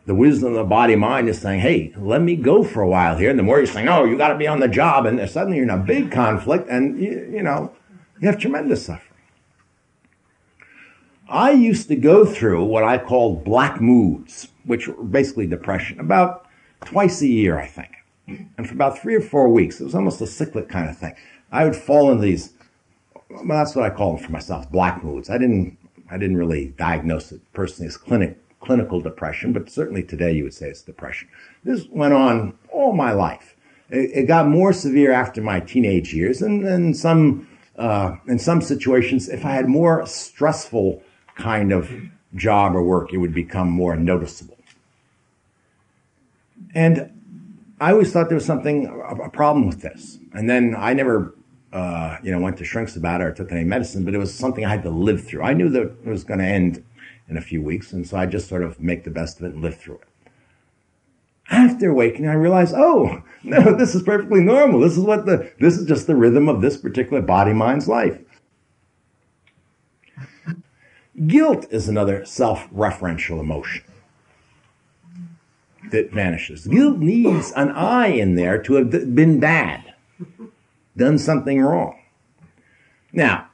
the 0.06 0.14
wisdom 0.14 0.48
of 0.48 0.54
the 0.54 0.64
body 0.64 0.96
mind 0.96 1.28
is 1.28 1.40
saying, 1.40 1.60
hey, 1.60 1.92
let 1.96 2.22
me 2.22 2.34
go 2.34 2.64
for 2.64 2.82
a 2.82 2.88
while 2.88 3.16
here. 3.16 3.30
And 3.30 3.38
the 3.38 3.42
more 3.42 3.58
you're 3.58 3.66
saying, 3.66 3.88
oh, 3.88 4.04
you 4.04 4.16
got 4.16 4.28
to 4.28 4.38
be 4.38 4.46
on 4.46 4.60
the 4.60 4.68
job. 4.68 5.06
And 5.06 5.28
suddenly 5.30 5.58
you're 5.58 5.64
in 5.64 5.70
a 5.70 5.78
big 5.78 6.10
conflict 6.10 6.68
and, 6.68 7.00
you, 7.00 7.30
you 7.30 7.42
know, 7.42 7.72
you 8.20 8.26
have 8.28 8.38
tremendous 8.38 8.86
suffering. 8.86 9.06
I 11.28 11.52
used 11.52 11.88
to 11.88 11.96
go 11.96 12.24
through 12.24 12.64
what 12.64 12.82
I 12.82 12.98
called 12.98 13.44
black 13.44 13.80
moods, 13.80 14.48
which 14.64 14.88
were 14.88 15.04
basically 15.04 15.46
depression, 15.46 16.00
about 16.00 16.46
twice 16.84 17.20
a 17.22 17.28
year, 17.28 17.58
I 17.58 17.66
think. 17.66 17.92
And 18.26 18.66
for 18.66 18.74
about 18.74 18.98
three 18.98 19.14
or 19.14 19.20
four 19.20 19.48
weeks, 19.48 19.80
it 19.80 19.84
was 19.84 19.94
almost 19.94 20.20
a 20.20 20.26
cyclic 20.26 20.68
kind 20.68 20.88
of 20.88 20.98
thing. 20.98 21.14
I 21.52 21.64
would 21.64 21.76
fall 21.76 22.10
into 22.10 22.22
these, 22.22 22.54
well, 23.30 23.44
that's 23.46 23.74
what 23.74 23.84
I 23.84 23.94
call 23.94 24.16
them 24.16 24.24
for 24.24 24.32
myself, 24.32 24.70
black 24.70 25.02
moods. 25.02 25.30
I 25.30 25.38
didn't, 25.38 25.78
I 26.10 26.18
didn't 26.18 26.36
really 26.36 26.74
diagnose 26.76 27.32
it 27.32 27.40
personally 27.52 27.88
as 27.88 27.96
clinic, 27.96 28.38
clinical 28.60 29.00
depression, 29.00 29.52
but 29.52 29.70
certainly 29.70 30.02
today 30.02 30.32
you 30.32 30.44
would 30.44 30.54
say 30.54 30.68
it's 30.68 30.82
depression. 30.82 31.28
This 31.64 31.86
went 31.90 32.14
on 32.14 32.58
all 32.72 32.92
my 32.92 33.12
life. 33.12 33.56
It, 33.88 34.10
it 34.14 34.26
got 34.26 34.48
more 34.48 34.72
severe 34.72 35.12
after 35.12 35.40
my 35.40 35.60
teenage 35.60 36.12
years, 36.14 36.42
and, 36.42 36.66
and 36.66 36.96
some, 36.96 37.48
uh, 37.78 38.16
in 38.26 38.38
some 38.38 38.60
situations, 38.60 39.28
if 39.28 39.44
I 39.44 39.52
had 39.52 39.68
more 39.68 40.04
stressful 40.06 41.02
kind 41.36 41.72
of 41.72 41.90
job 42.34 42.74
or 42.76 42.82
work, 42.82 43.12
it 43.12 43.18
would 43.18 43.34
become 43.34 43.70
more 43.70 43.96
noticeable. 43.96 44.58
And 46.74 47.10
I 47.80 47.92
always 47.92 48.12
thought 48.12 48.28
there 48.28 48.36
was 48.36 48.44
something, 48.44 48.86
a 48.86 49.30
problem 49.30 49.66
with 49.66 49.80
this. 49.80 50.18
And 50.32 50.48
then 50.48 50.76
I 50.76 50.92
never, 50.92 51.34
uh, 51.72 52.16
you 52.22 52.32
know, 52.32 52.40
went 52.40 52.56
to 52.58 52.64
shrinks 52.64 52.96
about 52.96 53.20
it 53.20 53.24
or 53.24 53.32
took 53.32 53.52
any 53.52 53.64
medicine, 53.64 54.04
but 54.04 54.14
it 54.14 54.18
was 54.18 54.34
something 54.34 54.64
I 54.64 54.70
had 54.70 54.82
to 54.82 54.90
live 54.90 55.24
through. 55.24 55.42
I 55.42 55.52
knew 55.52 55.68
that 55.68 55.82
it 55.82 56.06
was 56.06 56.24
going 56.24 56.40
to 56.40 56.46
end 56.46 56.84
in 57.30 57.36
a 57.36 57.40
few 57.40 57.62
weeks. 57.62 57.92
And 57.92 58.06
so 58.06 58.16
I 58.16 58.26
just 58.26 58.48
sort 58.48 58.62
of 58.62 58.80
make 58.80 59.04
the 59.04 59.10
best 59.10 59.38
of 59.38 59.46
it 59.46 59.54
and 59.54 59.62
live 59.62 59.78
through 59.78 59.96
it. 59.96 60.08
After 61.48 61.94
waking, 61.94 62.28
I 62.28 62.34
realized, 62.34 62.74
oh, 62.76 63.22
no, 63.42 63.74
this 63.76 63.94
is 63.94 64.02
perfectly 64.02 64.40
normal. 64.40 64.80
This 64.80 64.98
is 64.98 65.04
what 65.04 65.26
the, 65.26 65.52
this 65.60 65.78
is 65.78 65.86
just 65.86 66.06
the 66.06 66.16
rhythm 66.16 66.48
of 66.48 66.60
this 66.60 66.76
particular 66.76 67.22
body 67.22 67.52
mind's 67.52 67.88
life. 67.88 68.20
Guilt 71.26 71.66
is 71.70 71.88
another 71.88 72.24
self-referential 72.24 73.40
emotion 73.40 73.84
that 75.90 76.12
vanishes. 76.12 76.66
Guilt 76.66 76.98
needs 76.98 77.52
an 77.52 77.70
I 77.70 78.06
in 78.08 78.36
there 78.36 78.62
to 78.62 78.74
have 78.74 79.14
been 79.14 79.40
bad, 79.40 79.89
done 80.96 81.18
something 81.18 81.60
wrong. 81.60 81.98
Now, 83.12 83.48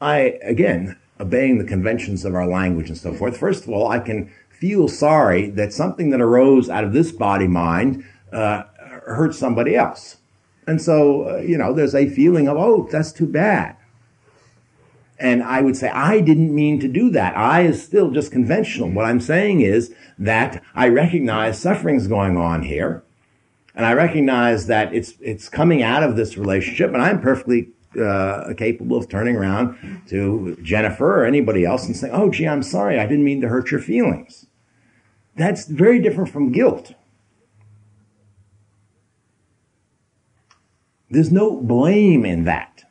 I, 0.00 0.38
again, 0.42 0.98
obeying 1.20 1.58
the 1.58 1.64
conventions 1.64 2.24
of 2.24 2.34
our 2.34 2.46
language 2.46 2.88
and 2.88 2.98
so 2.98 3.12
forth, 3.14 3.36
first 3.36 3.64
of 3.64 3.70
all, 3.70 3.88
I 3.88 3.98
can 3.98 4.30
feel 4.50 4.88
sorry 4.88 5.50
that 5.50 5.72
something 5.72 6.10
that 6.10 6.20
arose 6.20 6.68
out 6.68 6.84
of 6.84 6.92
this 6.92 7.12
body 7.12 7.46
mind 7.46 8.04
uh, 8.32 8.64
hurt 9.06 9.34
somebody 9.34 9.76
else. 9.76 10.18
And 10.66 10.82
so, 10.82 11.30
uh, 11.30 11.36
you 11.38 11.56
know, 11.56 11.72
there's 11.72 11.94
a 11.94 12.08
feeling 12.08 12.46
of, 12.48 12.56
oh, 12.56 12.88
that's 12.90 13.12
too 13.12 13.26
bad. 13.26 13.76
And 15.18 15.42
I 15.42 15.62
would 15.62 15.76
say, 15.76 15.88
I 15.88 16.20
didn't 16.20 16.54
mean 16.54 16.78
to 16.80 16.88
do 16.88 17.10
that. 17.10 17.36
I 17.36 17.62
is 17.62 17.82
still 17.82 18.10
just 18.10 18.30
conventional. 18.30 18.90
What 18.90 19.06
I'm 19.06 19.20
saying 19.20 19.62
is 19.62 19.92
that 20.18 20.62
I 20.74 20.88
recognize 20.88 21.58
suffering's 21.58 22.06
going 22.06 22.36
on 22.36 22.62
here. 22.62 23.02
And 23.78 23.86
I 23.86 23.92
recognize 23.92 24.66
that 24.66 24.92
it's, 24.92 25.14
it's 25.20 25.48
coming 25.48 25.84
out 25.84 26.02
of 26.02 26.16
this 26.16 26.36
relationship 26.36 26.92
and 26.92 27.00
I'm 27.00 27.20
perfectly 27.20 27.68
uh, 27.98 28.52
capable 28.56 28.96
of 28.96 29.08
turning 29.08 29.36
around 29.36 30.02
to 30.08 30.58
Jennifer 30.62 31.22
or 31.22 31.24
anybody 31.24 31.64
else 31.64 31.86
and 31.86 31.96
saying, 31.96 32.12
Oh, 32.12 32.28
gee, 32.28 32.48
I'm 32.48 32.64
sorry. 32.64 32.98
I 32.98 33.06
didn't 33.06 33.22
mean 33.22 33.40
to 33.40 33.48
hurt 33.48 33.70
your 33.70 33.80
feelings. 33.80 34.46
That's 35.36 35.66
very 35.66 36.00
different 36.00 36.28
from 36.28 36.50
guilt. 36.50 36.92
There's 41.08 41.30
no 41.30 41.60
blame 41.60 42.26
in 42.26 42.44
that. 42.46 42.82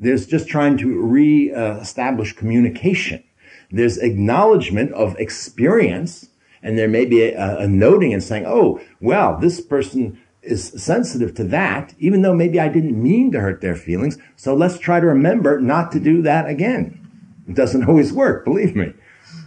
There's 0.00 0.26
just 0.26 0.48
trying 0.48 0.78
to 0.78 0.98
re-establish 0.98 2.32
communication. 2.32 3.22
There's 3.70 3.98
acknowledgement 3.98 4.92
of 4.92 5.14
experience, 5.18 6.29
and 6.62 6.78
there 6.78 6.88
may 6.88 7.04
be 7.04 7.22
a, 7.22 7.58
a 7.58 7.68
noting 7.68 8.12
and 8.12 8.22
saying, 8.22 8.44
oh, 8.46 8.80
well, 9.00 9.38
this 9.38 9.60
person 9.60 10.20
is 10.42 10.68
sensitive 10.68 11.34
to 11.34 11.44
that, 11.44 11.94
even 11.98 12.22
though 12.22 12.34
maybe 12.34 12.58
I 12.58 12.68
didn't 12.68 13.00
mean 13.00 13.30
to 13.32 13.40
hurt 13.40 13.60
their 13.60 13.76
feelings. 13.76 14.18
So 14.36 14.54
let's 14.54 14.78
try 14.78 15.00
to 15.00 15.06
remember 15.06 15.60
not 15.60 15.92
to 15.92 16.00
do 16.00 16.22
that 16.22 16.48
again. 16.48 16.96
It 17.48 17.54
doesn't 17.54 17.84
always 17.88 18.12
work, 18.12 18.44
believe 18.44 18.76
me. 18.76 18.94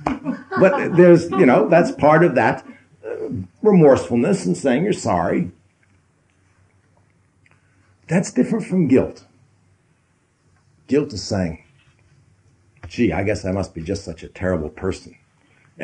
But 0.06 0.96
there's, 0.96 1.30
you 1.32 1.46
know, 1.46 1.68
that's 1.68 1.92
part 1.92 2.24
of 2.24 2.36
that 2.36 2.66
uh, 3.06 3.30
remorsefulness 3.64 4.46
and 4.46 4.56
saying 4.56 4.84
you're 4.84 4.94
sorry. 4.94 5.52
That's 8.08 8.32
different 8.32 8.66
from 8.66 8.88
guilt. 8.88 9.26
Guilt 10.88 11.14
is 11.14 11.24
saying, 11.24 11.64
gee, 12.88 13.12
I 13.12 13.24
guess 13.24 13.46
I 13.46 13.52
must 13.52 13.74
be 13.74 13.82
just 13.82 14.04
such 14.04 14.24
a 14.24 14.28
terrible 14.28 14.70
person. 14.70 15.16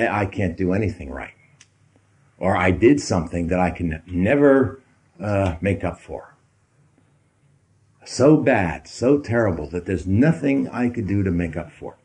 I 0.07 0.25
can't 0.25 0.57
do 0.57 0.73
anything 0.73 1.11
right. 1.11 1.33
Or 2.37 2.55
I 2.55 2.71
did 2.71 3.01
something 3.01 3.47
that 3.47 3.59
I 3.59 3.71
can 3.71 4.01
never 4.07 4.81
uh, 5.19 5.55
make 5.61 5.83
up 5.83 5.99
for. 5.99 6.35
So 8.05 8.37
bad, 8.37 8.87
so 8.87 9.19
terrible 9.19 9.69
that 9.69 9.85
there's 9.85 10.07
nothing 10.07 10.69
I 10.69 10.89
could 10.89 11.07
do 11.07 11.23
to 11.23 11.31
make 11.31 11.57
up 11.57 11.71
for. 11.71 11.97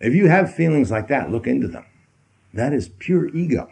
If 0.00 0.14
you 0.14 0.28
have 0.28 0.54
feelings 0.54 0.90
like 0.90 1.08
that, 1.08 1.30
look 1.30 1.46
into 1.46 1.68
them. 1.68 1.84
That 2.54 2.72
is 2.72 2.88
pure 2.88 3.28
ego. 3.28 3.70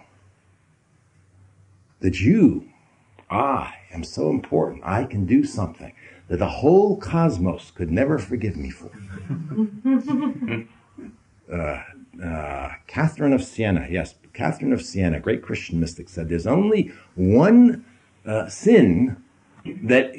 That 2.01 2.21
you, 2.21 2.69
I, 3.31 3.75
am 3.91 4.05
so 4.05 4.31
important. 4.31 4.83
I 4.85 5.05
can 5.05 5.27
do 5.27 5.45
something 5.45 5.93
that 6.29 6.39
the 6.39 6.49
whole 6.49 6.99
cosmos 6.99 7.71
could 7.71 7.91
never 7.91 8.19
forgive 8.19 8.57
me 8.57 8.71
for. 8.71 8.91
uh, 11.53 11.83
uh, 12.25 12.71
Catherine 12.87 13.33
of 13.33 13.43
Siena, 13.43 13.87
yes, 13.91 14.15
Catherine 14.33 14.73
of 14.73 14.83
Siena, 14.83 15.21
great 15.21 15.43
Christian 15.43 15.81
mystic, 15.81 16.09
said 16.09 16.29
there's 16.29 16.47
only 16.47 16.93
one 17.15 17.85
uh, 18.27 18.49
sin 18.49 19.23
that 19.83 20.15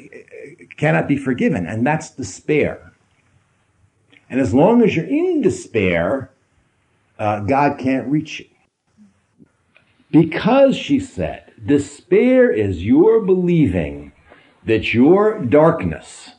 cannot 0.76 1.08
be 1.08 1.16
forgiven, 1.16 1.66
and 1.66 1.86
that's 1.86 2.10
despair. 2.10 2.92
And 4.28 4.40
as 4.40 4.54
long 4.54 4.82
as 4.82 4.94
you're 4.94 5.06
in 5.06 5.42
despair, 5.42 6.30
uh, 7.18 7.40
God 7.40 7.78
can't 7.78 8.06
reach 8.08 8.40
you. 8.40 8.46
Because, 10.10 10.76
she 10.76 11.00
said, 11.00 11.52
despair 11.66 12.50
is 12.50 12.84
your 12.84 13.20
believing 13.20 14.12
that 14.64 14.92
your 14.92 15.38
darkness 15.38 16.30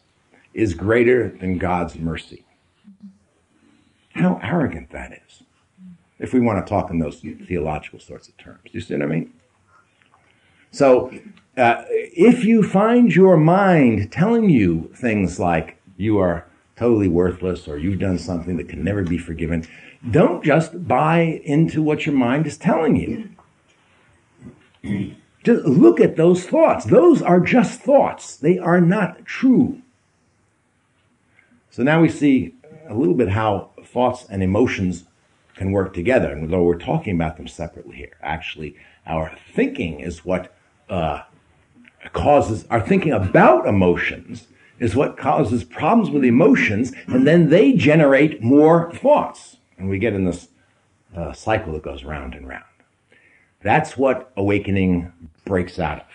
is 0.53 0.73
greater 0.73 1.29
than 1.29 1.57
God's 1.57 1.95
mercy. 1.95 2.45
How 4.13 4.39
arrogant 4.43 4.91
that 4.91 5.13
is, 5.13 5.43
if 6.21 6.33
we 6.33 6.39
want 6.39 6.65
to 6.65 6.69
talk 6.69 6.91
in 6.91 6.99
those 6.99 7.19
theological 7.47 7.99
sorts 7.99 8.29
of 8.29 8.37
terms. 8.37 8.59
You 8.71 8.79
see 8.79 8.93
what 8.93 9.03
I 9.03 9.07
mean? 9.07 9.33
So, 10.69 11.11
uh, 11.57 11.83
if 11.89 12.45
you 12.45 12.63
find 12.63 13.13
your 13.13 13.35
mind 13.35 14.11
telling 14.11 14.49
you 14.49 14.91
things 14.95 15.39
like 15.39 15.81
you 15.97 16.19
are 16.19 16.45
totally 16.77 17.09
worthless 17.09 17.67
or 17.67 17.77
you've 17.77 17.99
done 17.99 18.17
something 18.17 18.55
that 18.57 18.69
can 18.69 18.83
never 18.83 19.03
be 19.03 19.17
forgiven, 19.17 19.67
don't 20.09 20.43
just 20.45 20.87
buy 20.87 21.41
into 21.43 21.81
what 21.81 22.05
your 22.05 22.15
mind 22.15 22.47
is 22.47 22.57
telling 22.57 22.95
you. 24.83 25.15
Just 25.43 25.65
look 25.65 25.99
at 25.99 26.17
those 26.17 26.45
thoughts. 26.45 26.85
Those 26.85 27.19
are 27.23 27.39
just 27.39 27.81
thoughts. 27.81 28.35
They 28.35 28.59
are 28.59 28.79
not 28.79 29.25
true. 29.25 29.81
So 31.71 31.81
now 31.81 31.99
we 31.99 32.09
see 32.09 32.53
a 32.87 32.93
little 32.93 33.15
bit 33.15 33.29
how 33.29 33.71
thoughts 33.83 34.27
and 34.29 34.43
emotions 34.43 35.05
can 35.61 35.71
work 35.71 35.93
together, 35.93 36.31
and 36.31 36.49
though 36.49 36.63
we're 36.63 36.75
talking 36.75 37.13
about 37.13 37.37
them 37.37 37.47
separately 37.47 37.95
here. 37.95 38.17
Actually, 38.23 38.75
our 39.05 39.37
thinking 39.53 39.99
is 39.99 40.25
what 40.25 40.51
uh, 40.89 41.21
causes 42.13 42.65
our 42.71 42.81
thinking 42.81 43.11
about 43.11 43.67
emotions 43.67 44.47
is 44.79 44.95
what 44.95 45.17
causes 45.17 45.63
problems 45.63 46.09
with 46.09 46.23
emotions, 46.23 46.91
and 47.05 47.27
then 47.27 47.49
they 47.49 47.73
generate 47.73 48.41
more 48.41 48.91
thoughts, 48.91 49.57
and 49.77 49.87
we 49.87 49.99
get 49.99 50.13
in 50.13 50.25
this 50.25 50.47
uh, 51.15 51.31
cycle 51.31 51.73
that 51.73 51.83
goes 51.83 52.03
round 52.03 52.33
and 52.33 52.47
round. 52.47 52.63
That's 53.61 53.95
what 53.95 54.31
awakening 54.35 55.13
breaks 55.45 55.77
out 55.77 55.99
of. 55.99 56.07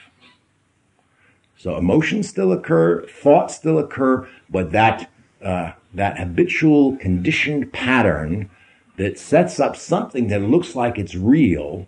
So 1.57 1.77
emotions 1.77 2.29
still 2.29 2.51
occur, 2.51 3.07
thoughts 3.07 3.55
still 3.55 3.79
occur, 3.79 4.29
but 4.51 4.73
that 4.73 5.09
uh, 5.41 5.71
that 5.95 6.19
habitual 6.19 6.97
conditioned 6.97 7.73
pattern 7.73 8.51
that 8.97 9.19
sets 9.19 9.61
up 9.61 9.77
something 9.77 10.29
that 10.29 10.43
looks 10.43 10.75
like 10.75 10.99
it's 10.99 11.15
real 11.15 11.87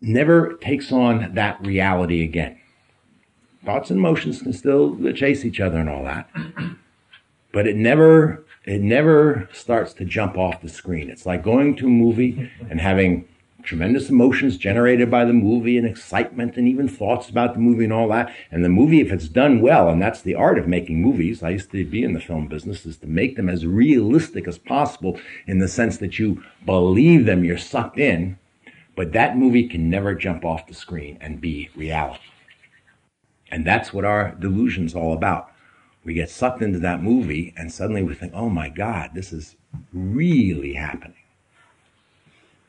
never 0.00 0.54
takes 0.54 0.92
on 0.92 1.34
that 1.34 1.64
reality 1.64 2.22
again. 2.22 2.58
Thoughts 3.64 3.90
and 3.90 3.98
emotions 3.98 4.40
can 4.40 4.52
still 4.52 5.12
chase 5.12 5.44
each 5.44 5.60
other 5.60 5.78
and 5.78 5.88
all 5.88 6.04
that, 6.04 6.30
but 7.52 7.66
it 7.66 7.76
never 7.76 8.44
it 8.64 8.80
never 8.80 9.48
starts 9.52 9.92
to 9.94 10.04
jump 10.04 10.36
off 10.36 10.62
the 10.62 10.68
screen. 10.68 11.10
It's 11.10 11.26
like 11.26 11.42
going 11.42 11.76
to 11.76 11.86
a 11.86 11.90
movie 11.90 12.50
and 12.70 12.80
having 12.80 13.26
tremendous 13.62 14.10
emotions 14.10 14.56
generated 14.56 15.10
by 15.10 15.24
the 15.24 15.32
movie 15.32 15.76
and 15.76 15.86
excitement 15.86 16.56
and 16.56 16.66
even 16.68 16.88
thoughts 16.88 17.28
about 17.28 17.54
the 17.54 17.60
movie 17.60 17.84
and 17.84 17.92
all 17.92 18.08
that. 18.08 18.34
And 18.50 18.64
the 18.64 18.68
movie, 18.68 19.00
if 19.00 19.12
it's 19.12 19.28
done 19.28 19.60
well, 19.60 19.88
and 19.88 20.00
that's 20.00 20.22
the 20.22 20.34
art 20.34 20.58
of 20.58 20.68
making 20.68 21.00
movies, 21.00 21.42
I 21.42 21.50
used 21.50 21.70
to 21.72 21.84
be 21.84 22.02
in 22.02 22.12
the 22.12 22.20
film 22.20 22.48
business, 22.48 22.86
is 22.86 22.96
to 22.98 23.06
make 23.06 23.36
them 23.36 23.48
as 23.48 23.66
realistic 23.66 24.48
as 24.48 24.58
possible 24.58 25.20
in 25.46 25.58
the 25.58 25.68
sense 25.68 25.98
that 25.98 26.18
you 26.18 26.42
believe 26.64 27.26
them, 27.26 27.44
you're 27.44 27.58
sucked 27.58 27.98
in. 27.98 28.38
But 28.96 29.12
that 29.12 29.36
movie 29.36 29.68
can 29.68 29.88
never 29.88 30.14
jump 30.14 30.44
off 30.44 30.66
the 30.66 30.74
screen 30.74 31.18
and 31.20 31.40
be 31.40 31.70
reality. 31.74 32.20
And 33.50 33.66
that's 33.66 33.92
what 33.92 34.04
our 34.04 34.34
delusion's 34.38 34.94
all 34.94 35.12
about. 35.12 35.50
We 36.04 36.14
get 36.14 36.30
sucked 36.30 36.62
into 36.62 36.78
that 36.80 37.02
movie 37.02 37.52
and 37.56 37.72
suddenly 37.72 38.02
we 38.02 38.14
think, 38.14 38.32
oh 38.34 38.48
my 38.48 38.68
God, 38.68 39.10
this 39.14 39.32
is 39.32 39.56
really 39.92 40.74
happening. 40.74 41.19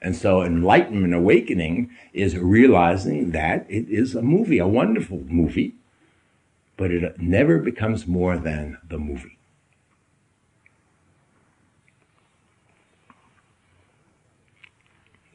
And 0.01 0.15
so 0.15 0.41
enlightenment 0.41 1.13
awakening 1.13 1.91
is 2.13 2.37
realizing 2.37 3.31
that 3.31 3.65
it 3.69 3.87
is 3.87 4.15
a 4.15 4.21
movie, 4.21 4.57
a 4.57 4.67
wonderful 4.67 5.23
movie, 5.27 5.75
but 6.75 6.91
it 6.91 7.19
never 7.19 7.59
becomes 7.59 8.07
more 8.07 8.37
than 8.37 8.79
the 8.87 8.97
movie. 8.97 9.37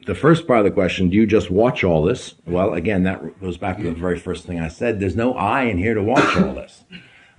the 0.07 0.15
first 0.15 0.47
part 0.47 0.59
of 0.59 0.65
the 0.65 0.71
question, 0.71 1.09
do 1.09 1.17
you 1.17 1.27
just 1.27 1.51
watch 1.51 1.83
all 1.83 2.01
this? 2.01 2.35
Well, 2.45 2.73
again, 2.73 3.03
that 3.03 3.41
goes 3.41 3.57
back 3.57 3.77
to 3.77 3.83
the 3.83 3.91
very 3.91 4.17
first 4.17 4.45
thing 4.45 4.57
I 4.57 4.69
said. 4.69 4.99
There's 4.99 5.17
no 5.17 5.33
I 5.33 5.63
in 5.63 5.77
here 5.77 5.93
to 5.93 6.01
watch 6.01 6.37
all 6.37 6.53
this. 6.53 6.85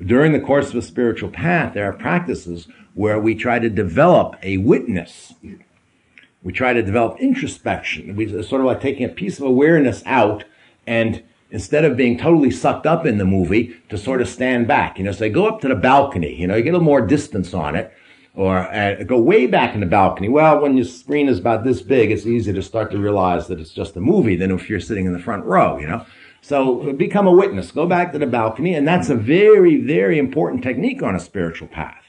During 0.05 0.33
the 0.33 0.41
course 0.41 0.69
of 0.69 0.77
a 0.77 0.83
spiritual 0.83 1.31
path, 1.31 1.73
there 1.73 1.89
are 1.89 1.95
practices 1.95 2.69
where 2.93 3.19
we 3.19 3.35
try 3.35 3.59
to 3.59 3.71
develop 3.71 4.37
a 4.43 4.59
witness. 4.59 5.33
We 6.43 6.53
try 6.53 6.73
to 6.73 6.83
develop 6.83 7.19
introspection. 7.19 8.15
We 8.17 8.29
sort 8.43 8.61
of 8.61 8.67
like 8.67 8.81
taking 8.81 9.05
a 9.05 9.09
piece 9.09 9.39
of 9.39 9.45
awareness 9.45 10.03
out 10.07 10.45
and 10.87 11.23
instead 11.51 11.85
of 11.85 11.97
being 11.97 12.19
totally 12.19 12.51
sucked 12.51 12.87
up 12.87 13.07
in 13.07 13.19
the 13.19 13.25
movie 13.25 13.77
to 13.89 13.99
sort 13.99 14.21
of 14.21 14.29
stand 14.29 14.69
back. 14.69 14.99
You 14.99 15.05
know, 15.05 15.13
so 15.13 15.29
go 15.31 15.47
up 15.47 15.61
to 15.63 15.69
the 15.69 15.75
balcony, 15.75 16.35
you 16.35 16.47
know, 16.47 16.57
you 16.57 16.63
get 16.63 16.71
a 16.71 16.73
little 16.73 16.85
more 16.85 17.07
distance 17.07 17.55
on 17.55 17.75
it 17.75 17.93
or 18.39 18.73
uh, 18.73 19.03
go 19.03 19.19
way 19.19 19.47
back 19.47 19.75
in 19.75 19.81
the 19.81 19.87
balcony. 19.87 20.29
Well, 20.29 20.61
when 20.61 20.77
your 20.77 20.85
screen 20.85 21.29
is 21.29 21.41
about 21.41 21.65
this 21.65 21.83
big, 21.83 22.13
it's 22.13 22.25
easy 22.25 22.53
to 22.53 22.63
start 22.63 22.93
to 22.93 22.99
realize 22.99 23.49
that 23.49 23.59
it's 23.59 23.73
just 23.73 23.97
a 23.97 24.01
movie 24.01 24.37
than 24.37 24.53
if 24.53 24.71
you're 24.71 24.79
sitting 24.79 25.07
in 25.07 25.13
the 25.13 25.19
front 25.19 25.45
row, 25.45 25.77
you 25.79 25.89
know. 25.89 26.07
So 26.41 26.93
become 26.93 27.27
a 27.27 27.33
witness. 27.33 27.73
Go 27.73 27.85
back 27.85 28.13
to 28.13 28.19
the 28.19 28.29
balcony, 28.29 28.75
and 28.75 28.87
that's 28.87 29.11
a 29.11 29.17
very, 29.17 29.81
very 29.81 30.21
important 30.21 30.63
technique 30.63 31.03
on 31.03 31.17
a 31.17 31.21
spiritual 31.21 31.67
path. 31.67 32.05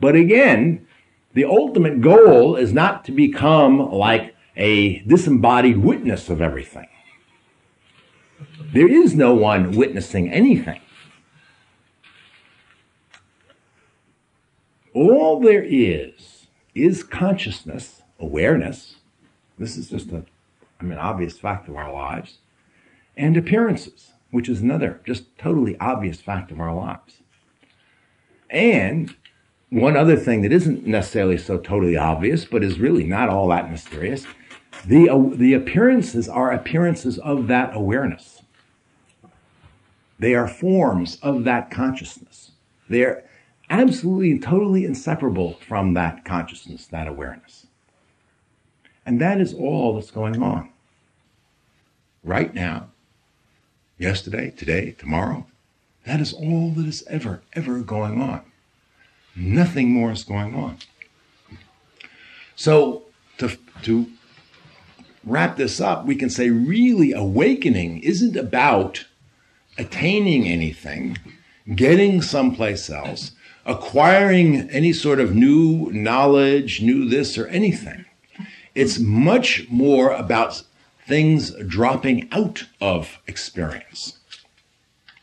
But 0.00 0.16
again, 0.16 0.86
the 1.34 1.44
ultimate 1.44 2.00
goal 2.00 2.56
is 2.56 2.72
not 2.72 3.04
to 3.06 3.12
become 3.12 3.90
like 3.90 4.34
a 4.56 5.00
disembodied 5.00 5.78
witness 5.78 6.28
of 6.28 6.40
everything. 6.40 6.88
There 8.72 8.88
is 8.88 9.14
no 9.14 9.34
one 9.34 9.72
witnessing 9.72 10.30
anything. 10.30 10.80
All 14.94 15.40
there 15.40 15.64
is 15.64 16.46
is 16.74 17.02
consciousness, 17.02 18.02
awareness. 18.18 18.96
This 19.58 19.76
is 19.76 19.88
just 19.88 20.12
a, 20.12 20.24
I 20.80 20.84
mean, 20.84 20.98
obvious 20.98 21.38
fact 21.38 21.68
of 21.68 21.76
our 21.76 21.92
lives, 21.92 22.38
and 23.16 23.36
appearances, 23.36 24.12
which 24.30 24.48
is 24.48 24.60
another 24.60 25.00
just 25.06 25.36
totally 25.38 25.78
obvious 25.78 26.20
fact 26.20 26.50
of 26.50 26.60
our 26.60 26.74
lives. 26.74 27.22
And 28.50 29.14
one 29.72 29.96
other 29.96 30.16
thing 30.16 30.42
that 30.42 30.52
isn't 30.52 30.86
necessarily 30.86 31.38
so 31.38 31.56
totally 31.56 31.96
obvious, 31.96 32.44
but 32.44 32.62
is 32.62 32.78
really 32.78 33.04
not 33.04 33.30
all 33.30 33.48
that 33.48 33.70
mysterious, 33.70 34.26
the, 34.84 35.08
uh, 35.08 35.18
the 35.32 35.54
appearances 35.54 36.28
are 36.28 36.52
appearances 36.52 37.18
of 37.20 37.46
that 37.46 37.74
awareness. 37.74 38.42
They 40.18 40.34
are 40.34 40.46
forms 40.46 41.16
of 41.22 41.44
that 41.44 41.70
consciousness. 41.70 42.50
They're 42.90 43.24
absolutely 43.70 44.32
and 44.32 44.42
totally 44.42 44.84
inseparable 44.84 45.54
from 45.66 45.94
that 45.94 46.26
consciousness, 46.26 46.86
that 46.88 47.08
awareness. 47.08 47.66
And 49.06 49.18
that 49.22 49.40
is 49.40 49.54
all 49.54 49.94
that's 49.94 50.10
going 50.10 50.42
on. 50.42 50.68
Right 52.22 52.54
now, 52.54 52.90
yesterday, 53.96 54.50
today, 54.50 54.94
tomorrow, 54.98 55.46
that 56.04 56.20
is 56.20 56.34
all 56.34 56.72
that 56.72 56.86
is 56.86 57.02
ever, 57.08 57.40
ever 57.54 57.80
going 57.80 58.20
on. 58.20 58.51
Nothing 59.34 59.90
more 59.90 60.12
is 60.12 60.24
going 60.24 60.54
on. 60.54 60.78
So, 62.54 63.04
to, 63.38 63.56
to 63.82 64.06
wrap 65.24 65.56
this 65.56 65.80
up, 65.80 66.04
we 66.04 66.16
can 66.16 66.30
say 66.30 66.50
really 66.50 67.12
awakening 67.12 68.00
isn't 68.00 68.36
about 68.36 69.06
attaining 69.78 70.46
anything, 70.46 71.18
getting 71.74 72.20
someplace 72.20 72.90
else 72.90 73.32
acquiring 73.64 74.68
any 74.70 74.92
sort 74.92 75.20
of 75.20 75.34
new 75.34 75.90
knowledge, 75.92 76.82
new 76.82 77.08
this 77.08 77.38
or 77.38 77.46
anything. 77.48 78.04
It's 78.74 78.98
much 78.98 79.68
more 79.68 80.10
about 80.10 80.62
things 81.06 81.52
dropping 81.66 82.28
out 82.32 82.64
of 82.80 83.18
experience, 83.26 84.18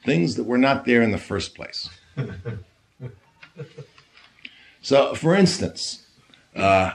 things 0.06 0.36
that 0.36 0.44
were 0.44 0.58
not 0.58 0.86
there 0.86 1.02
in 1.02 1.12
the 1.12 1.18
first 1.18 1.56
place. 1.56 1.90
so, 4.90 5.14
for 5.14 5.36
instance, 5.36 6.04
uh, 6.56 6.94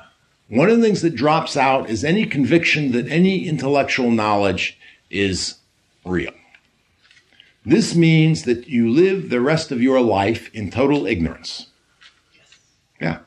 one 0.49 0.69
of 0.69 0.79
the 0.79 0.83
things 0.83 1.01
that 1.03 1.15
drops 1.15 1.57
out 1.57 1.89
is 1.89 2.03
any 2.03 2.27
conviction 2.27 2.91
that 2.91 3.07
any 3.07 3.47
intellectual 3.47 4.11
knowledge 4.11 4.77
is 5.11 5.59
real. 6.05 6.33
This 7.65 7.95
means 7.95 8.43
that 8.47 8.67
you 8.67 8.91
live 8.91 9.31
the 9.31 9.41
rest 9.41 9.71
of 9.71 9.81
your 9.81 10.01
life 10.01 10.53
in 10.53 10.73
total 10.73 11.07
ignorance. 11.07 11.69
Yeah. 13.01 13.21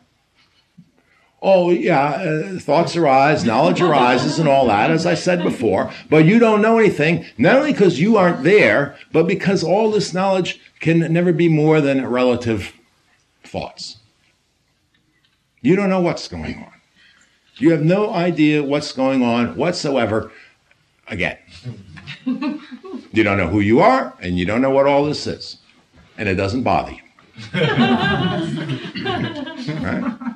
Oh, 1.42 1.72
yeah, 1.72 2.10
uh, 2.10 2.60
thoughts 2.60 2.98
arise, 2.98 3.46
knowledge 3.46 3.80
arises, 3.80 4.38
and 4.38 4.50
all 4.50 4.68
that, 4.68 4.92
as 4.92 5.06
I 5.06 5.14
said 5.14 5.44
before, 5.44 5.94
but 6.10 6.26
you 6.26 6.40
don't 6.40 6.62
know 6.62 6.78
anything, 6.78 7.26
not 7.38 7.56
only 7.56 7.72
because 7.72 8.02
you 8.02 8.18
aren't 8.18 8.44
there, 8.44 8.98
but 9.14 9.28
because 9.28 9.64
all 9.64 9.92
this 9.92 10.14
knowledge 10.14 10.60
can 10.82 11.00
never 11.14 11.32
be 11.32 11.48
more 11.48 11.80
than 11.80 12.06
relative 12.06 12.74
thoughts. 13.46 14.00
You 15.68 15.76
don't 15.76 15.90
know 15.90 16.00
what's 16.00 16.30
going 16.30 16.56
on. 16.60 16.72
You 17.58 17.72
have 17.72 17.84
no 17.84 18.14
idea 18.14 18.64
what's 18.64 18.94
going 18.94 19.22
on 19.22 19.58
whatsoever. 19.58 20.32
Again, 21.10 21.38
you 22.26 23.22
don't 23.22 23.38
know 23.38 23.50
who 23.50 23.60
you 23.60 23.82
are, 23.82 24.14
and 24.22 24.40
you 24.40 24.46
don't 24.46 24.62
know 24.62 24.70
what 24.70 24.88
all 24.88 25.04
this 25.04 25.28
is. 25.28 25.58
And 26.18 26.30
it 26.30 26.36
doesn't 26.36 26.64
bother 26.64 26.94
you. 26.94 27.02
right? 29.84 30.27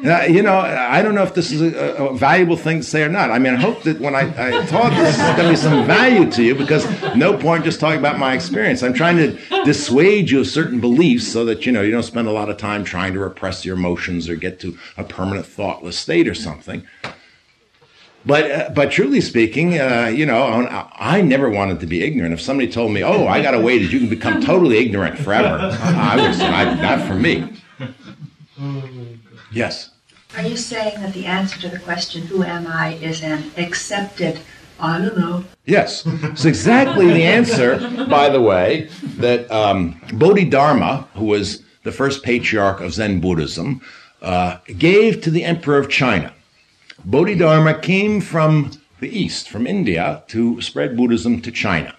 You 0.00 0.42
know, 0.42 0.56
I 0.56 1.02
don't 1.02 1.16
know 1.16 1.24
if 1.24 1.34
this 1.34 1.50
is 1.50 1.60
a, 1.60 1.76
a, 1.96 2.16
valuable 2.16 2.56
thing 2.56 2.78
to 2.78 2.84
say 2.84 3.02
or 3.02 3.08
not. 3.08 3.32
I 3.32 3.40
mean, 3.40 3.54
I 3.54 3.56
hope 3.56 3.82
that 3.82 3.98
when 3.98 4.14
I, 4.14 4.20
I 4.20 4.64
talk, 4.66 4.92
this 4.92 5.16
is 5.16 5.20
going 5.20 5.36
to 5.36 5.48
be 5.50 5.56
some 5.56 5.86
value 5.88 6.30
to 6.30 6.42
you 6.44 6.54
because 6.54 6.86
no 7.16 7.36
point 7.36 7.64
just 7.64 7.80
talking 7.80 7.98
about 7.98 8.16
my 8.16 8.32
experience. 8.32 8.84
I'm 8.84 8.94
trying 8.94 9.16
to 9.16 9.64
dissuade 9.64 10.30
you 10.30 10.40
of 10.40 10.46
certain 10.46 10.78
beliefs 10.78 11.26
so 11.26 11.44
that, 11.46 11.66
you 11.66 11.72
know, 11.72 11.82
you 11.82 11.90
don't 11.90 12.04
spend 12.04 12.28
a 12.28 12.30
lot 12.30 12.48
of 12.48 12.58
time 12.58 12.84
trying 12.84 13.12
to 13.14 13.18
repress 13.18 13.64
your 13.64 13.76
emotions 13.76 14.28
or 14.28 14.36
get 14.36 14.60
to 14.60 14.78
a 14.96 15.02
permanent 15.02 15.46
thoughtless 15.46 15.98
state 15.98 16.28
or 16.28 16.34
something. 16.34 16.86
But 18.24 18.50
uh, 18.50 18.70
but 18.70 18.92
truly 18.92 19.20
speaking, 19.20 19.80
uh, 19.80 20.12
you 20.14 20.26
know, 20.26 20.42
I 20.96 21.22
never 21.22 21.48
wanted 21.48 21.80
to 21.80 21.86
be 21.86 22.04
ignorant. 22.04 22.34
If 22.34 22.40
somebody 22.40 22.70
told 22.70 22.92
me, 22.92 23.02
"Oh, 23.02 23.26
I 23.26 23.40
got 23.40 23.54
a 23.54 23.60
way 23.60 23.78
that 23.78 23.92
you 23.92 24.00
can 24.00 24.08
become 24.08 24.42
totally 24.42 24.78
ignorant 24.78 25.18
forever," 25.18 25.70
I 25.80 26.16
would 26.20 26.34
say, 26.34 26.50
"Not 26.50 27.06
for 27.06 27.14
me." 27.14 27.48
Yes. 29.50 29.90
Are 30.36 30.42
you 30.42 30.56
saying 30.56 31.00
that 31.00 31.14
the 31.14 31.26
answer 31.26 31.58
to 31.60 31.68
the 31.68 31.78
question, 31.78 32.26
"Who 32.26 32.42
am 32.42 32.66
I?" 32.66 32.94
is 32.94 33.22
an 33.22 33.50
accepted 33.56 34.40
I 34.80 34.98
don't 34.98 35.18
know. 35.18 35.44
Yes, 35.66 36.04
it's 36.06 36.44
exactly 36.44 37.08
the 37.12 37.24
answer, 37.24 37.78
by 38.08 38.28
the 38.28 38.40
way, 38.40 38.88
that 39.16 39.50
um, 39.50 40.00
Bodhidharma, 40.12 41.08
who 41.14 41.24
was 41.26 41.62
the 41.82 41.90
first 41.90 42.22
patriarch 42.22 42.80
of 42.80 42.94
Zen 42.94 43.20
Buddhism, 43.20 43.80
uh, 44.22 44.58
gave 44.78 45.20
to 45.22 45.30
the 45.30 45.44
Emperor 45.44 45.78
of 45.78 45.88
China. 45.88 46.32
Bodhidharma 47.04 47.80
came 47.80 48.20
from 48.20 48.70
the 49.00 49.08
East, 49.08 49.48
from 49.48 49.66
India, 49.66 50.22
to 50.28 50.60
spread 50.60 50.96
Buddhism 50.96 51.40
to 51.42 51.50
China. 51.50 51.94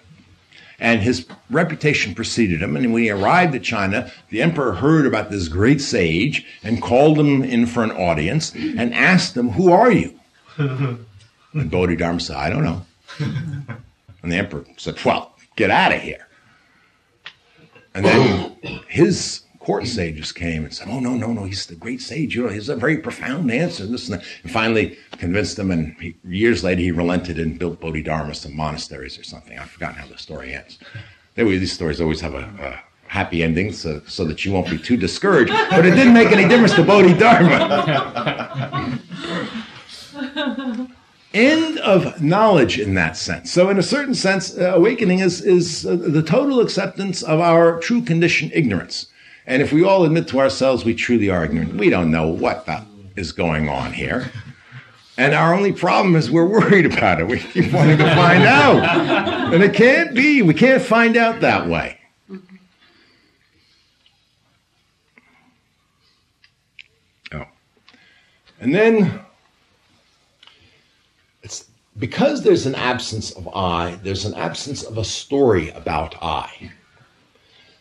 And 0.80 1.02
his 1.02 1.26
reputation 1.50 2.14
preceded 2.14 2.62
him. 2.62 2.74
And 2.76 2.92
when 2.92 3.02
he 3.02 3.10
arrived 3.10 3.54
at 3.54 3.62
China, 3.62 4.10
the 4.30 4.40
emperor 4.40 4.72
heard 4.72 5.06
about 5.06 5.30
this 5.30 5.48
great 5.48 5.80
sage 5.80 6.46
and 6.62 6.82
called 6.82 7.18
him 7.18 7.42
in 7.42 7.66
for 7.66 7.84
an 7.84 7.92
audience 7.92 8.54
and 8.54 8.94
asked 8.94 9.36
him, 9.36 9.50
Who 9.50 9.70
are 9.72 9.92
you? 9.92 10.18
And 11.52 11.68
Bodhidharma 11.68 12.20
said, 12.20 12.36
I 12.36 12.48
don't 12.48 12.62
know. 12.62 12.86
And 14.22 14.30
the 14.30 14.36
emperor 14.36 14.64
said, 14.76 15.04
Well, 15.04 15.34
get 15.56 15.70
out 15.70 15.92
of 15.92 16.00
here. 16.00 16.28
And 17.94 18.04
then 18.04 18.56
his 18.88 19.42
court 19.60 19.86
sages 19.86 20.32
came 20.32 20.64
and 20.64 20.74
said, 20.74 20.88
"Oh 20.90 20.98
no, 20.98 21.14
no, 21.14 21.32
no, 21.32 21.44
he's 21.44 21.66
the 21.66 21.76
great 21.76 22.00
sage. 22.00 22.34
You 22.34 22.44
know, 22.44 22.48
he's 22.48 22.68
a 22.68 22.76
very 22.76 22.96
profound 22.96 23.50
answer." 23.50 23.86
This 23.86 24.08
and, 24.08 24.20
that. 24.20 24.26
and 24.42 24.50
finally 24.50 24.98
convinced 25.18 25.56
them. 25.56 25.70
And 25.70 25.94
he, 26.00 26.16
years 26.24 26.64
later, 26.64 26.80
he 26.80 26.90
relented 26.90 27.38
and 27.38 27.58
built 27.58 27.80
Bodhidharma 27.80 28.34
some 28.34 28.56
monasteries 28.56 29.18
or 29.18 29.22
something. 29.22 29.58
I've 29.58 29.70
forgotten 29.70 29.96
how 29.96 30.08
the 30.08 30.18
story 30.18 30.54
ends. 30.54 30.78
Anyway, 31.36 31.58
these 31.58 31.72
stories 31.72 32.00
always 32.00 32.20
have 32.20 32.34
a, 32.34 32.48
a 32.60 32.82
happy 33.10 33.42
ending, 33.42 33.72
so, 33.72 34.00
so 34.06 34.24
that 34.24 34.44
you 34.44 34.52
won't 34.52 34.70
be 34.70 34.78
too 34.78 34.96
discouraged. 34.96 35.52
But 35.70 35.84
it 35.84 35.96
didn't 35.96 36.14
make 36.14 36.32
any 36.32 36.48
difference 36.48 36.74
to 36.74 36.84
Bodhidharma. 36.84 38.98
End 41.34 41.78
of 41.78 42.20
knowledge 42.20 42.78
in 42.78 42.94
that 42.94 43.16
sense. 43.16 43.52
So, 43.52 43.70
in 43.70 43.78
a 43.78 43.82
certain 43.82 44.14
sense, 44.14 44.56
uh, 44.56 44.72
awakening 44.74 45.20
is, 45.20 45.40
is 45.40 45.86
uh, 45.86 45.94
the 45.94 46.22
total 46.22 46.60
acceptance 46.60 47.22
of 47.22 47.38
our 47.38 47.78
true 47.78 48.02
condition 48.02 48.50
ignorance. 48.52 49.06
And 49.50 49.60
if 49.60 49.72
we 49.72 49.82
all 49.82 50.04
admit 50.04 50.28
to 50.28 50.38
ourselves 50.38 50.84
we 50.84 50.94
truly 50.94 51.28
are 51.28 51.44
ignorant, 51.44 51.74
we 51.74 51.90
don't 51.90 52.12
know 52.12 52.28
what 52.28 52.66
the 52.66 52.84
is 53.16 53.32
going 53.32 53.68
on 53.68 53.92
here. 53.92 54.30
And 55.18 55.34
our 55.34 55.52
only 55.52 55.72
problem 55.72 56.14
is 56.14 56.30
we're 56.30 56.46
worried 56.46 56.86
about 56.86 57.20
it. 57.20 57.26
We 57.26 57.40
keep 57.40 57.72
wanting 57.72 57.98
to 57.98 58.14
find 58.14 58.44
out. 58.44 59.52
And 59.52 59.60
it 59.60 59.74
can't 59.74 60.14
be. 60.14 60.40
We 60.42 60.54
can't 60.54 60.80
find 60.80 61.16
out 61.16 61.40
that 61.40 61.68
way. 61.68 61.98
Oh. 67.32 67.44
And 68.60 68.72
then 68.72 69.20
it's 71.42 71.64
because 71.98 72.44
there's 72.44 72.66
an 72.66 72.76
absence 72.76 73.32
of 73.32 73.48
I, 73.48 73.98
there's 74.04 74.24
an 74.24 74.34
absence 74.34 74.84
of 74.84 74.96
a 74.96 75.04
story 75.04 75.70
about 75.70 76.14
I. 76.22 76.70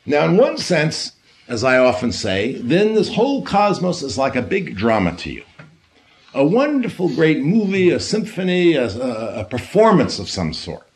Now, 0.07 0.25
in 0.25 0.35
one 0.35 0.57
sense, 0.57 1.11
as 1.49 1.63
I 1.63 1.79
often 1.79 2.11
say, 2.11 2.53
then 2.53 2.93
this 2.93 3.13
whole 3.13 3.43
cosmos 3.43 4.03
is 4.03 4.17
like 4.17 4.35
a 4.35 4.41
big 4.41 4.77
drama 4.77 5.15
to 5.17 5.31
you. 5.31 5.43
A 6.35 6.45
wonderful, 6.45 7.09
great 7.09 7.41
movie, 7.41 7.89
a 7.89 7.99
symphony, 7.99 8.75
a, 8.75 8.85
a 9.39 9.43
performance 9.45 10.19
of 10.19 10.29
some 10.29 10.53
sort. 10.53 10.87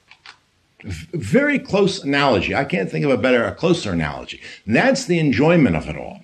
Very 0.84 1.58
close 1.58 2.04
analogy. 2.04 2.54
I 2.54 2.66
can't 2.66 2.90
think 2.92 3.04
of 3.04 3.10
a 3.10 3.18
better, 3.18 3.44
a 3.44 3.56
closer 3.56 3.92
analogy. 3.92 4.42
And 4.68 4.76
that's 4.76 5.06
the 5.06 5.18
enjoyment 5.18 5.76
of 5.76 5.90
it 5.90 5.98
all. 5.98 6.20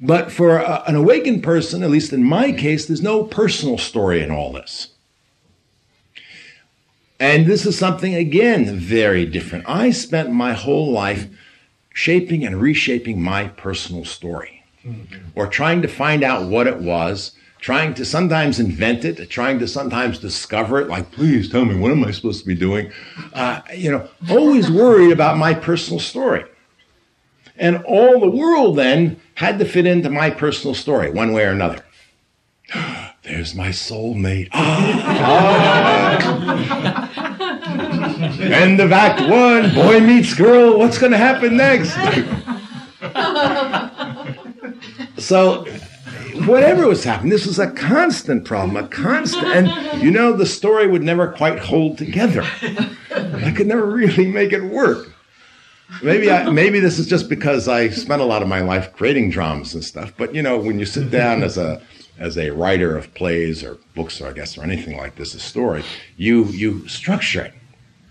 But 0.00 0.32
for 0.32 0.56
a, 0.56 0.82
an 0.88 0.96
awakened 0.96 1.44
person, 1.44 1.84
at 1.84 1.90
least 1.90 2.12
in 2.12 2.24
my 2.24 2.50
case, 2.50 2.86
there's 2.86 3.02
no 3.02 3.22
personal 3.22 3.78
story 3.78 4.22
in 4.22 4.32
all 4.32 4.50
this. 4.50 4.88
And 7.20 7.46
this 7.46 7.64
is 7.64 7.78
something, 7.78 8.14
again, 8.14 8.76
very 8.76 9.24
different. 9.24 9.66
I 9.68 9.90
spent 9.90 10.32
my 10.32 10.54
whole 10.54 10.90
life 10.90 11.28
shaping 11.92 12.44
and 12.44 12.60
reshaping 12.60 13.20
my 13.22 13.48
personal 13.48 14.04
story 14.04 14.62
mm-hmm. 14.84 15.18
or 15.34 15.46
trying 15.46 15.82
to 15.82 15.88
find 15.88 16.22
out 16.22 16.48
what 16.48 16.66
it 16.66 16.78
was, 16.78 17.32
trying 17.60 17.92
to 17.94 18.04
sometimes 18.04 18.58
invent 18.58 19.04
it, 19.04 19.28
trying 19.30 19.58
to 19.58 19.68
sometimes 19.68 20.18
discover 20.18 20.80
it, 20.80 20.88
like, 20.88 21.10
please 21.12 21.50
tell 21.50 21.64
me, 21.64 21.76
what 21.78 21.92
am 21.92 22.04
I 22.04 22.10
supposed 22.10 22.40
to 22.40 22.46
be 22.46 22.54
doing? 22.54 22.90
Uh, 23.34 23.60
you 23.74 23.90
know, 23.90 24.08
always 24.30 24.70
worried 24.70 25.12
about 25.12 25.36
my 25.36 25.52
personal 25.54 26.00
story. 26.00 26.44
And 27.56 27.82
all 27.84 28.20
the 28.20 28.30
world 28.30 28.78
then 28.78 29.20
had 29.34 29.58
to 29.58 29.66
fit 29.66 29.84
into 29.84 30.08
my 30.08 30.30
personal 30.30 30.74
story, 30.74 31.10
one 31.10 31.32
way 31.32 31.44
or 31.44 31.50
another. 31.50 31.84
There's 33.22 33.54
my 33.54 33.68
soulmate. 33.68 34.48
Ah. 34.52 35.36
End 38.40 38.80
of 38.80 38.92
Act 38.92 39.20
One. 39.28 39.74
Boy 39.74 40.00
meets 40.00 40.34
girl. 40.34 40.78
What's 40.78 40.98
going 40.98 41.12
to 41.12 41.18
happen 41.18 41.56
next? 41.56 41.94
so, 45.18 45.66
whatever 46.46 46.86
was 46.86 47.04
happening, 47.04 47.30
this 47.30 47.46
was 47.46 47.58
a 47.58 47.70
constant 47.70 48.44
problem, 48.44 48.76
a 48.82 48.88
constant. 48.88 49.46
And 49.46 50.02
you 50.02 50.10
know, 50.10 50.32
the 50.32 50.46
story 50.46 50.86
would 50.86 51.02
never 51.02 51.30
quite 51.32 51.58
hold 51.58 51.98
together. 51.98 52.42
I 53.12 53.52
could 53.56 53.66
never 53.66 53.86
really 53.86 54.26
make 54.26 54.52
it 54.52 54.62
work. 54.62 55.12
Maybe 56.02 56.30
I, 56.30 56.48
maybe 56.50 56.78
this 56.80 56.98
is 56.98 57.08
just 57.08 57.28
because 57.28 57.68
I 57.68 57.88
spent 57.88 58.22
a 58.22 58.24
lot 58.24 58.42
of 58.42 58.48
my 58.48 58.60
life 58.60 58.92
creating 58.92 59.30
dramas 59.30 59.74
and 59.74 59.84
stuff. 59.84 60.12
But 60.16 60.34
you 60.34 60.42
know, 60.42 60.56
when 60.58 60.78
you 60.78 60.86
sit 60.86 61.10
down 61.10 61.42
as 61.42 61.58
a 61.58 61.82
as 62.18 62.36
a 62.36 62.50
writer 62.50 62.96
of 62.96 63.12
plays 63.14 63.64
or 63.64 63.78
books, 63.94 64.20
or 64.20 64.28
I 64.28 64.32
guess, 64.32 64.56
or 64.56 64.62
anything 64.62 64.96
like 64.96 65.16
this, 65.16 65.34
a 65.34 65.40
story, 65.40 65.82
you 66.16 66.44
you 66.46 66.86
structure 66.86 67.42
it. 67.42 67.54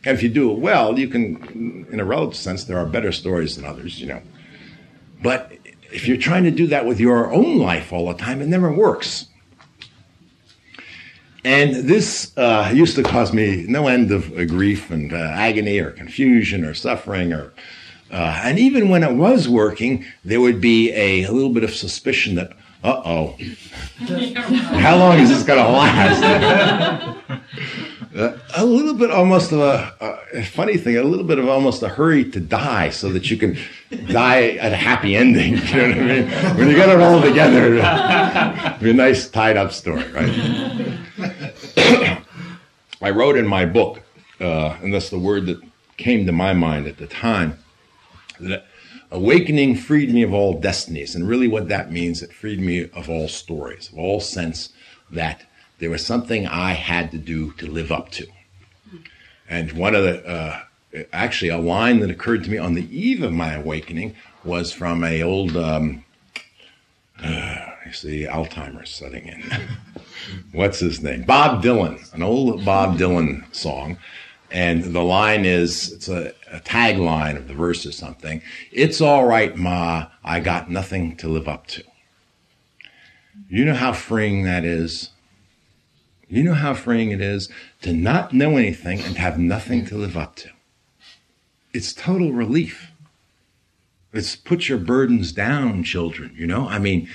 And 0.05 0.15
if 0.15 0.23
you 0.23 0.29
do 0.29 0.51
it 0.51 0.59
well, 0.59 0.97
you 0.97 1.07
can, 1.07 1.85
in 1.91 1.99
a 1.99 2.05
relative 2.05 2.35
sense, 2.35 2.63
there 2.63 2.77
are 2.77 2.85
better 2.85 3.11
stories 3.11 3.55
than 3.55 3.65
others, 3.65 3.99
you 3.99 4.07
know. 4.07 4.21
But 5.21 5.51
if 5.91 6.07
you're 6.07 6.17
trying 6.17 6.43
to 6.45 6.51
do 6.51 6.67
that 6.67 6.85
with 6.85 6.99
your 6.99 7.31
own 7.31 7.57
life 7.57 7.91
all 7.91 8.07
the 8.07 8.13
time, 8.13 8.41
it 8.41 8.47
never 8.47 8.71
works. 8.71 9.25
And 11.43 11.87
this 11.87 12.37
uh, 12.37 12.71
used 12.73 12.95
to 12.95 13.03
cause 13.03 13.33
me 13.33 13.65
no 13.67 13.87
end 13.87 14.11
of 14.11 14.31
uh, 14.37 14.45
grief 14.45 14.91
and 14.91 15.13
uh, 15.13 15.17
agony 15.17 15.79
or 15.79 15.91
confusion 15.91 16.65
or 16.65 16.73
suffering 16.73 17.33
or 17.33 17.53
uh, 18.11 18.41
and 18.43 18.57
even 18.57 18.89
when 18.89 19.03
it 19.03 19.13
was 19.13 19.47
working, 19.47 20.03
there 20.25 20.41
would 20.41 20.59
be 20.59 20.91
a, 20.93 21.25
a 21.25 21.31
little 21.31 21.53
bit 21.53 21.63
of 21.63 21.73
suspicion 21.73 22.35
that, 22.35 22.51
uh 22.83 23.01
oh, 23.05 23.37
how 24.79 24.97
long 24.97 25.19
is 25.19 25.29
this 25.29 25.43
going 25.43 25.63
to 25.63 25.69
last? 25.69 27.19
Uh, 28.15 28.35
a 28.55 28.65
little 28.65 28.95
bit 28.95 29.11
almost 29.11 29.51
of 29.51 29.59
a, 29.59 30.19
a, 30.33 30.43
funny 30.43 30.77
thing, 30.77 30.97
a 30.97 31.03
little 31.03 31.25
bit 31.25 31.37
of 31.37 31.47
almost 31.47 31.83
a 31.83 31.89
hurry 31.89 32.25
to 32.25 32.39
die 32.39 32.89
so 32.89 33.11
that 33.11 33.29
you 33.29 33.37
can 33.37 33.55
die 34.07 34.53
at 34.53 34.71
a 34.71 34.75
happy 34.75 35.15
ending. 35.15 35.57
You 35.69 35.75
know 35.75 35.87
what 35.89 35.97
I 35.97 36.01
mean? 36.01 36.57
When 36.57 36.69
you 36.69 36.75
get 36.75 36.89
it 36.89 36.99
all 36.99 37.21
together, 37.21 37.75
it'll 37.75 38.79
be 38.79 38.89
a 38.89 38.93
nice 38.93 39.29
tied 39.29 39.57
up 39.57 39.71
story, 39.71 40.07
right? 40.11 40.97
I 43.01 43.11
wrote 43.11 43.37
in 43.37 43.47
my 43.47 43.65
book, 43.65 44.01
uh, 44.41 44.75
and 44.81 44.91
that's 44.91 45.11
the 45.11 45.19
word 45.19 45.45
that 45.45 45.61
came 45.97 46.25
to 46.25 46.31
my 46.31 46.53
mind 46.53 46.87
at 46.87 46.97
the 46.97 47.05
time, 47.05 47.59
that 48.39 48.65
awakening 49.11 49.75
freed 49.75 50.11
me 50.11 50.23
of 50.23 50.33
all 50.33 50.59
destinies. 50.59 51.13
And 51.13 51.27
really, 51.27 51.47
what 51.47 51.69
that 51.69 51.91
means, 51.91 52.23
it 52.23 52.33
freed 52.33 52.59
me 52.59 52.89
of 52.89 53.07
all 53.07 53.27
stories, 53.27 53.89
of 53.91 53.99
all 53.99 54.19
sense 54.19 54.69
that 55.11 55.43
there 55.79 55.89
was 55.89 56.05
something 56.05 56.45
I 56.45 56.73
had 56.73 57.11
to 57.11 57.17
do 57.17 57.53
to 57.53 57.67
live 57.67 57.91
up 57.91 58.11
to. 58.11 58.27
And 59.49 59.71
one 59.71 59.95
of 59.95 60.03
the, 60.03 60.25
uh, 60.27 60.59
actually, 61.11 61.49
a 61.49 61.57
line 61.57 61.99
that 62.01 62.11
occurred 62.11 62.43
to 62.43 62.51
me 62.51 62.57
on 62.57 62.75
the 62.75 62.87
eve 62.95 63.23
of 63.23 63.33
my 63.33 63.53
awakening 63.53 64.15
was 64.43 64.71
from 64.71 65.03
a 65.03 65.23
old, 65.23 65.57
um, 65.57 66.03
uh, 67.23 67.65
I 67.85 67.91
see 67.91 68.25
Alzheimer's 68.25 68.91
setting 68.91 69.27
in. 69.27 69.43
What's 70.51 70.79
his 70.79 71.01
name? 71.01 71.23
Bob 71.23 71.63
Dylan, 71.63 72.13
an 72.13 72.21
old 72.21 72.63
Bob 72.63 72.97
Dylan 72.97 73.43
song. 73.55 73.97
And 74.51 74.83
the 74.83 75.03
line 75.03 75.45
is, 75.45 75.91
it's 75.91 76.09
a, 76.09 76.33
a 76.51 76.59
tagline 76.59 77.37
of 77.37 77.47
the 77.47 77.53
verse 77.53 77.85
or 77.85 77.91
something. 77.91 78.41
It's 78.71 78.99
all 78.99 79.25
right, 79.25 79.55
Ma, 79.55 80.07
I 80.23 80.39
got 80.39 80.69
nothing 80.71 81.15
to 81.17 81.27
live 81.27 81.47
up 81.47 81.67
to. 81.67 81.83
You 83.47 83.65
know 83.65 83.75
how 83.75 83.93
freeing 83.93 84.43
that 84.43 84.63
is? 84.65 85.09
You 86.29 86.43
know 86.43 86.53
how 86.53 86.75
freeing 86.75 87.09
it 87.09 87.21
is 87.21 87.49
to 87.81 87.91
not 87.91 88.33
know 88.33 88.55
anything 88.55 89.01
and 89.01 89.17
have 89.17 89.39
nothing 89.39 89.83
to 89.87 89.97
live 89.97 90.15
up 90.15 90.35
to. 90.37 90.49
It's 91.73 91.91
total 91.91 92.31
relief. 92.31 92.91
It's 94.13 94.35
put 94.35 94.69
your 94.69 94.77
burdens 94.77 95.31
down, 95.31 95.83
children, 95.83 96.35
you 96.37 96.45
know? 96.45 96.67
I 96.67 96.77
mean, 96.77 97.09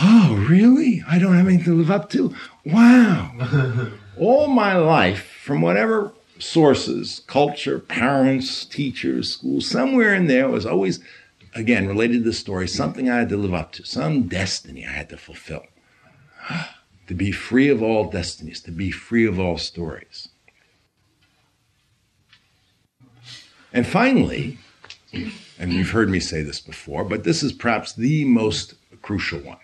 oh, 0.00 0.44
really? 0.48 1.04
I 1.08 1.20
don't 1.20 1.36
have 1.36 1.46
anything 1.46 1.66
to 1.66 1.74
live 1.74 1.90
up 1.90 2.10
to? 2.10 2.34
Wow. 2.64 3.92
All 4.18 4.48
my 4.48 4.76
life, 4.76 5.22
from 5.22 5.62
whatever 5.62 6.12
sources, 6.40 7.22
culture, 7.28 7.78
parents, 7.78 8.64
teachers, 8.64 9.32
school, 9.32 9.60
somewhere 9.60 10.14
in 10.14 10.26
there 10.26 10.48
was 10.48 10.66
always, 10.66 10.98
again, 11.54 11.86
related 11.86 12.18
to 12.18 12.30
the 12.30 12.32
story, 12.32 12.66
something 12.66 13.08
I 13.08 13.18
had 13.18 13.28
to 13.28 13.36
live 13.36 13.54
up 13.54 13.72
to, 13.72 13.84
some 13.84 14.24
destiny 14.24 14.84
I 14.84 14.90
had 14.90 15.08
to 15.10 15.16
fulfill 15.16 15.64
to 17.10 17.14
be 17.16 17.32
free 17.32 17.68
of 17.68 17.82
all 17.82 18.08
destinies, 18.08 18.60
to 18.60 18.70
be 18.70 18.92
free 18.92 19.26
of 19.26 19.40
all 19.40 19.58
stories. 19.58 20.28
And 23.72 23.84
finally, 23.84 24.58
and 25.58 25.72
you've 25.72 25.90
heard 25.90 26.08
me 26.08 26.20
say 26.20 26.42
this 26.42 26.60
before, 26.60 27.02
but 27.02 27.24
this 27.24 27.42
is 27.42 27.52
perhaps 27.52 27.92
the 27.92 28.24
most 28.26 28.74
crucial 29.02 29.40
one. 29.40 29.58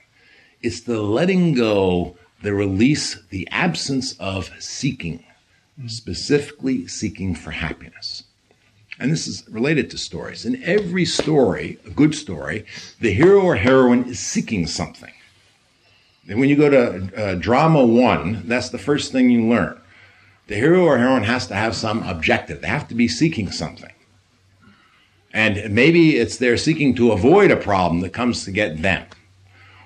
It's 0.61 0.81
the 0.81 1.01
letting 1.01 1.55
go, 1.55 2.17
the 2.43 2.53
release, 2.53 3.17
the 3.31 3.47
absence 3.53 4.19
of 4.19 4.51
seeking, 4.59 5.23
specifically 5.87 6.89
seeking 6.89 7.37
for 7.37 7.53
happiness. 7.53 8.25
And 8.99 9.13
this 9.13 9.29
is 9.29 9.49
related 9.49 9.89
to 9.91 9.99
stories. 9.99 10.45
In 10.45 10.61
every 10.65 11.05
story, 11.05 11.79
a 11.87 11.91
good 11.91 12.17
story, 12.17 12.67
the 13.01 13.13
hero 13.13 13.41
or 13.41 13.55
heroine 13.55 14.09
is 14.09 14.19
seeking 14.19 14.67
something. 14.67 15.13
When 16.29 16.49
you 16.49 16.57
go 16.57 16.71
to 16.71 17.17
uh, 17.17 17.35
drama 17.37 17.85
one, 17.85 18.43
that's 18.47 18.71
the 18.71 18.79
first 18.79 19.13
thing 19.13 19.31
you 19.31 19.47
learn. 19.47 19.81
The 20.49 20.57
hero 20.57 20.85
or 20.85 20.99
heroine 20.99 21.25
has 21.25 21.47
to 21.49 21.55
have 21.55 21.75
some 21.75 22.03
objective. 22.03 22.61
They 22.61 22.69
have 22.69 22.89
to 22.89 22.95
be 22.95 23.09
seeking 23.09 23.51
something. 23.51 23.93
And 25.33 25.75
maybe 25.75 26.17
it's 26.17 26.39
they're 26.39 26.57
seeking 26.57 26.95
to 26.97 27.13
avoid 27.13 27.51
a 27.51 27.57
problem 27.57 28.01
that 28.01 28.11
comes 28.11 28.45
to 28.45 28.51
get 28.51 28.83
them. 28.83 29.07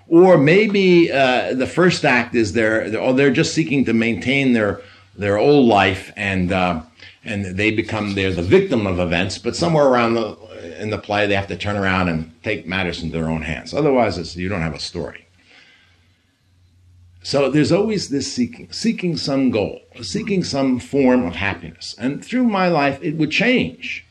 Or 0.08 0.38
maybe 0.38 1.10
uh, 1.10 1.54
the 1.54 1.66
first 1.66 2.04
act 2.04 2.34
is 2.34 2.52
they're, 2.52 2.90
they're, 2.90 3.00
oh, 3.00 3.12
they're 3.12 3.30
just 3.30 3.54
seeking 3.54 3.84
to 3.84 3.92
maintain 3.92 4.52
their, 4.52 4.80
their 5.16 5.38
old 5.38 5.66
life 5.66 6.12
and, 6.16 6.52
uh, 6.52 6.82
and 7.24 7.44
they 7.44 7.70
become, 7.70 8.14
they're 8.14 8.32
the 8.32 8.42
victim 8.42 8.86
of 8.86 8.98
events, 8.98 9.38
but 9.38 9.54
somewhere 9.54 9.86
around 9.86 10.14
the, 10.14 10.36
in 10.80 10.90
the 10.90 10.98
play, 10.98 11.26
they 11.26 11.34
have 11.34 11.46
to 11.48 11.56
turn 11.56 11.76
around 11.76 12.08
and 12.08 12.32
take 12.42 12.66
matters 12.66 13.02
into 13.02 13.16
their 13.16 13.28
own 13.28 13.42
hands. 13.42 13.72
Otherwise, 13.74 14.36
you 14.36 14.48
don't 14.48 14.62
have 14.62 14.74
a 14.74 14.80
story. 14.80 15.26
So 17.22 17.50
there's 17.50 17.72
always 17.72 18.08
this 18.08 18.32
seeking, 18.32 18.72
seeking 18.72 19.16
some 19.16 19.50
goal, 19.50 19.80
seeking 20.00 20.42
some 20.42 20.78
form 20.78 21.26
of 21.26 21.34
happiness. 21.34 21.94
And 21.98 22.24
through 22.24 22.44
my 22.44 22.68
life, 22.68 22.98
it 23.02 23.16
would 23.16 23.30
change. 23.30 24.06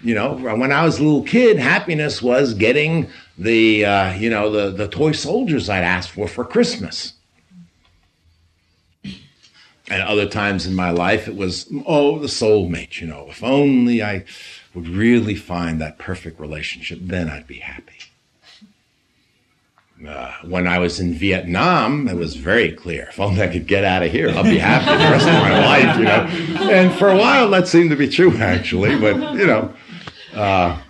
You 0.00 0.14
know, 0.14 0.34
when 0.34 0.72
I 0.72 0.84
was 0.84 0.98
a 0.98 1.02
little 1.02 1.24
kid, 1.24 1.58
happiness 1.58 2.22
was 2.22 2.54
getting 2.54 3.10
the, 3.36 3.84
uh, 3.84 4.14
you 4.14 4.30
know, 4.30 4.50
the, 4.50 4.70
the 4.70 4.88
toy 4.88 5.12
soldiers 5.12 5.68
I'd 5.68 5.84
asked 5.84 6.10
for 6.10 6.28
for 6.28 6.44
Christmas. 6.44 7.14
And 9.90 10.02
other 10.02 10.28
times 10.28 10.66
in 10.66 10.74
my 10.74 10.90
life, 10.90 11.28
it 11.28 11.36
was, 11.36 11.70
oh, 11.86 12.18
the 12.18 12.26
soulmate, 12.26 13.00
you 13.00 13.06
know, 13.06 13.26
if 13.30 13.42
only 13.42 14.02
I 14.02 14.24
would 14.74 14.86
really 14.88 15.34
find 15.34 15.80
that 15.80 15.98
perfect 15.98 16.38
relationship, 16.38 17.00
then 17.02 17.28
I'd 17.28 17.46
be 17.46 17.58
happy. 17.58 17.97
Uh, 20.06 20.32
when 20.44 20.68
I 20.68 20.78
was 20.78 21.00
in 21.00 21.14
Vietnam, 21.14 22.06
it 22.06 22.16
was 22.16 22.36
very 22.36 22.70
clear. 22.70 23.08
If 23.08 23.18
only 23.18 23.42
I 23.42 23.48
could 23.48 23.66
get 23.66 23.82
out 23.82 24.04
of 24.04 24.12
here, 24.12 24.30
I'll 24.30 24.44
be 24.44 24.58
happy 24.58 24.92
the 24.92 25.10
rest 25.10 25.26
of 25.26 25.34
my 25.34 25.58
life, 25.58 25.98
you 25.98 26.04
know. 26.04 26.70
And 26.70 26.94
for 26.94 27.08
a 27.08 27.16
while, 27.16 27.50
that 27.50 27.66
seemed 27.66 27.90
to 27.90 27.96
be 27.96 28.08
true, 28.08 28.36
actually. 28.36 28.96
But 28.96 29.16
you 29.34 29.46
know, 29.46 29.74
uh, 30.34 30.80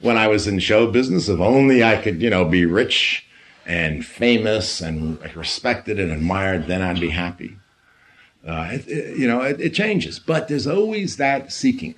when 0.00 0.16
I 0.16 0.28
was 0.28 0.46
in 0.46 0.60
show 0.60 0.86
business, 0.88 1.28
if 1.28 1.40
only 1.40 1.82
I 1.82 1.96
could, 1.96 2.22
you 2.22 2.30
know, 2.30 2.44
be 2.44 2.66
rich 2.66 3.26
and 3.66 4.06
famous 4.06 4.80
and 4.80 5.18
respected 5.34 5.98
and 5.98 6.12
admired, 6.12 6.68
then 6.68 6.82
I'd 6.82 7.00
be 7.00 7.10
happy. 7.10 7.56
Uh, 8.46 8.68
it, 8.72 8.88
it, 8.88 9.18
you 9.18 9.26
know, 9.26 9.42
it, 9.42 9.60
it 9.60 9.74
changes, 9.74 10.18
but 10.20 10.46
there's 10.46 10.66
always 10.68 11.16
that 11.16 11.52
seeking. 11.52 11.94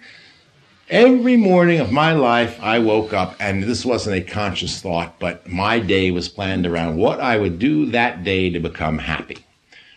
Every 0.93 1.39
morning 1.39 1.81
of 1.81 1.91
my 1.91 2.13
life, 2.13 2.61
I 2.61 2.79
woke 2.79 3.15
up, 3.15 3.35
and 3.41 3.63
this 3.63 3.83
wasn't 3.83 4.17
a 4.17 4.31
conscious 4.31 4.83
thought, 4.83 5.19
but 5.19 5.49
my 5.49 5.79
day 5.79 6.11
was 6.11 6.29
planned 6.29 6.67
around 6.67 6.99
what 6.99 7.19
I 7.19 7.39
would 7.39 7.59
do 7.59 7.87
that 7.93 8.25
day 8.25 8.51
to 8.51 8.61
become 8.61 8.99
happy. 8.99 9.39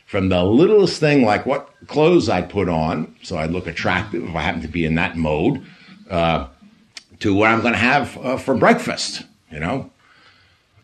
From 0.06 0.30
the 0.30 0.42
littlest 0.46 1.02
thing, 1.02 1.26
like 1.26 1.46
what 1.46 1.70
clothes 1.88 2.30
I'd 2.30 2.50
put 2.50 2.70
on, 2.70 3.14
so 3.24 3.38
I'd 3.38 3.52
look 3.52 3.68
attractive 3.68 4.24
if 4.24 4.34
I 4.34 4.42
happened 4.42 4.62
to 4.62 4.70
be 4.70 4.86
in 4.86 4.96
that 4.96 5.18
mode, 5.18 5.66
uh, 6.10 6.48
to 7.20 7.34
what 7.34 7.50
I'm 7.50 7.60
going 7.60 7.74
to 7.74 7.80
have 7.80 8.18
uh, 8.20 8.38
for 8.38 8.56
breakfast. 8.56 9.24
You 9.52 9.60
know, 9.60 9.92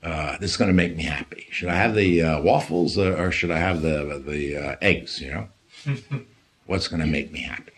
uh, 0.03 0.37
this 0.39 0.51
is 0.51 0.57
going 0.57 0.71
to 0.71 0.75
make 0.75 0.97
me 0.97 1.03
happy. 1.03 1.47
Should 1.51 1.69
I 1.69 1.75
have 1.75 1.95
the 1.95 2.21
uh, 2.21 2.41
waffles 2.41 2.97
or, 2.97 3.15
or, 3.15 3.31
should 3.31 3.49
I 3.49 3.59
have 3.59 3.81
the 3.81 4.21
the 4.27 4.57
uh, 4.57 4.75
eggs? 4.81 5.21
You 5.21 5.47
know, 5.85 5.95
what's 6.65 6.89
going 6.89 6.99
to 6.99 7.07
make 7.07 7.31
me 7.31 7.43
happy? 7.43 7.70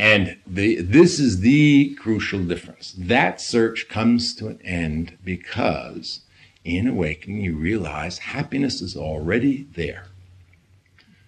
And 0.00 0.38
the, 0.46 0.80
this 0.80 1.20
is 1.20 1.40
the 1.40 1.94
crucial 1.96 2.42
difference. 2.42 2.94
That 2.96 3.38
search 3.38 3.86
comes 3.86 4.34
to 4.36 4.46
an 4.46 4.58
end 4.64 5.18
because 5.22 6.20
in 6.64 6.88
awakening 6.88 7.42
you 7.42 7.54
realize 7.54 8.16
happiness 8.16 8.80
is 8.80 8.96
already 8.96 9.66
there. 9.74 10.06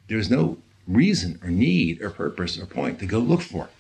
There's 0.09 0.31
no 0.31 0.57
reason 0.89 1.39
or 1.43 1.51
need 1.51 2.01
or 2.01 2.09
purpose 2.09 2.59
or 2.59 2.65
point 2.65 2.99
to 3.01 3.07
go 3.07 3.19
look 3.19 3.43
for 3.43 3.67
it. 3.67 3.71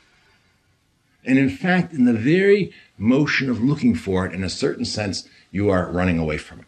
And 1.24 1.38
in 1.38 1.48
fact, 1.48 1.94
in 1.94 2.04
the 2.04 2.12
very 2.12 2.74
motion 2.98 3.48
of 3.48 3.64
looking 3.64 3.94
for 3.94 4.26
it, 4.26 4.34
in 4.34 4.44
a 4.44 4.50
certain 4.50 4.84
sense, 4.84 5.26
you 5.50 5.70
are 5.70 5.90
running 5.90 6.18
away 6.18 6.36
from 6.36 6.60
it. 6.60 6.66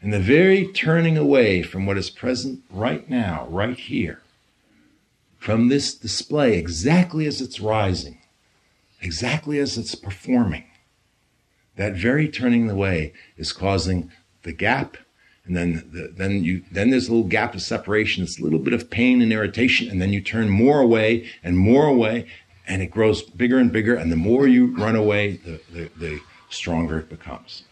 In 0.00 0.10
the 0.10 0.20
very 0.20 0.68
turning 0.68 1.18
away 1.18 1.64
from 1.64 1.86
what 1.86 1.98
is 1.98 2.08
present 2.08 2.62
right 2.70 3.10
now, 3.10 3.48
right 3.50 3.76
here, 3.76 4.22
from 5.46 5.68
this 5.68 5.94
display 5.94 6.58
exactly 6.58 7.24
as 7.24 7.40
it's 7.40 7.60
rising, 7.60 8.18
exactly 9.00 9.60
as 9.60 9.78
it's 9.78 9.94
performing. 9.94 10.64
That 11.76 11.94
very 11.94 12.28
turning 12.28 12.68
away 12.68 13.12
is 13.36 13.52
causing 13.52 14.10
the 14.42 14.52
gap, 14.52 14.96
and 15.44 15.56
then 15.56 15.88
the, 15.92 16.12
then 16.12 16.42
you 16.42 16.64
then 16.72 16.90
there's 16.90 17.06
a 17.06 17.12
little 17.12 17.28
gap 17.28 17.54
of 17.54 17.62
separation. 17.62 18.24
It's 18.24 18.40
a 18.40 18.42
little 18.42 18.58
bit 18.58 18.72
of 18.72 18.90
pain 18.90 19.22
and 19.22 19.32
irritation, 19.32 19.88
and 19.88 20.02
then 20.02 20.12
you 20.12 20.20
turn 20.20 20.48
more 20.48 20.80
away 20.80 21.30
and 21.44 21.56
more 21.56 21.86
away, 21.86 22.26
and 22.66 22.82
it 22.82 22.90
grows 22.90 23.22
bigger 23.22 23.58
and 23.58 23.70
bigger. 23.70 23.94
And 23.94 24.10
the 24.10 24.16
more 24.16 24.48
you 24.48 24.76
run 24.76 24.96
away, 24.96 25.36
the, 25.36 25.60
the, 25.72 25.90
the 25.96 26.20
stronger 26.50 26.98
it 26.98 27.08
becomes. 27.08 27.62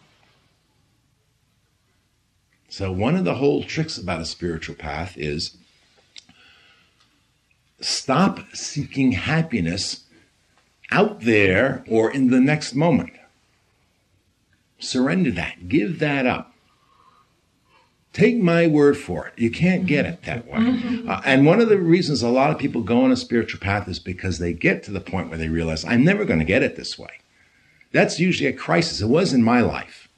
So 2.69 2.93
one 2.93 3.17
of 3.17 3.25
the 3.25 3.35
whole 3.35 3.65
tricks 3.65 3.99
about 3.99 4.21
a 4.21 4.27
spiritual 4.27 4.77
path 4.77 5.19
is 5.19 5.57
Stop 7.81 8.41
seeking 8.55 9.13
happiness 9.13 10.05
out 10.91 11.23
there 11.23 11.85
or 11.89 12.11
in 12.11 12.31
the 12.31 12.41
next 12.41 12.75
moment. 12.75 13.13
Surrender 14.79 15.31
that. 15.33 15.69
Give 15.69 15.99
that 15.99 16.27
up. 16.27 16.55
Take 18.13 18.39
my 18.39 18.69
word 18.69 18.97
for 18.97 19.27
it. 19.27 19.33
You 19.37 19.51
can't 19.51 19.87
get 19.87 20.07
it 20.07 20.23
that 20.23 20.47
way. 20.47 20.61
Mm-hmm. 20.61 21.11
Uh, 21.11 21.21
and 21.25 21.45
one 21.45 21.61
of 21.61 21.69
the 21.69 21.79
reasons 21.79 22.23
a 22.23 22.29
lot 22.29 22.51
of 22.51 22.59
people 22.59 22.83
go 22.83 23.03
on 23.03 23.11
a 23.11 23.17
spiritual 23.17 23.59
path 23.59 23.89
is 23.89 23.99
because 23.99 24.39
they 24.39 24.53
get 24.53 24.85
to 24.85 24.93
the 24.93 25.01
point 25.01 25.31
where 25.31 25.39
they 25.39 25.49
realize, 25.49 25.85
I'm 25.85 26.05
never 26.05 26.25
going 26.25 26.39
to 26.39 26.45
get 26.45 26.63
it 26.63 26.77
this 26.77 26.97
way. 26.97 27.11
That's 27.91 28.21
usually 28.21 28.49
a 28.49 28.53
crisis. 28.53 29.01
It 29.01 29.07
was 29.07 29.33
in 29.33 29.43
my 29.43 29.63
life. 29.63 30.09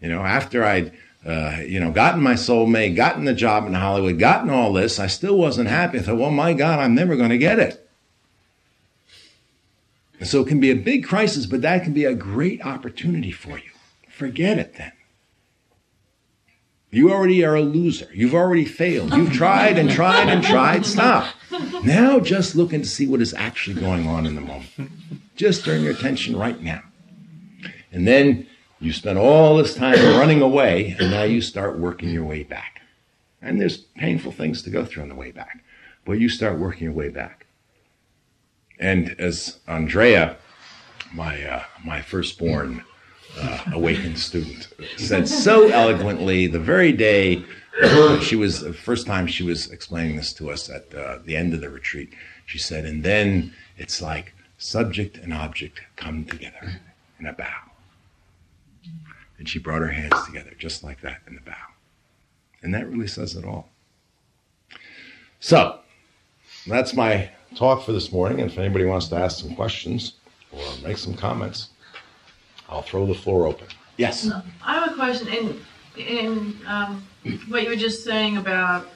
You 0.00 0.08
know, 0.08 0.22
after 0.22 0.64
I'd 0.64 0.92
uh, 1.26 1.60
you 1.66 1.80
know, 1.80 1.90
gotten 1.90 2.22
my 2.22 2.34
soulmate, 2.34 2.94
gotten 2.94 3.24
the 3.24 3.34
job 3.34 3.66
in 3.66 3.74
Hollywood, 3.74 4.18
gotten 4.18 4.48
all 4.48 4.72
this, 4.72 5.00
I 5.00 5.08
still 5.08 5.36
wasn't 5.36 5.68
happy. 5.68 5.98
I 5.98 6.02
thought, 6.02 6.18
well, 6.18 6.30
my 6.30 6.52
God, 6.52 6.78
I'm 6.78 6.94
never 6.94 7.16
going 7.16 7.30
to 7.30 7.38
get 7.38 7.58
it. 7.58 7.88
And 10.20 10.28
so 10.28 10.40
it 10.40 10.48
can 10.48 10.60
be 10.60 10.70
a 10.70 10.76
big 10.76 11.04
crisis, 11.04 11.46
but 11.46 11.62
that 11.62 11.82
can 11.82 11.92
be 11.92 12.04
a 12.04 12.14
great 12.14 12.64
opportunity 12.64 13.32
for 13.32 13.58
you. 13.58 13.70
Forget 14.08 14.58
it 14.58 14.76
then. 14.76 14.92
You 16.90 17.10
already 17.10 17.44
are 17.44 17.56
a 17.56 17.62
loser. 17.62 18.08
You've 18.14 18.34
already 18.34 18.64
failed. 18.64 19.12
You've 19.12 19.32
tried 19.32 19.76
and 19.76 19.90
tried 19.90 20.28
and 20.28 20.42
tried. 20.42 20.86
Stop. 20.86 21.34
Now 21.84 22.20
just 22.20 22.54
looking 22.54 22.80
to 22.82 22.88
see 22.88 23.06
what 23.06 23.20
is 23.20 23.34
actually 23.34 23.80
going 23.80 24.06
on 24.06 24.24
in 24.24 24.36
the 24.36 24.40
moment. 24.40 24.70
Just 25.34 25.64
turn 25.64 25.82
your 25.82 25.92
attention 25.92 26.36
right 26.36 26.62
now. 26.62 26.82
And 27.92 28.06
then 28.06 28.46
you 28.80 28.92
spent 28.92 29.18
all 29.18 29.56
this 29.56 29.74
time 29.74 29.98
running 30.18 30.42
away, 30.42 30.96
and 30.98 31.10
now 31.10 31.22
you 31.22 31.40
start 31.40 31.78
working 31.78 32.10
your 32.10 32.24
way 32.24 32.42
back. 32.42 32.82
And 33.40 33.60
there's 33.60 33.76
painful 33.76 34.32
things 34.32 34.62
to 34.62 34.70
go 34.70 34.84
through 34.84 35.04
on 35.04 35.08
the 35.08 35.14
way 35.14 35.30
back, 35.30 35.64
but 36.04 36.14
you 36.14 36.28
start 36.28 36.58
working 36.58 36.84
your 36.84 36.92
way 36.92 37.08
back. 37.08 37.46
And 38.78 39.14
as 39.18 39.58
Andrea, 39.66 40.36
my 41.14 41.42
uh, 41.42 41.64
my 41.84 42.02
firstborn 42.02 42.84
uh, 43.38 43.60
awakened 43.72 44.18
student, 44.18 44.68
said 44.96 45.28
so 45.28 45.68
eloquently 45.68 46.46
the 46.46 46.58
very 46.58 46.92
day 46.92 47.44
she 48.22 48.36
was 48.36 48.60
the 48.60 48.72
first 48.72 49.06
time 49.06 49.26
she 49.26 49.42
was 49.42 49.70
explaining 49.70 50.16
this 50.16 50.32
to 50.34 50.50
us 50.50 50.70
at 50.70 50.94
uh, 50.94 51.18
the 51.24 51.36
end 51.36 51.52
of 51.54 51.60
the 51.60 51.68
retreat. 51.68 52.10
She 52.46 52.58
said, 52.58 52.84
and 52.84 53.02
then 53.02 53.52
it's 53.76 54.00
like 54.00 54.34
subject 54.58 55.18
and 55.18 55.32
object 55.32 55.80
come 55.96 56.24
together 56.24 56.80
in 57.18 57.26
a 57.26 57.32
bow. 57.32 57.65
And 59.38 59.48
she 59.48 59.58
brought 59.58 59.82
her 59.82 59.88
hands 59.88 60.14
together 60.24 60.52
just 60.58 60.82
like 60.82 61.00
that 61.02 61.20
in 61.26 61.34
the 61.34 61.40
bow. 61.40 61.54
And 62.62 62.74
that 62.74 62.88
really 62.88 63.06
says 63.06 63.34
it 63.34 63.44
all. 63.44 63.68
So, 65.40 65.80
that's 66.66 66.94
my 66.94 67.30
talk 67.54 67.84
for 67.84 67.92
this 67.92 68.10
morning. 68.10 68.40
And 68.40 68.50
if 68.50 68.58
anybody 68.58 68.84
wants 68.84 69.08
to 69.08 69.16
ask 69.16 69.40
some 69.40 69.54
questions 69.54 70.14
or 70.50 70.62
make 70.82 70.98
some 70.98 71.14
comments, 71.14 71.70
I'll 72.68 72.82
throw 72.82 73.06
the 73.06 73.14
floor 73.14 73.46
open. 73.46 73.68
Yes? 73.96 74.28
I 74.64 74.74
have 74.74 74.92
a 74.92 74.94
question. 74.94 75.28
In, 75.28 75.60
in 75.96 76.56
um, 76.66 77.06
what 77.48 77.62
you 77.62 77.68
were 77.68 77.76
just 77.76 78.04
saying 78.04 78.36
about, 78.36 78.88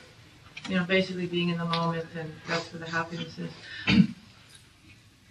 you 0.69 0.77
know, 0.77 0.85
basically 0.85 1.27
being 1.27 1.51
in 1.51 1.59
the 1.59 1.65
moment 1.65 2.07
and 2.19 2.33
that's 2.47 2.73
where 2.73 2.81
the 2.81 2.91
happiness 2.91 3.39
is. 3.39 3.51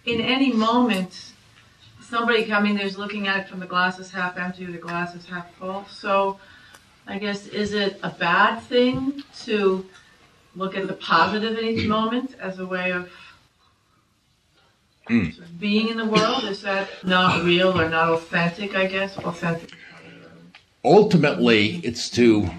In 0.06 0.20
any 0.20 0.52
moment, 0.52 1.29
somebody 2.10 2.44
coming 2.44 2.74
there's 2.74 2.98
looking 2.98 3.28
at 3.28 3.40
it 3.40 3.48
from 3.48 3.60
the 3.60 3.66
glass 3.66 3.98
is 3.98 4.10
half 4.10 4.36
empty 4.36 4.66
or 4.66 4.72
the 4.72 4.78
glass 4.78 5.14
is 5.14 5.24
half 5.24 5.54
full. 5.54 5.86
So 5.88 6.38
I 7.06 7.18
guess 7.18 7.46
is 7.46 7.72
it 7.72 7.98
a 8.02 8.10
bad 8.10 8.60
thing 8.60 9.22
to 9.44 9.86
look 10.56 10.76
at 10.76 10.88
the 10.88 10.94
positive 10.94 11.56
in 11.56 11.64
each 11.64 11.86
moment 11.86 12.34
as 12.40 12.58
a 12.58 12.66
way 12.66 12.90
of 12.90 13.10
mm. 15.08 15.34
being 15.58 15.88
in 15.88 15.96
the 15.96 16.04
world? 16.04 16.44
Is 16.44 16.62
that 16.62 16.88
not 17.04 17.44
real 17.44 17.80
or 17.80 17.88
not 17.88 18.10
authentic, 18.10 18.74
I 18.74 18.86
guess? 18.86 19.16
Authentic. 19.18 19.70
Ultimately, 20.84 21.76
it's 21.84 22.10
to 22.10 22.50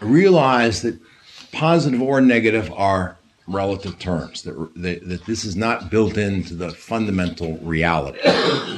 realize 0.00 0.82
that 0.82 0.98
positive 1.52 2.02
or 2.02 2.20
negative 2.20 2.70
are 2.72 3.16
relative 3.52 3.98
terms, 3.98 4.42
that, 4.42 4.54
that, 4.76 5.08
that 5.08 5.26
this 5.26 5.44
is 5.44 5.56
not 5.56 5.90
built 5.90 6.16
into 6.16 6.54
the 6.54 6.70
fundamental 6.70 7.58
reality. 7.58 8.18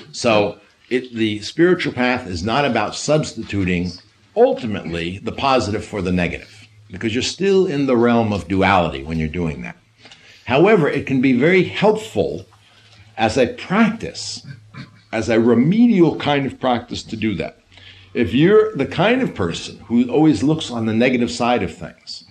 so 0.12 0.58
it, 0.90 1.14
the 1.14 1.40
spiritual 1.40 1.92
path 1.92 2.26
is 2.26 2.42
not 2.42 2.64
about 2.64 2.94
substituting 2.94 3.92
ultimately 4.36 5.18
the 5.18 5.32
positive 5.32 5.84
for 5.84 6.02
the 6.02 6.12
negative, 6.12 6.68
because 6.90 7.14
you're 7.14 7.22
still 7.22 7.66
in 7.66 7.86
the 7.86 7.96
realm 7.96 8.32
of 8.32 8.48
duality 8.48 9.02
when 9.02 9.18
you're 9.18 9.28
doing 9.28 9.62
that. 9.62 9.76
However, 10.44 10.88
it 10.88 11.06
can 11.06 11.20
be 11.20 11.32
very 11.32 11.64
helpful 11.64 12.46
as 13.16 13.36
a 13.36 13.54
practice, 13.54 14.46
as 15.12 15.28
a 15.28 15.40
remedial 15.40 16.16
kind 16.16 16.46
of 16.46 16.58
practice 16.58 17.02
to 17.04 17.16
do 17.16 17.34
that. 17.36 17.58
If 18.14 18.34
you're 18.34 18.74
the 18.76 18.86
kind 18.86 19.22
of 19.22 19.34
person 19.34 19.78
who 19.86 20.10
always 20.10 20.42
looks 20.42 20.70
on 20.70 20.86
the 20.86 20.92
negative 20.92 21.30
side 21.30 21.62
of 21.62 21.74
things, 21.74 22.24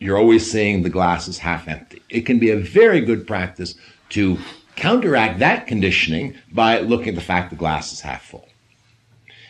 you're 0.00 0.18
always 0.18 0.50
seeing 0.50 0.82
the 0.82 0.90
glass 0.90 1.28
is 1.28 1.38
half 1.38 1.68
empty. 1.68 2.02
It 2.08 2.22
can 2.22 2.38
be 2.38 2.50
a 2.50 2.56
very 2.56 3.02
good 3.02 3.26
practice 3.26 3.74
to 4.10 4.38
counteract 4.74 5.38
that 5.38 5.66
conditioning 5.66 6.34
by 6.50 6.80
looking 6.80 7.10
at 7.10 7.14
the 7.14 7.20
fact 7.20 7.50
the 7.50 7.56
glass 7.56 7.92
is 7.92 8.00
half 8.00 8.24
full. 8.24 8.48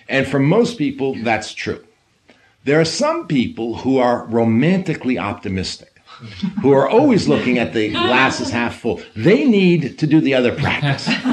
And 0.09 0.27
for 0.27 0.41
most 0.41 0.77
people, 0.77 1.15
that's 1.23 1.55
true. 1.55 1.85
There 2.65 2.81
are 2.81 2.85
some 2.85 3.29
people 3.29 3.77
who 3.77 3.99
are 3.99 4.27
romantically 4.27 5.19
optimistic. 5.19 5.87
who 6.61 6.71
are 6.73 6.87
always 6.87 7.29
looking 7.29 7.57
at 7.57 7.73
the 7.73 7.89
glass 7.93 8.41
is 8.41 8.51
half 8.51 8.79
full, 8.79 9.01
they 9.17 9.47
need 9.47 9.99
to 9.99 10.07
do 10.07 10.21
the 10.21 10.35
other 10.35 10.55
practice. 10.55 11.09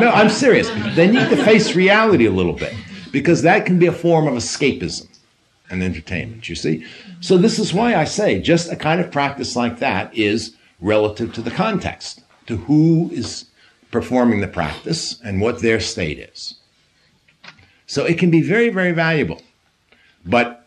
no, 0.00 0.10
I'm 0.14 0.30
serious. 0.30 0.70
They 0.94 1.06
need 1.06 1.28
to 1.28 1.36
face 1.44 1.74
reality 1.74 2.24
a 2.24 2.30
little 2.30 2.54
bit 2.54 2.74
because 3.12 3.42
that 3.42 3.66
can 3.66 3.78
be 3.78 3.86
a 3.86 3.92
form 3.92 4.26
of 4.26 4.34
escapism 4.34 5.06
and 5.70 5.82
entertainment, 5.82 6.48
you 6.48 6.54
see? 6.54 6.84
So, 7.20 7.36
this 7.36 7.58
is 7.58 7.72
why 7.72 7.94
I 7.94 8.04
say 8.04 8.40
just 8.40 8.70
a 8.70 8.76
kind 8.76 9.00
of 9.00 9.10
practice 9.10 9.56
like 9.56 9.78
that 9.78 10.16
is 10.16 10.56
relative 10.80 11.32
to 11.34 11.42
the 11.42 11.50
context, 11.50 12.22
to 12.46 12.56
who 12.56 13.10
is 13.12 13.46
performing 13.90 14.40
the 14.40 14.48
practice 14.48 15.20
and 15.22 15.40
what 15.40 15.60
their 15.60 15.80
state 15.80 16.18
is. 16.18 16.54
So, 17.86 18.04
it 18.04 18.18
can 18.18 18.30
be 18.30 18.42
very, 18.42 18.68
very 18.68 18.92
valuable. 18.92 19.42
But 20.24 20.66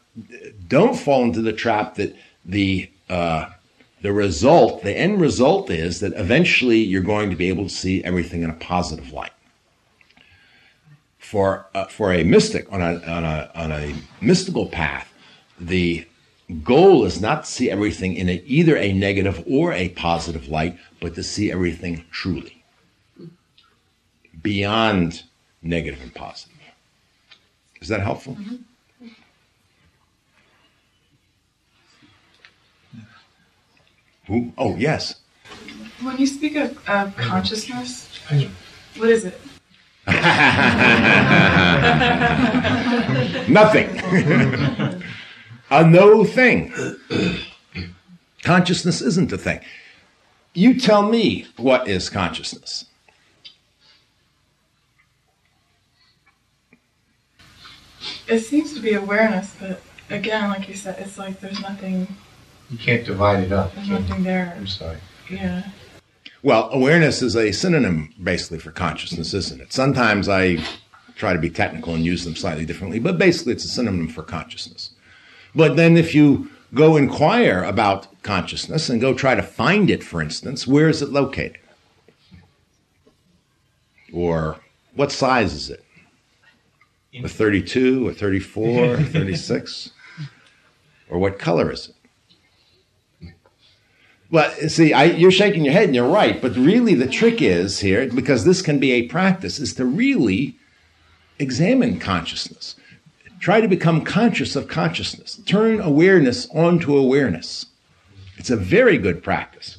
don't 0.67 0.97
fall 0.97 1.23
into 1.23 1.41
the 1.41 1.53
trap 1.53 1.95
that 1.95 2.15
the 2.45 2.89
uh, 3.09 3.49
the 4.01 4.13
result, 4.13 4.83
the 4.83 4.97
end 4.97 5.19
result 5.19 5.69
is 5.69 5.99
that 5.99 6.13
eventually 6.13 6.77
you're 6.77 7.01
going 7.01 7.29
to 7.29 7.35
be 7.35 7.49
able 7.49 7.65
to 7.65 7.69
see 7.69 8.03
everything 8.03 8.43
in 8.43 8.49
a 8.49 8.53
positive 8.53 9.11
light. 9.11 9.31
For 11.29 11.67
uh, 11.75 11.85
for 11.85 12.11
a 12.11 12.23
mystic 12.23 12.65
on 12.73 12.81
a, 12.81 12.95
on 13.05 13.23
a 13.23 13.51
on 13.53 13.71
a 13.71 13.93
mystical 14.19 14.65
path, 14.65 15.13
the 15.59 16.07
goal 16.63 17.05
is 17.05 17.21
not 17.21 17.43
to 17.43 17.51
see 17.51 17.69
everything 17.69 18.15
in 18.15 18.27
a, 18.29 18.41
either 18.47 18.75
a 18.75 18.91
negative 18.93 19.43
or 19.45 19.71
a 19.71 19.89
positive 19.89 20.47
light, 20.47 20.79
but 20.99 21.13
to 21.13 21.21
see 21.21 21.51
everything 21.51 22.03
truly 22.09 22.63
beyond 24.41 25.21
negative 25.61 26.01
and 26.01 26.15
positive. 26.15 26.57
Is 27.79 27.89
that 27.89 28.01
helpful? 28.01 28.33
Mm-hmm. 28.33 29.07
Who? 34.25 34.51
Oh, 34.57 34.75
yes. 34.77 35.21
When 36.01 36.17
you 36.17 36.25
speak 36.25 36.55
of, 36.55 36.89
of 36.89 37.15
consciousness, 37.17 38.09
what 38.97 39.09
is 39.09 39.25
it? 39.25 39.39
Nothing. 43.49 43.89
a 45.69 45.87
no 45.87 46.23
thing. 46.23 46.73
Consciousness 48.43 49.01
isn't 49.01 49.31
a 49.31 49.37
thing. 49.37 49.59
You 50.53 50.79
tell 50.79 51.03
me 51.03 51.47
what 51.57 51.87
is 51.87 52.09
consciousness. 52.09 52.85
It 58.27 58.39
seems 58.39 58.73
to 58.73 58.79
be 58.79 58.93
awareness, 58.93 59.55
but 59.59 59.81
again, 60.09 60.49
like 60.49 60.67
you 60.67 60.75
said, 60.75 60.99
it's 60.99 61.17
like 61.17 61.39
there's 61.39 61.61
nothing 61.61 62.07
you 62.69 62.77
can't 62.77 63.03
divide 63.03 63.43
it 63.43 63.51
up. 63.51 63.73
There's 63.73 63.89
nothing 63.89 64.23
there. 64.23 64.53
I'm 64.55 64.67
sorry. 64.67 64.97
Yeah. 65.29 65.63
Well, 66.41 66.69
awareness 66.71 67.21
is 67.21 67.35
a 67.35 67.51
synonym 67.51 68.13
basically 68.21 68.59
for 68.59 68.71
consciousness, 68.71 69.33
isn't 69.33 69.61
it? 69.61 69.73
Sometimes 69.73 70.29
I 70.29 70.63
try 71.15 71.33
to 71.33 71.39
be 71.39 71.49
technical 71.49 71.93
and 71.93 72.05
use 72.05 72.23
them 72.23 72.35
slightly 72.35 72.65
differently, 72.65 72.99
but 72.99 73.17
basically 73.17 73.53
it's 73.53 73.65
a 73.65 73.69
synonym 73.69 74.07
for 74.07 74.23
consciousness. 74.23 74.91
But 75.53 75.75
then 75.75 75.97
if 75.97 76.15
you 76.15 76.49
go 76.73 76.95
inquire 76.95 77.63
about 77.63 78.07
consciousness 78.23 78.89
and 78.89 79.01
go 79.01 79.13
try 79.13 79.35
to 79.35 79.41
find 79.41 79.89
it, 79.89 80.01
for 80.01 80.21
instance, 80.21 80.65
where 80.65 80.87
is 80.87 81.01
it 81.01 81.09
located? 81.09 81.59
Or 84.13 84.57
what 84.95 85.11
size 85.11 85.53
is 85.53 85.69
it? 85.69 85.83
A 87.21 87.27
32, 87.27 88.09
a 88.09 88.13
34, 88.13 88.95
a 88.95 89.03
36? 89.03 89.91
Or 91.11 91.17
what 91.17 91.39
color 91.39 91.71
is 91.71 91.89
it? 91.89 91.95
Well, 94.31 94.51
see, 94.67 94.93
I, 94.93 95.05
you're 95.05 95.31
shaking 95.31 95.65
your 95.65 95.73
head 95.73 95.85
and 95.85 95.95
you're 95.95 96.07
right, 96.07 96.39
but 96.39 96.55
really 96.55 96.93
the 96.93 97.07
trick 97.07 97.41
is 97.41 97.79
here, 97.79 98.07
because 98.07 98.45
this 98.45 98.61
can 98.61 98.79
be 98.79 98.91
a 98.91 99.07
practice, 99.07 99.57
is 99.57 99.73
to 99.75 99.85
really 99.85 100.55
examine 101.39 101.99
consciousness. 101.99 102.75
Try 103.39 103.61
to 103.61 103.67
become 103.67 104.03
conscious 104.03 104.55
of 104.55 104.67
consciousness. 104.67 105.39
Turn 105.45 105.79
awareness 105.79 106.47
onto 106.53 106.95
awareness. 106.95 107.65
It's 108.37 108.49
a 108.49 108.57
very 108.57 108.97
good 108.97 109.23
practice. 109.23 109.77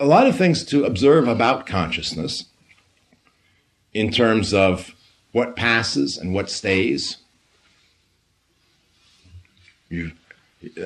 A 0.00 0.06
lot 0.06 0.26
of 0.26 0.36
things 0.36 0.64
to 0.66 0.84
observe 0.84 1.28
about 1.28 1.66
consciousness 1.66 2.46
in 3.92 4.10
terms 4.10 4.54
of 4.54 4.94
what 5.32 5.56
passes 5.56 6.16
and 6.16 6.32
what 6.32 6.50
stays. 6.50 7.18
You 9.88 10.12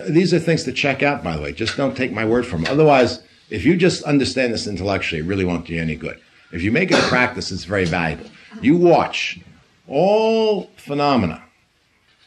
these 0.09 0.33
are 0.35 0.39
things 0.39 0.65
to 0.65 0.73
check 0.73 1.03
out, 1.03 1.23
by 1.23 1.37
the 1.37 1.43
way. 1.43 1.53
Just 1.53 1.77
don't 1.77 1.97
take 1.97 2.13
my 2.13 2.25
word 2.25 2.47
for 2.47 2.57
them. 2.57 2.67
Otherwise, 2.69 3.21
if 3.51 3.65
you 3.65 3.77
just 3.77 4.03
understand 4.05 4.53
this 4.53 4.67
intellectually, 4.67 5.23
it 5.23 5.27
really 5.27 5.45
won't 5.45 5.67
do 5.67 5.75
you 5.75 5.81
any 5.81 5.97
good. 5.97 6.21
If 6.53 6.63
you 6.63 6.73
make 6.73 6.91
it 6.91 6.99
a 6.99 7.09
practice, 7.09 7.53
it's 7.53 7.65
very 7.65 7.85
valuable. 7.85 8.31
You 8.61 8.77
watch 8.77 9.39
all 9.87 10.71
phenomena 10.77 11.43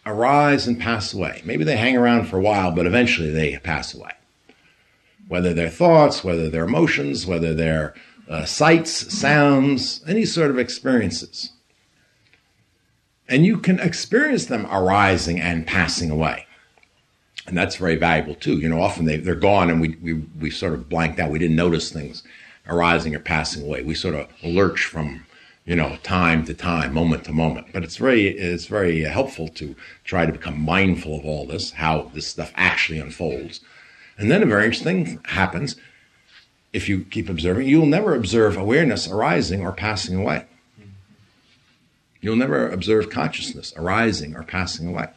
arise 0.05 0.67
and 0.67 0.79
pass 0.79 1.13
away. 1.13 1.41
Maybe 1.45 1.63
they 1.63 1.77
hang 1.77 1.97
around 1.97 2.25
for 2.25 2.37
a 2.37 2.41
while, 2.41 2.71
but 2.71 2.85
eventually 2.85 3.31
they 3.31 3.57
pass 3.57 3.93
away. 3.93 4.11
Whether 5.27 5.53
they're 5.53 5.69
thoughts, 5.69 6.23
whether 6.23 6.49
they're 6.49 6.65
emotions, 6.65 7.25
whether 7.25 7.53
they're 7.53 7.93
uh, 8.27 8.45
sights, 8.45 9.15
sounds, 9.15 10.01
any 10.07 10.25
sort 10.25 10.51
of 10.51 10.59
experiences. 10.59 11.51
And 13.27 13.45
you 13.45 13.57
can 13.57 13.79
experience 13.79 14.47
them 14.47 14.67
arising 14.69 15.39
and 15.39 15.65
passing 15.65 16.11
away 16.11 16.45
and 17.47 17.57
that's 17.57 17.75
very 17.75 17.95
valuable 17.95 18.35
too. 18.35 18.57
You 18.57 18.69
know, 18.69 18.81
often 18.81 19.05
they, 19.05 19.17
they're 19.17 19.35
gone 19.35 19.69
and 19.69 19.81
we, 19.81 19.97
we, 20.01 20.13
we 20.39 20.49
sort 20.49 20.73
of 20.73 20.89
blanked 20.89 21.19
out. 21.19 21.31
We 21.31 21.39
didn't 21.39 21.55
notice 21.55 21.91
things 21.91 22.23
arising 22.67 23.15
or 23.15 23.19
passing 23.19 23.63
away. 23.63 23.83
We 23.83 23.95
sort 23.95 24.15
of 24.15 24.27
lurch 24.43 24.85
from, 24.85 25.25
you 25.65 25.75
know, 25.75 25.97
time 26.03 26.45
to 26.45 26.53
time, 26.53 26.93
moment 26.93 27.23
to 27.25 27.33
moment. 27.33 27.67
But 27.73 27.83
it's 27.83 27.97
very, 27.97 28.27
it's 28.27 28.67
very 28.67 29.01
helpful 29.01 29.47
to 29.49 29.75
try 30.03 30.25
to 30.25 30.31
become 30.31 30.61
mindful 30.61 31.17
of 31.17 31.25
all 31.25 31.45
this, 31.45 31.71
how 31.71 32.11
this 32.13 32.27
stuff 32.27 32.51
actually 32.55 32.99
unfolds. 32.99 33.61
And 34.17 34.29
then 34.29 34.43
a 34.43 34.45
very 34.45 34.65
interesting 34.65 35.05
thing 35.05 35.19
happens. 35.25 35.75
If 36.73 36.87
you 36.87 37.03
keep 37.03 37.27
observing, 37.27 37.67
you'll 37.67 37.85
never 37.85 38.15
observe 38.15 38.55
awareness 38.55 39.07
arising 39.07 39.61
or 39.61 39.71
passing 39.71 40.15
away. 40.15 40.45
You'll 42.21 42.35
never 42.35 42.69
observe 42.69 43.09
consciousness 43.09 43.73
arising 43.75 44.35
or 44.35 44.43
passing 44.43 44.87
away. 44.87 45.09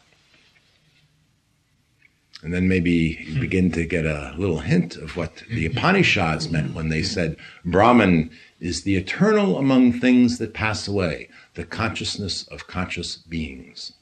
And 2.45 2.53
then 2.53 2.69
maybe 2.69 3.25
you 3.27 3.41
begin 3.41 3.73
to 3.73 3.87
get 3.87 4.05
a 4.05 4.35
little 4.37 4.59
hint 4.59 4.97
of 4.97 5.17
what 5.17 5.43
the 5.49 5.65
Upanishads 5.65 6.51
meant 6.51 6.75
when 6.75 6.91
they 6.91 7.03
said 7.03 7.39
Brahman 7.65 8.31
is 8.61 8.83
the 8.83 8.97
eternal 8.97 9.57
among 9.57 9.95
things 9.95 10.37
that 10.39 10.53
pass 10.53 10.87
away, 10.87 11.31
the 11.55 11.65
consciousness 11.65 12.47
of 12.49 12.67
conscious 12.67 13.17
beings. 13.17 13.95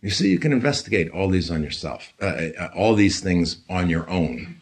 You 0.00 0.10
see, 0.10 0.30
you 0.30 0.38
can 0.38 0.52
investigate 0.52 1.10
all 1.10 1.28
these 1.28 1.50
on 1.50 1.64
yourself, 1.64 2.12
uh, 2.22 2.26
uh, 2.26 2.68
all 2.76 2.94
these 2.94 3.20
things 3.20 3.56
on 3.68 3.90
your 3.90 4.08
own. 4.08 4.60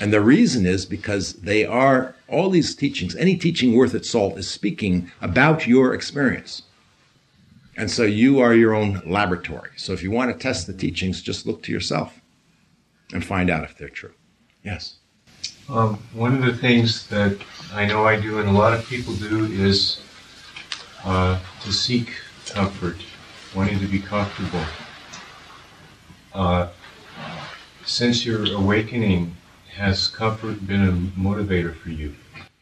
And 0.00 0.14
the 0.14 0.22
reason 0.22 0.64
is 0.64 0.86
because 0.86 1.34
they 1.34 1.66
are, 1.66 2.14
all 2.26 2.48
these 2.48 2.74
teachings, 2.74 3.14
any 3.16 3.36
teaching 3.36 3.74
worth 3.74 3.94
its 3.94 4.08
salt 4.08 4.38
is 4.38 4.50
speaking 4.50 5.12
about 5.20 5.66
your 5.66 5.92
experience. 5.92 6.62
And 7.78 7.88
so 7.88 8.02
you 8.02 8.40
are 8.40 8.54
your 8.54 8.74
own 8.74 9.00
laboratory. 9.06 9.70
So 9.76 9.92
if 9.92 10.02
you 10.02 10.10
want 10.10 10.32
to 10.32 10.38
test 10.38 10.66
the 10.66 10.72
teachings, 10.72 11.22
just 11.22 11.46
look 11.46 11.62
to 11.62 11.72
yourself 11.72 12.20
and 13.12 13.24
find 13.24 13.48
out 13.48 13.62
if 13.62 13.78
they're 13.78 13.88
true. 13.88 14.12
Yes. 14.64 14.96
Um, 15.68 16.02
one 16.12 16.34
of 16.34 16.42
the 16.42 16.56
things 16.56 17.06
that 17.06 17.38
I 17.72 17.86
know 17.86 18.04
I 18.04 18.20
do 18.20 18.40
and 18.40 18.48
a 18.48 18.52
lot 18.52 18.74
of 18.74 18.84
people 18.86 19.14
do 19.14 19.44
is 19.44 20.00
uh, 21.04 21.38
to 21.62 21.72
seek 21.72 22.10
comfort, 22.48 22.96
wanting 23.54 23.78
to 23.78 23.86
be 23.86 24.00
comfortable. 24.00 24.64
Uh, 26.34 26.68
since 27.84 28.26
your 28.26 28.52
awakening, 28.54 29.36
has 29.76 30.08
comfort 30.08 30.66
been 30.66 30.88
a 30.88 30.92
motivator 31.20 31.72
for 31.76 31.90
you? 31.90 32.12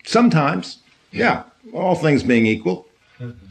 Sometimes, 0.04 0.78
yeah. 1.10 1.44
All 1.72 1.94
things 1.94 2.22
being 2.22 2.44
equal. 2.44 2.86
Mm-hmm. 3.18 3.46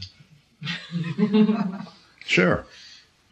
sure. 2.24 2.66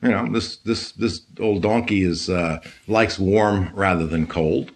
You 0.03 0.11
know, 0.11 0.31
this 0.31 0.57
this 0.57 0.93
this 0.93 1.22
old 1.41 1.62
donkey 1.62 2.03
is 2.03 2.29
uh, 2.29 2.61
likes 2.87 3.18
warm 3.18 3.70
rather 3.75 4.07
than 4.07 4.27
cold, 4.27 4.70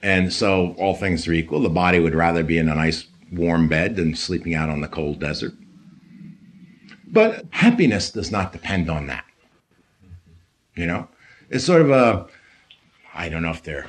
and 0.00 0.32
so 0.32 0.74
all 0.78 0.94
things 0.94 1.26
are 1.26 1.32
equal. 1.32 1.60
The 1.60 1.68
body 1.68 1.98
would 1.98 2.14
rather 2.14 2.44
be 2.44 2.58
in 2.58 2.68
a 2.68 2.74
nice 2.74 3.06
warm 3.32 3.68
bed 3.68 3.96
than 3.96 4.14
sleeping 4.14 4.54
out 4.54 4.70
on 4.70 4.80
the 4.80 4.88
cold 4.88 5.18
desert. 5.18 5.54
But 7.06 7.46
happiness 7.50 8.10
does 8.10 8.30
not 8.30 8.52
depend 8.52 8.88
on 8.88 9.06
that. 9.08 9.24
You 10.76 10.86
know, 10.86 11.08
it's 11.50 11.64
sort 11.64 11.82
of 11.82 11.90
a 11.90 12.26
I 13.14 13.28
don't 13.28 13.42
know 13.42 13.50
if 13.50 13.64
they're 13.64 13.86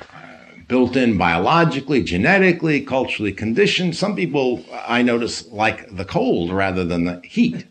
built 0.70 0.96
in 0.96 1.18
biologically, 1.18 2.00
genetically, 2.00 2.80
culturally 2.80 3.32
conditioned. 3.32 3.96
Some 3.96 4.14
people 4.14 4.64
I 4.86 5.02
notice 5.02 5.48
like 5.48 5.96
the 5.96 6.04
cold 6.04 6.52
rather 6.52 6.84
than 6.84 7.04
the 7.04 7.20
heat. 7.24 7.66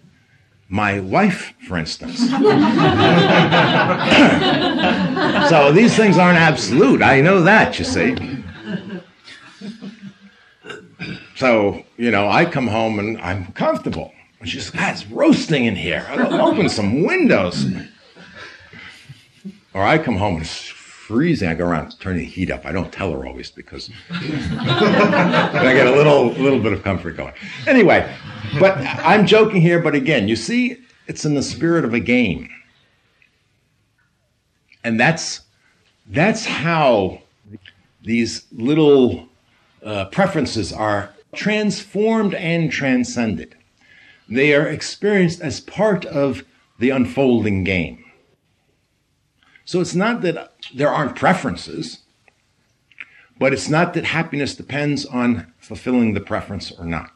my 0.67 0.99
wife, 0.99 1.53
for 1.67 1.77
instance. 1.77 2.19
so 5.49 5.71
these 5.71 5.95
things 5.95 6.17
aren't 6.17 6.37
absolute. 6.37 7.01
I 7.01 7.21
know 7.21 7.41
that, 7.41 7.79
you 7.79 7.85
see. 7.85 8.15
So, 11.35 11.83
you 11.97 12.11
know, 12.11 12.29
I 12.29 12.45
come 12.45 12.67
home 12.67 12.99
and 12.99 13.19
I'm 13.21 13.51
comfortable. 13.53 14.11
And 14.41 14.49
she 14.49 14.59
says, 14.59 14.71
God, 14.71 14.93
it's 14.93 15.07
roasting 15.07 15.65
in 15.65 15.75
here. 15.75 16.05
I'll 16.09 16.49
open 16.49 16.67
some 16.67 17.03
windows. 17.03 17.65
Or 19.73 19.83
I 19.83 19.97
come 19.97 20.17
home 20.17 20.35
and 20.35 20.45
freezing. 21.09 21.49
I 21.49 21.55
go 21.55 21.65
around 21.65 21.99
turning 21.99 22.19
the 22.19 22.25
heat 22.25 22.51
up. 22.51 22.67
I 22.67 22.71
don't 22.71 22.93
tell 22.93 23.11
her 23.13 23.25
always 23.25 23.49
because 23.49 23.89
I 24.11 25.73
get 25.73 25.87
a 25.87 25.91
little, 25.91 26.27
little 26.33 26.59
bit 26.59 26.71
of 26.71 26.83
comfort 26.83 27.17
going. 27.17 27.33
Anyway, 27.65 28.15
but 28.59 28.77
I'm 28.77 29.25
joking 29.25 29.59
here, 29.59 29.79
but 29.79 29.95
again, 29.95 30.27
you 30.27 30.35
see, 30.35 30.77
it's 31.07 31.25
in 31.25 31.33
the 31.33 31.41
spirit 31.41 31.83
of 31.83 31.95
a 31.95 31.99
game. 31.99 32.47
And 34.83 34.99
that's, 34.99 35.41
that's 36.05 36.45
how 36.45 37.23
these 38.03 38.45
little 38.51 39.29
uh, 39.83 40.05
preferences 40.05 40.71
are 40.71 41.11
transformed 41.33 42.35
and 42.35 42.71
transcended. 42.71 43.55
They 44.29 44.53
are 44.53 44.67
experienced 44.67 45.41
as 45.41 45.59
part 45.59 46.05
of 46.05 46.43
the 46.77 46.91
unfolding 46.91 47.63
game. 47.63 48.05
So 49.69 49.81
it's 49.81 49.93
not 49.93 50.21
that 50.21 50.55
there 50.73 50.89
aren't 50.89 51.15
preferences, 51.15 51.99
but 53.37 53.53
it's 53.53 53.69
not 53.69 53.93
that 53.93 54.03
happiness 54.03 54.55
depends 54.55 55.05
on 55.05 55.53
fulfilling 55.59 56.15
the 56.15 56.21
preference 56.21 56.71
or 56.71 56.85
not. 56.85 57.11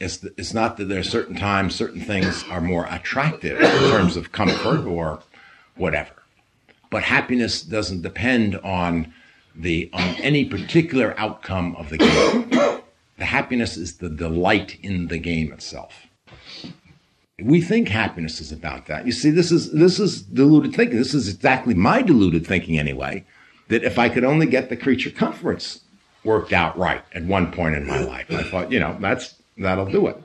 It's, 0.00 0.24
it's 0.36 0.52
not 0.52 0.78
that 0.78 0.86
there 0.86 0.98
are 0.98 1.04
certain 1.04 1.36
times 1.36 1.76
certain 1.76 2.00
things 2.00 2.42
are 2.50 2.60
more 2.60 2.88
attractive 2.90 3.60
in 3.60 3.90
terms 3.92 4.16
of 4.16 4.32
comfort 4.32 4.84
or 4.84 5.20
whatever. 5.76 6.14
But 6.90 7.04
happiness 7.04 7.62
doesn't 7.62 8.02
depend 8.02 8.56
on 8.64 9.14
the 9.54 9.90
on 9.92 10.16
any 10.16 10.44
particular 10.44 11.14
outcome 11.20 11.76
of 11.76 11.88
the 11.88 11.98
game. 11.98 12.50
The 13.16 13.26
happiness 13.26 13.76
is 13.76 13.98
the 13.98 14.10
delight 14.10 14.80
in 14.82 15.06
the 15.06 15.18
game 15.18 15.52
itself. 15.52 16.08
We 17.42 17.60
think 17.60 17.88
happiness 17.88 18.40
is 18.40 18.52
about 18.52 18.86
that. 18.86 19.06
You 19.06 19.12
see, 19.12 19.30
this 19.30 19.50
is 19.52 19.72
this 19.72 19.98
is 20.00 20.22
deluded 20.22 20.74
thinking. 20.74 20.98
This 20.98 21.14
is 21.14 21.28
exactly 21.28 21.74
my 21.74 22.02
deluded 22.02 22.46
thinking 22.46 22.78
anyway. 22.78 23.24
That 23.68 23.84
if 23.84 23.98
I 23.98 24.08
could 24.08 24.24
only 24.24 24.46
get 24.46 24.68
the 24.68 24.76
creature 24.76 25.10
comforts 25.10 25.80
worked 26.24 26.52
out 26.52 26.76
right 26.78 27.02
at 27.14 27.24
one 27.24 27.50
point 27.52 27.74
in 27.74 27.86
my 27.86 28.00
life, 28.00 28.30
I 28.30 28.42
thought, 28.42 28.70
you 28.70 28.78
know, 28.78 28.96
that's 29.00 29.34
that'll 29.58 29.86
do 29.86 30.06
it. 30.08 30.22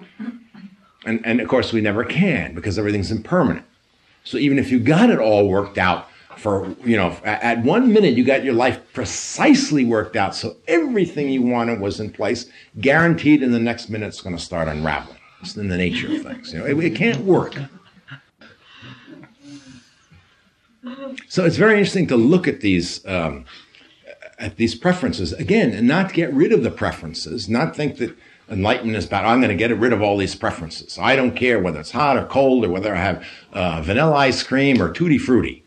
And 1.05 1.25
and 1.25 1.39
of 1.39 1.47
course 1.47 1.73
we 1.73 1.81
never 1.81 2.03
can 2.03 2.53
because 2.53 2.77
everything's 2.77 3.11
impermanent. 3.11 3.65
So 4.23 4.37
even 4.37 4.59
if 4.59 4.71
you 4.71 4.79
got 4.79 5.09
it 5.09 5.19
all 5.19 5.47
worked 5.47 5.77
out 5.77 6.09
for 6.37 6.75
you 6.83 6.95
know 6.95 7.09
at 7.23 7.63
one 7.63 7.91
minute 7.91 8.15
you 8.15 8.23
got 8.23 8.43
your 8.43 8.53
life 8.53 8.79
precisely 8.93 9.83
worked 9.83 10.15
out 10.15 10.35
so 10.35 10.55
everything 10.67 11.29
you 11.29 11.41
wanted 11.41 11.79
was 11.79 11.99
in 11.99 12.11
place 12.11 12.45
guaranteed 12.79 13.41
in 13.41 13.51
the 13.51 13.59
next 13.59 13.89
minute 13.89 14.07
it's 14.07 14.21
going 14.21 14.35
to 14.35 14.41
start 14.41 14.67
unraveling 14.67 15.16
it's 15.41 15.55
in 15.55 15.67
the 15.67 15.77
nature 15.77 16.13
of 16.13 16.21
things 16.23 16.53
you 16.53 16.59
know. 16.59 16.65
It, 16.65 16.77
it 16.79 16.95
can't 16.95 17.23
work. 17.23 17.55
So 21.27 21.45
it's 21.45 21.57
very 21.57 21.73
interesting 21.73 22.07
to 22.07 22.15
look 22.15 22.47
at 22.47 22.61
these 22.61 23.05
um, 23.05 23.45
at 24.39 24.55
these 24.57 24.75
preferences. 24.75 25.33
Again 25.33 25.71
and 25.71 25.87
not 25.87 26.13
get 26.13 26.33
rid 26.33 26.51
of 26.51 26.63
the 26.63 26.71
preferences 26.71 27.49
not 27.49 27.75
think 27.75 27.97
that 27.97 28.15
enlightenment 28.49 28.97
is 28.97 29.05
about 29.05 29.25
i'm 29.25 29.41
going 29.41 29.49
to 29.49 29.55
get 29.55 29.77
rid 29.77 29.93
of 29.93 30.01
all 30.01 30.17
these 30.17 30.35
preferences. 30.35 30.97
I 30.97 31.15
don't 31.15 31.35
care 31.35 31.59
whether 31.59 31.79
it's 31.79 31.91
hot 31.91 32.17
or 32.17 32.25
cold 32.25 32.65
or 32.65 32.69
whether 32.69 32.95
i 32.95 32.99
have 32.99 33.25
uh, 33.53 33.81
vanilla 33.81 34.15
ice 34.15 34.43
cream 34.43 34.81
or 34.81 34.91
tutti 34.91 35.17
frutti. 35.17 35.63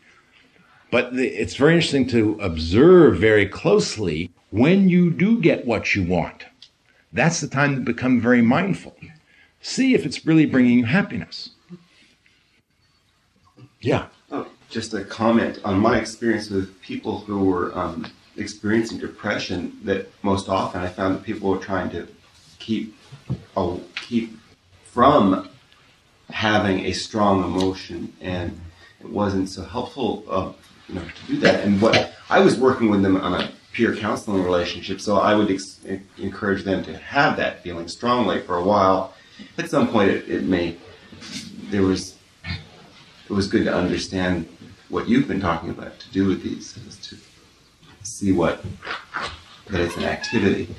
But 0.89 1.15
the, 1.15 1.27
it's 1.27 1.55
very 1.55 1.75
interesting 1.75 2.07
to 2.09 2.37
observe 2.41 3.17
very 3.17 3.47
closely 3.47 4.31
when 4.49 4.89
you 4.89 5.09
do 5.09 5.39
get 5.39 5.65
what 5.65 5.95
you 5.95 6.03
want. 6.03 6.45
That's 7.13 7.39
the 7.39 7.47
time 7.47 7.75
to 7.75 7.81
become 7.81 8.19
very 8.19 8.41
mindful. 8.41 8.95
See 9.61 9.93
if 9.93 10.05
it's 10.05 10.25
really 10.25 10.45
bringing 10.45 10.79
you 10.79 10.85
happiness. 10.85 11.51
Yeah. 13.79 14.07
Oh, 14.31 14.47
just 14.69 14.93
a 14.93 15.03
comment 15.03 15.59
on 15.63 15.79
my 15.79 15.99
experience 15.99 16.49
with 16.49 16.79
people 16.81 17.19
who 17.19 17.43
were 17.43 17.77
um, 17.77 18.07
experiencing 18.37 18.97
depression. 18.99 19.77
That 19.83 20.09
most 20.23 20.49
often 20.49 20.81
I 20.81 20.87
found 20.87 21.15
that 21.15 21.23
people 21.23 21.49
were 21.49 21.57
trying 21.57 21.89
to 21.91 22.07
keep 22.59 22.95
uh, 23.55 23.77
keep 23.95 24.37
from 24.83 25.49
having 26.29 26.85
a 26.85 26.91
strong 26.93 27.43
emotion, 27.43 28.13
and 28.21 28.59
it 28.99 29.09
wasn't 29.09 29.49
so 29.49 29.63
helpful. 29.63 30.23
Uh, 30.29 30.53
you 30.87 30.95
know, 30.95 31.01
to 31.03 31.33
do 31.33 31.39
that. 31.39 31.63
And 31.63 31.81
what 31.81 32.13
I 32.29 32.39
was 32.39 32.57
working 32.57 32.89
with 32.89 33.01
them 33.01 33.17
on 33.17 33.33
a 33.41 33.51
peer 33.73 33.95
counseling 33.95 34.43
relationship, 34.43 34.99
so 34.99 35.17
I 35.17 35.35
would 35.35 35.49
ex- 35.49 35.79
encourage 36.17 36.63
them 36.63 36.83
to 36.83 36.97
have 36.97 37.37
that 37.37 37.63
feeling 37.63 37.87
strongly 37.87 38.41
for 38.41 38.57
a 38.57 38.63
while. 38.63 39.13
At 39.57 39.69
some 39.69 39.87
point, 39.87 40.09
it, 40.09 40.29
it 40.29 40.43
may 40.43 40.77
there 41.69 41.83
was 41.83 42.15
it 43.29 43.33
was 43.33 43.47
good 43.47 43.65
to 43.65 43.73
understand 43.73 44.47
what 44.89 45.07
you've 45.07 45.27
been 45.27 45.39
talking 45.39 45.69
about 45.69 45.99
to 45.99 46.09
do 46.11 46.27
with 46.27 46.43
these 46.43 46.75
is 46.77 46.97
to 46.97 47.17
see 48.03 48.31
what 48.31 48.63
that 49.69 49.79
it's 49.79 49.95
an 49.95 50.03
activity. 50.03 50.75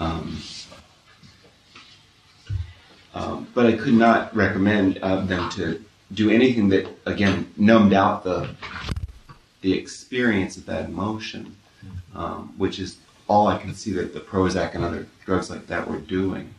Um, 0.00 0.38
um, 3.14 3.46
but 3.54 3.66
I 3.66 3.72
could 3.72 3.94
not 3.94 4.34
recommend 4.34 4.98
uh, 4.98 5.20
them 5.20 5.50
to 5.50 5.84
do 6.12 6.30
anything 6.30 6.68
that 6.70 6.88
again 7.06 7.52
numbed 7.56 7.92
out 7.92 8.24
the 8.24 8.50
the 9.60 9.72
experience 9.72 10.56
of 10.56 10.66
that 10.66 10.84
emotion, 10.86 11.56
um, 12.14 12.54
which 12.56 12.78
is 12.78 12.98
all 13.28 13.46
I 13.46 13.58
can 13.58 13.74
see 13.74 13.92
that 13.92 14.14
the 14.14 14.20
Prozac 14.20 14.74
and 14.74 14.84
other 14.84 15.06
drugs 15.24 15.50
like 15.50 15.66
that 15.66 15.88
were 15.88 15.98
doing, 15.98 16.54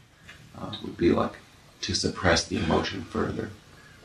uh, 0.58 0.74
would 0.84 0.98
be 0.98 1.12
like 1.12 1.34
to 1.82 1.94
suppress 1.94 2.46
the 2.46 2.58
emotion 2.58 3.04
further. 3.04 3.50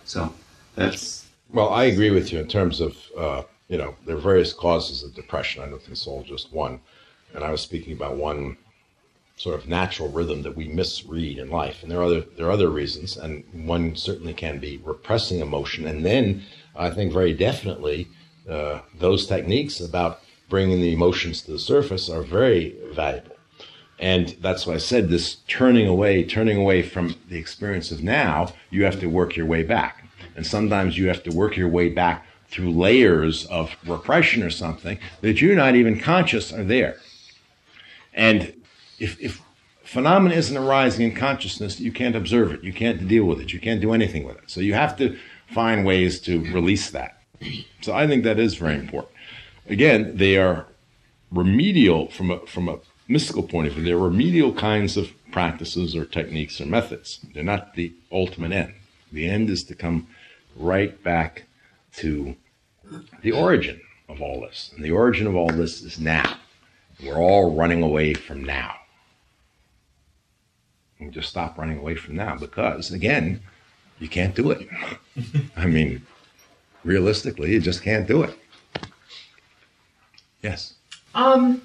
So 0.04 0.32
that's. 0.74 1.26
Well, 1.52 1.70
I 1.70 1.84
agree 1.84 2.10
with 2.10 2.32
you 2.32 2.40
in 2.40 2.48
terms 2.48 2.80
of, 2.80 2.96
uh, 3.16 3.42
you 3.68 3.78
know, 3.78 3.94
there 4.06 4.16
are 4.16 4.20
various 4.20 4.52
causes 4.52 5.02
of 5.02 5.14
depression. 5.14 5.62
I 5.62 5.66
don't 5.66 5.78
think 5.78 5.92
it's 5.92 6.06
all 6.06 6.22
just 6.22 6.52
one. 6.52 6.80
And 7.34 7.44
I 7.44 7.50
was 7.50 7.60
speaking 7.60 7.92
about 7.92 8.16
one 8.16 8.56
sort 9.36 9.58
of 9.58 9.68
natural 9.68 10.08
rhythm 10.08 10.42
that 10.42 10.56
we 10.56 10.68
misread 10.68 11.38
in 11.38 11.50
life. 11.50 11.82
And 11.82 11.90
there 11.90 12.00
are 12.00 12.04
other, 12.04 12.20
there 12.36 12.46
are 12.46 12.52
other 12.52 12.70
reasons. 12.70 13.16
And 13.16 13.44
one 13.52 13.96
certainly 13.96 14.34
can 14.34 14.58
be 14.58 14.80
repressing 14.84 15.40
emotion. 15.40 15.86
And 15.86 16.04
then 16.04 16.42
I 16.76 16.90
think 16.90 17.12
very 17.12 17.34
definitely 17.34 18.08
uh, 18.48 18.80
those 18.98 19.26
techniques 19.26 19.80
about 19.80 20.20
bringing 20.48 20.80
the 20.80 20.92
emotions 20.92 21.42
to 21.42 21.52
the 21.52 21.58
surface 21.58 22.08
are 22.08 22.22
very 22.22 22.76
valuable. 22.92 23.33
And 23.98 24.36
that's 24.40 24.66
why 24.66 24.74
I 24.74 24.78
said 24.78 25.08
this 25.08 25.36
turning 25.46 25.86
away, 25.86 26.24
turning 26.24 26.56
away 26.56 26.82
from 26.82 27.14
the 27.28 27.38
experience 27.38 27.90
of 27.90 28.02
now, 28.02 28.52
you 28.70 28.84
have 28.84 29.00
to 29.00 29.06
work 29.06 29.36
your 29.36 29.46
way 29.46 29.62
back. 29.62 30.06
And 30.36 30.46
sometimes 30.46 30.98
you 30.98 31.08
have 31.08 31.22
to 31.24 31.30
work 31.30 31.56
your 31.56 31.68
way 31.68 31.88
back 31.88 32.26
through 32.48 32.72
layers 32.72 33.46
of 33.46 33.74
repression 33.86 34.42
or 34.42 34.50
something 34.50 34.98
that 35.20 35.40
you're 35.40 35.56
not 35.56 35.74
even 35.74 35.98
conscious 35.98 36.52
are 36.52 36.64
there. 36.64 36.96
And 38.12 38.54
if, 38.98 39.20
if 39.20 39.40
phenomena 39.82 40.34
isn't 40.34 40.56
arising 40.56 41.10
in 41.10 41.16
consciousness, 41.16 41.80
you 41.80 41.92
can't 41.92 42.16
observe 42.16 42.52
it, 42.52 42.62
you 42.62 42.72
can't 42.72 43.08
deal 43.08 43.24
with 43.24 43.40
it, 43.40 43.52
you 43.52 43.60
can't 43.60 43.80
do 43.80 43.92
anything 43.92 44.24
with 44.24 44.36
it. 44.36 44.44
So 44.46 44.60
you 44.60 44.74
have 44.74 44.96
to 44.98 45.16
find 45.48 45.84
ways 45.84 46.20
to 46.20 46.40
release 46.52 46.90
that. 46.90 47.20
So 47.80 47.92
I 47.92 48.06
think 48.06 48.24
that 48.24 48.38
is 48.38 48.54
very 48.54 48.76
important. 48.76 49.12
Again, 49.68 50.16
they 50.16 50.36
are 50.36 50.66
remedial 51.30 52.08
from 52.10 52.30
a, 52.30 52.38
from 52.46 52.68
a 52.68 52.78
mystical 53.08 53.42
point 53.42 53.68
of 53.68 53.74
view. 53.74 53.84
They're 53.84 53.98
remedial 53.98 54.52
kinds 54.52 54.96
of 54.96 55.10
practices 55.30 55.94
or 55.96 56.04
techniques 56.04 56.60
or 56.60 56.66
methods. 56.66 57.20
They're 57.34 57.42
not 57.42 57.74
the 57.74 57.92
ultimate 58.10 58.52
end. 58.52 58.74
The 59.12 59.28
end 59.28 59.50
is 59.50 59.64
to 59.64 59.74
come 59.74 60.06
right 60.56 61.02
back 61.02 61.44
to 61.96 62.36
the 63.22 63.32
origin 63.32 63.80
of 64.08 64.20
all 64.20 64.40
this. 64.40 64.70
And 64.74 64.84
the 64.84 64.90
origin 64.90 65.26
of 65.26 65.34
all 65.34 65.48
this 65.48 65.82
is 65.82 65.98
now. 65.98 66.36
We're 67.02 67.18
all 67.18 67.54
running 67.54 67.82
away 67.82 68.14
from 68.14 68.44
now. 68.44 68.74
And 71.00 71.12
just 71.12 71.28
stop 71.28 71.58
running 71.58 71.78
away 71.78 71.96
from 71.96 72.16
now 72.16 72.36
because, 72.36 72.92
again, 72.92 73.40
you 73.98 74.08
can't 74.08 74.34
do 74.34 74.50
it. 74.52 74.68
I 75.56 75.66
mean, 75.66 76.02
realistically, 76.84 77.52
you 77.52 77.60
just 77.60 77.82
can't 77.82 78.06
do 78.06 78.22
it. 78.22 78.38
Yes. 80.42 80.74
Um, 81.14 81.60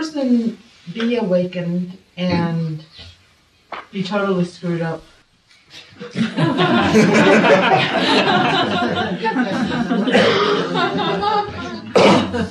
person 0.00 0.56
be 0.94 1.16
awakened 1.16 1.98
and 2.16 2.82
be 3.92 4.02
totally 4.02 4.46
screwed 4.46 4.80
up? 4.80 5.02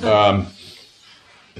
um, 0.04 0.46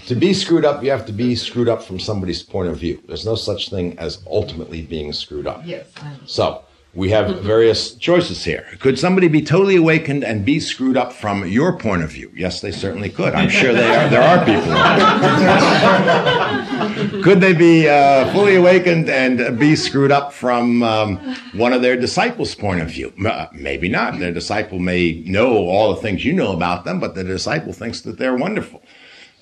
to 0.06 0.14
be 0.14 0.32
screwed 0.32 0.64
up, 0.64 0.84
you 0.84 0.90
have 0.92 1.04
to 1.06 1.12
be 1.12 1.34
screwed 1.34 1.68
up 1.68 1.82
from 1.82 1.98
somebody's 1.98 2.44
point 2.44 2.68
of 2.68 2.76
view. 2.76 3.02
There's 3.08 3.26
no 3.26 3.34
such 3.34 3.68
thing 3.68 3.98
as 3.98 4.22
ultimately 4.28 4.82
being 4.82 5.12
screwed 5.12 5.48
up. 5.48 5.62
Yes. 5.64 5.88
So 6.24 6.62
we 6.94 7.10
have 7.10 7.40
various 7.42 7.94
choices 7.94 8.44
here. 8.44 8.66
Could 8.80 8.98
somebody 8.98 9.28
be 9.28 9.42
totally 9.42 9.76
awakened 9.76 10.24
and 10.24 10.44
be 10.44 10.60
screwed 10.60 10.96
up 10.96 11.12
from 11.12 11.46
your 11.46 11.78
point 11.78 12.02
of 12.02 12.10
view? 12.10 12.32
Yes, 12.34 12.60
they 12.60 12.72
certainly 12.72 13.10
could. 13.10 13.34
I'm 13.34 13.48
sure 13.48 13.72
they 13.72 13.94
are. 13.94 14.08
There 14.08 14.22
are 14.22 14.44
people. 14.44 14.72
could 17.22 17.40
they 17.40 17.52
be 17.52 17.88
uh, 17.88 18.32
fully 18.32 18.56
awakened 18.56 19.08
and 19.08 19.58
be 19.58 19.76
screwed 19.76 20.10
up 20.10 20.32
from 20.32 20.82
um, 20.82 21.16
one 21.54 21.72
of 21.72 21.82
their 21.82 21.96
disciples' 21.96 22.54
point 22.54 22.80
of 22.80 22.88
view? 22.88 23.12
Uh, 23.24 23.46
maybe 23.52 23.88
not. 23.88 24.18
Their 24.18 24.32
disciple 24.32 24.78
may 24.78 25.22
know 25.26 25.52
all 25.68 25.94
the 25.94 26.00
things 26.00 26.24
you 26.24 26.32
know 26.32 26.52
about 26.52 26.84
them, 26.84 26.98
but 27.00 27.14
the 27.14 27.24
disciple 27.24 27.72
thinks 27.72 28.00
that 28.02 28.18
they're 28.18 28.36
wonderful. 28.36 28.82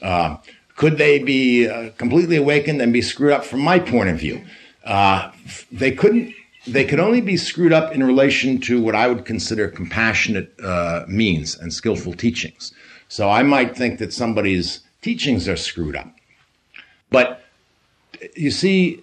Uh, 0.02 0.36
could 0.76 0.96
they 0.96 1.18
be 1.18 1.66
uh, 1.68 1.90
completely 1.98 2.36
awakened 2.36 2.80
and 2.80 2.92
be 2.92 3.02
screwed 3.02 3.32
up 3.32 3.44
from 3.44 3.60
my 3.60 3.80
point 3.80 4.08
of 4.08 4.18
view? 4.18 4.44
Uh, 4.84 5.32
they 5.72 5.90
couldn't 5.90 6.32
they 6.72 6.84
could 6.84 7.00
only 7.00 7.20
be 7.20 7.36
screwed 7.36 7.72
up 7.72 7.94
in 7.94 8.02
relation 8.02 8.60
to 8.62 8.80
what 8.80 8.94
I 8.94 9.08
would 9.08 9.24
consider 9.24 9.68
compassionate 9.68 10.52
uh, 10.62 11.04
means 11.08 11.56
and 11.56 11.72
skillful 11.72 12.14
teachings. 12.14 12.72
So 13.08 13.30
I 13.30 13.42
might 13.42 13.76
think 13.76 13.98
that 13.98 14.12
somebody's 14.12 14.80
teachings 15.00 15.48
are 15.48 15.56
screwed 15.56 15.96
up. 15.96 16.14
But 17.10 17.42
you 18.36 18.50
see, 18.50 19.02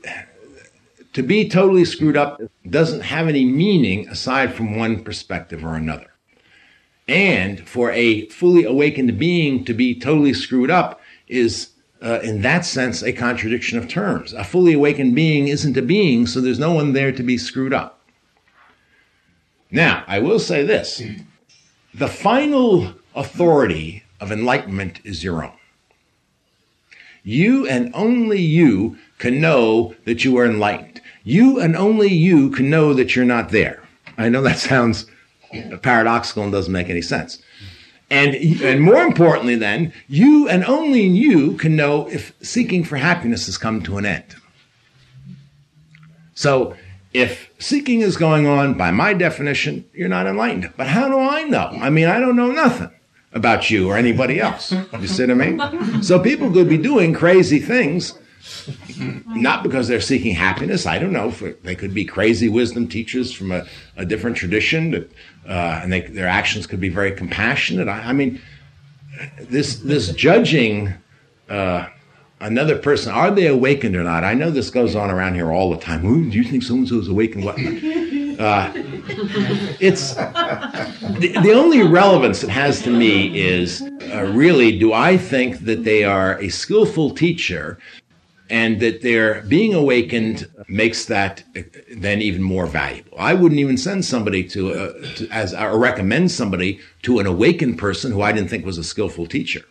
to 1.14 1.24
be 1.24 1.50
totally 1.50 1.86
screwed 1.86 2.18
up 2.18 2.42
doesn't 2.70 3.02
have 3.02 3.28
any 3.28 3.46
meaning 3.46 4.08
aside 4.10 4.54
from 4.54 4.78
one 4.78 5.04
perspective 5.04 5.66
or 5.66 5.76
another. 5.76 6.12
And 7.08 7.68
for 7.68 7.92
a 7.92 8.28
fully 8.30 8.64
awakened 8.64 9.18
being 9.18 9.64
to 9.66 9.74
be 9.74 10.00
totally 10.00 10.34
screwed 10.34 10.72
up 10.72 11.02
is 11.28 11.70
uh, 12.06 12.20
in 12.22 12.42
that 12.42 12.64
sense, 12.64 13.02
a 13.02 13.12
contradiction 13.12 13.80
of 13.80 13.88
terms. 13.88 14.32
A 14.34 14.44
fully 14.44 14.74
awakened 14.74 15.16
being 15.16 15.48
isn't 15.48 15.76
a 15.76 15.82
being, 15.82 16.28
so 16.28 16.40
there's 16.40 16.60
no 16.60 16.72
one 16.72 16.94
there 16.94 17.12
to 17.12 17.24
be 17.24 17.38
screwed 17.38 17.74
up. 17.74 18.00
Now, 19.72 20.04
I 20.08 20.20
will 20.20 20.40
say 20.40 20.64
this 20.64 21.02
the 21.94 22.08
final 22.08 22.94
authority 23.16 24.04
of 24.20 24.32
enlightenment 24.32 25.02
is 25.04 25.24
your 25.24 25.44
own. 25.44 25.58
You 27.24 27.68
and 27.68 27.92
only 27.96 28.40
you 28.40 28.98
can 29.18 29.42
know 29.42 29.96
that 30.06 30.24
you 30.24 30.38
are 30.38 30.46
enlightened. 30.46 31.02
You 31.24 31.60
and 31.60 31.76
only 31.76 32.14
you 32.14 32.52
can 32.52 32.70
know 32.70 32.94
that 32.94 33.16
you're 33.16 33.26
not 33.26 33.50
there. 33.50 33.82
I 34.16 34.30
know 34.30 34.44
that 34.44 34.60
sounds 34.72 35.08
paradoxical 35.82 36.44
and 36.44 36.52
doesn't 36.52 36.72
make 36.72 36.90
any 36.90 37.02
sense. 37.02 37.42
And, 38.10 38.36
and 38.36 38.82
more 38.82 39.02
importantly, 39.02 39.56
then, 39.56 39.92
you 40.08 40.48
and 40.48 40.64
only 40.66 41.02
you 41.02 41.54
can 41.58 41.76
know 41.76 42.08
if 42.08 42.34
seeking 42.42 42.84
for 42.84 42.98
happiness 42.98 43.48
has 43.48 43.58
come 43.58 43.82
to 43.84 43.98
an 43.98 44.06
end. 44.06 44.36
So, 46.36 46.76
if 47.14 47.50
seeking 47.60 48.02
is 48.02 48.18
going 48.18 48.46
on, 48.46 48.74
by 48.74 48.92
my 48.92 49.14
definition, 49.14 49.86
you're 49.94 50.10
not 50.10 50.28
enlightened. 50.28 50.72
But 50.76 50.88
how 50.88 51.08
do 51.08 51.18
I 51.18 51.44
know? 51.44 51.70
I 51.82 51.90
mean, 51.90 52.08
I 52.08 52.20
don't 52.20 52.36
know 52.36 52.52
nothing 52.52 52.92
about 53.32 53.70
you 53.70 53.90
or 53.90 53.98
anybody 53.98 54.40
else. 54.40 54.72
You 54.72 55.08
see 55.08 55.26
what 55.26 55.32
I 55.32 55.34
mean? 55.34 56.04
So 56.04 56.20
people 56.20 56.52
could 56.52 56.70
be 56.70 56.78
doing 56.78 57.14
crazy 57.14 57.60
things, 57.60 58.18
not 59.28 59.64
because 59.64 59.88
they're 59.88 60.02
seeking 60.02 60.36
happiness. 60.36 60.86
I 60.86 61.00
don't 61.00 61.14
know. 61.14 61.32
They 61.64 61.76
could 61.76 61.94
be 61.94 62.06
crazy 62.06 62.50
wisdom 62.50 62.88
teachers 62.88 63.32
from 63.32 63.52
a, 63.52 63.66
a 63.96 64.06
different 64.06 64.36
tradition 64.38 64.92
that 64.92 65.10
uh, 65.48 65.80
and 65.84 65.92
they, 65.92 66.02
their 66.02 66.28
actions 66.28 66.68
could 66.68 66.80
be 66.80 66.90
very 66.90 67.12
compassionate. 67.12 67.88
I, 67.88 68.00
I 68.00 68.14
mean, 68.14 68.42
this 69.40 69.78
this 69.78 70.12
judging 70.12 70.94
uh, 71.50 71.88
another 72.40 72.78
person, 72.78 73.12
are 73.12 73.32
they 73.32 73.48
awakened 73.48 73.96
or 73.96 74.04
not? 74.04 74.24
I 74.24 74.34
know 74.34 74.52
this 74.52 74.70
goes 74.70 74.96
on 74.96 75.10
around 75.10 75.36
here 75.36 75.52
all 75.52 75.70
the 75.70 75.78
time. 75.78 76.06
Ooh, 76.06 76.30
do 76.30 76.38
you 76.38 76.44
think 76.44 76.64
so 76.64 76.76
and 76.76 76.88
so 76.88 77.00
is 77.00 77.08
awakened? 77.08 77.46
What? 77.46 77.58
Uh, 78.40 78.70
it's 79.80 80.16
the, 80.16 81.40
the, 81.42 81.54
only 81.54 81.84
relevance 81.84 82.44
it 82.44 82.50
has 82.50 82.82
to 82.82 82.90
me 82.90 83.40
is 83.40 83.82
uh, 84.14 84.24
really 84.34 84.78
do 84.78 84.92
I 84.92 85.18
think 85.18 85.60
that 85.60 85.86
they 85.86 86.04
are 86.04 86.38
a 86.42 86.50
skillful 86.50 87.12
teacher 87.12 87.80
and 88.50 88.80
that 88.80 89.02
their 89.02 89.42
being 89.44 89.74
awakened 89.74 90.48
makes 90.68 91.06
that 91.06 91.44
then 91.92 92.22
even 92.22 92.44
more 92.44 92.68
valuable. 92.68 93.18
I 93.18 93.34
wouldn't 93.34 93.60
even 93.60 93.78
send 93.78 94.06
somebody 94.06 94.44
to, 94.50 94.74
uh, 94.74 94.94
to 95.16 95.28
as 95.30 95.54
or 95.54 95.78
recommend 95.78 96.32
somebody 96.32 96.80
to 97.04 97.20
an 97.20 97.26
awakened 97.26 97.78
person 97.78 98.12
who 98.12 98.22
I 98.22 98.32
didn't 98.32 98.50
think 98.50 98.66
was 98.66 98.78
a 98.78 98.84
skillful 98.84 99.26
teacher. 99.26 99.62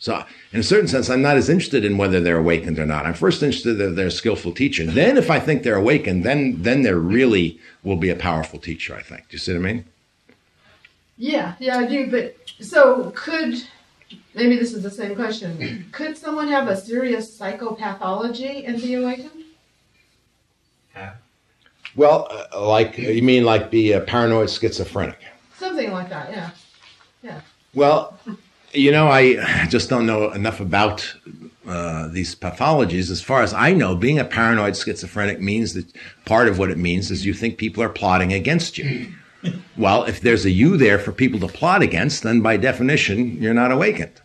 So, 0.00 0.22
in 0.52 0.60
a 0.60 0.62
certain 0.62 0.86
sense, 0.86 1.10
I'm 1.10 1.22
not 1.22 1.36
as 1.36 1.48
interested 1.48 1.84
in 1.84 1.98
whether 1.98 2.20
they're 2.20 2.38
awakened 2.38 2.78
or 2.78 2.86
not. 2.86 3.04
I'm 3.04 3.14
first 3.14 3.42
interested 3.42 3.74
that 3.74 3.96
they're 3.96 4.06
a 4.06 4.12
skillful 4.12 4.52
teacher. 4.52 4.86
Then, 4.86 5.16
if 5.16 5.28
I 5.28 5.40
think 5.40 5.64
they're 5.64 5.74
awakened, 5.74 6.24
then 6.24 6.62
then 6.62 6.82
they 6.82 6.92
really 6.92 7.58
will 7.82 7.96
be 7.96 8.10
a 8.10 8.14
powerful 8.14 8.60
teacher. 8.60 8.94
I 8.94 9.02
think. 9.02 9.22
Do 9.22 9.34
you 9.34 9.38
see 9.38 9.52
what 9.54 9.66
I 9.68 9.72
mean? 9.72 9.84
Yeah, 11.16 11.54
yeah, 11.58 11.78
I 11.78 11.86
do. 11.86 12.08
But 12.08 12.36
so 12.60 13.12
could 13.16 13.60
maybe 14.34 14.56
this 14.56 14.72
is 14.72 14.82
the 14.82 14.90
same 14.90 15.14
question. 15.14 15.86
Could 15.92 16.16
someone 16.16 16.48
have 16.48 16.68
a 16.68 16.76
serious 16.76 17.38
psychopathology 17.38 18.66
and 18.66 18.80
be 18.80 18.94
awakened? 18.94 19.44
Yeah. 20.94 21.14
Well, 21.96 22.28
uh, 22.30 22.66
like 22.66 22.98
you 22.98 23.22
mean 23.22 23.44
like 23.44 23.70
be 23.70 23.92
a 23.92 24.00
paranoid 24.00 24.50
schizophrenic? 24.50 25.18
Something 25.56 25.92
like 25.92 26.08
that. 26.10 26.30
Yeah. 26.30 26.50
Yeah. 27.22 27.40
Well, 27.74 28.18
you 28.72 28.92
know, 28.92 29.08
I 29.08 29.66
just 29.68 29.88
don't 29.88 30.06
know 30.06 30.30
enough 30.32 30.60
about 30.60 31.14
uh, 31.66 32.08
these 32.08 32.34
pathologies. 32.34 33.10
As 33.10 33.20
far 33.20 33.42
as 33.42 33.52
I 33.52 33.72
know, 33.72 33.96
being 33.96 34.18
a 34.18 34.24
paranoid 34.24 34.76
schizophrenic 34.76 35.40
means 35.40 35.74
that 35.74 35.86
part 36.24 36.48
of 36.48 36.58
what 36.58 36.70
it 36.70 36.78
means 36.78 37.10
is 37.10 37.26
you 37.26 37.34
think 37.34 37.58
people 37.58 37.82
are 37.82 37.88
plotting 37.88 38.32
against 38.32 38.78
you. 38.78 39.12
Well, 39.76 40.04
if 40.04 40.20
there's 40.20 40.44
a 40.44 40.50
you 40.50 40.76
there 40.76 40.98
for 40.98 41.12
people 41.12 41.38
to 41.40 41.48
plot 41.48 41.82
against, 41.82 42.22
then 42.22 42.40
by 42.40 42.56
definition, 42.56 43.40
you're 43.40 43.54
not 43.54 43.70
awakened. 43.70 44.20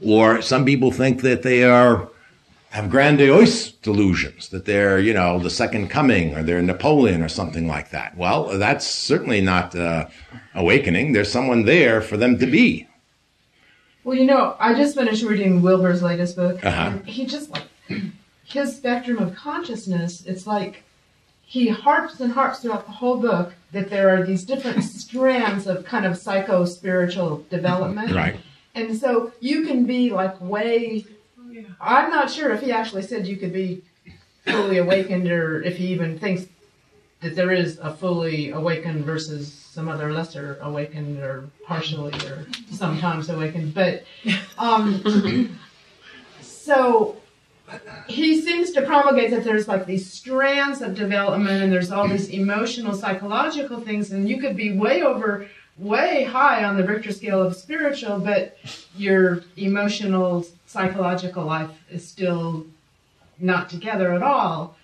Or 0.00 0.40
some 0.40 0.64
people 0.64 0.92
think 0.92 1.22
that 1.22 1.42
they 1.42 1.64
are 1.64 2.08
have 2.70 2.88
grandiose 2.88 3.70
delusions 3.70 4.48
that 4.48 4.64
they're, 4.64 4.98
you 4.98 5.12
know, 5.12 5.38
the 5.38 5.50
second 5.50 5.88
coming 5.88 6.34
or 6.34 6.42
they're 6.42 6.62
Napoleon 6.62 7.22
or 7.22 7.28
something 7.28 7.68
like 7.68 7.90
that. 7.90 8.16
Well, 8.16 8.58
that's 8.58 8.86
certainly 8.86 9.42
not 9.42 9.76
uh, 9.76 10.06
awakening. 10.54 11.12
There's 11.12 11.30
someone 11.30 11.66
there 11.66 12.00
for 12.00 12.16
them 12.16 12.38
to 12.38 12.46
be. 12.46 12.88
Well, 14.04 14.16
you 14.16 14.24
know, 14.24 14.56
I 14.58 14.72
just 14.72 14.96
finished 14.96 15.22
reading 15.22 15.60
Wilber's 15.60 16.02
latest 16.02 16.34
book. 16.34 16.64
Uh-huh. 16.64 16.98
he 17.04 17.26
just 17.26 17.50
like 17.50 17.66
his 18.44 18.74
spectrum 18.74 19.18
of 19.18 19.34
consciousness. 19.34 20.24
It's 20.24 20.46
like 20.46 20.82
he 21.52 21.68
harps 21.68 22.18
and 22.20 22.32
harps 22.32 22.60
throughout 22.60 22.86
the 22.86 22.92
whole 22.92 23.18
book 23.18 23.52
that 23.72 23.90
there 23.90 24.08
are 24.08 24.24
these 24.24 24.42
different 24.42 24.82
strands 25.00 25.66
of 25.66 25.84
kind 25.84 26.06
of 26.06 26.16
psycho 26.16 26.64
spiritual 26.64 27.44
development. 27.50 28.10
Right. 28.10 28.36
And 28.74 28.96
so 28.96 29.34
you 29.38 29.66
can 29.66 29.84
be 29.84 30.08
like 30.08 30.40
way. 30.40 31.04
I'm 31.78 32.08
not 32.08 32.30
sure 32.30 32.52
if 32.52 32.62
he 32.62 32.72
actually 32.72 33.02
said 33.02 33.26
you 33.26 33.36
could 33.36 33.52
be 33.52 33.82
fully 34.46 34.78
awakened 34.78 35.30
or 35.30 35.62
if 35.62 35.76
he 35.76 35.88
even 35.88 36.18
thinks 36.18 36.46
that 37.20 37.36
there 37.36 37.52
is 37.52 37.78
a 37.80 37.92
fully 37.92 38.52
awakened 38.52 39.04
versus 39.04 39.52
some 39.52 39.90
other 39.90 40.10
lesser 40.10 40.58
awakened 40.62 41.18
or 41.18 41.50
partially 41.66 42.14
or 42.30 42.46
sometimes 42.70 43.28
awakened. 43.28 43.74
But 43.74 44.04
um, 44.56 45.04
so 46.40 47.16
he 48.06 48.40
seems 48.40 48.70
to 48.72 48.82
promulgate 48.82 49.30
that 49.30 49.44
there's 49.44 49.68
like 49.68 49.86
these 49.86 50.10
strands 50.10 50.82
of 50.82 50.94
development 50.94 51.62
and 51.62 51.72
there's 51.72 51.90
all 51.90 52.08
these 52.08 52.28
emotional 52.30 52.94
psychological 52.94 53.80
things 53.80 54.12
and 54.12 54.28
you 54.28 54.40
could 54.40 54.56
be 54.56 54.76
way 54.76 55.02
over 55.02 55.48
way 55.78 56.24
high 56.24 56.64
on 56.64 56.76
the 56.76 56.84
richter 56.84 57.12
scale 57.12 57.42
of 57.42 57.56
spiritual 57.56 58.18
but 58.18 58.58
your 58.96 59.42
emotional 59.56 60.44
psychological 60.66 61.44
life 61.44 61.70
is 61.90 62.06
still 62.06 62.66
not 63.38 63.68
together 63.68 64.12
at 64.12 64.22
all. 64.22 64.76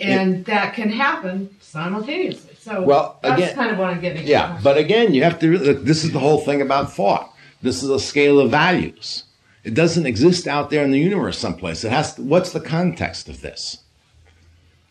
And 0.00 0.44
that 0.44 0.74
can 0.74 0.90
happen 0.90 1.56
simultaneously. 1.60 2.54
So 2.60 2.82
well, 2.82 3.18
that's 3.22 3.42
again, 3.42 3.54
kind 3.54 3.70
of 3.72 3.78
what 3.78 3.88
i'm 3.88 4.00
getting 4.00 4.26
yeah 4.26 4.60
but 4.62 4.76
again 4.76 5.14
you 5.14 5.22
have 5.24 5.38
to 5.40 5.74
this 5.74 6.04
is 6.04 6.12
the 6.12 6.18
whole 6.18 6.40
thing 6.40 6.60
about 6.62 6.92
thought. 6.92 7.34
This 7.62 7.82
is 7.82 7.90
a 7.90 7.98
scale 7.98 8.38
of 8.38 8.50
values 8.50 9.24
it 9.68 9.74
doesn't 9.74 10.06
exist 10.06 10.48
out 10.48 10.70
there 10.70 10.82
in 10.82 10.90
the 10.92 10.98
universe 10.98 11.38
someplace. 11.38 11.84
It 11.84 11.90
has. 11.90 12.14
To, 12.14 12.22
what's 12.22 12.52
the 12.52 12.60
context 12.60 13.28
of 13.28 13.42
this? 13.42 13.84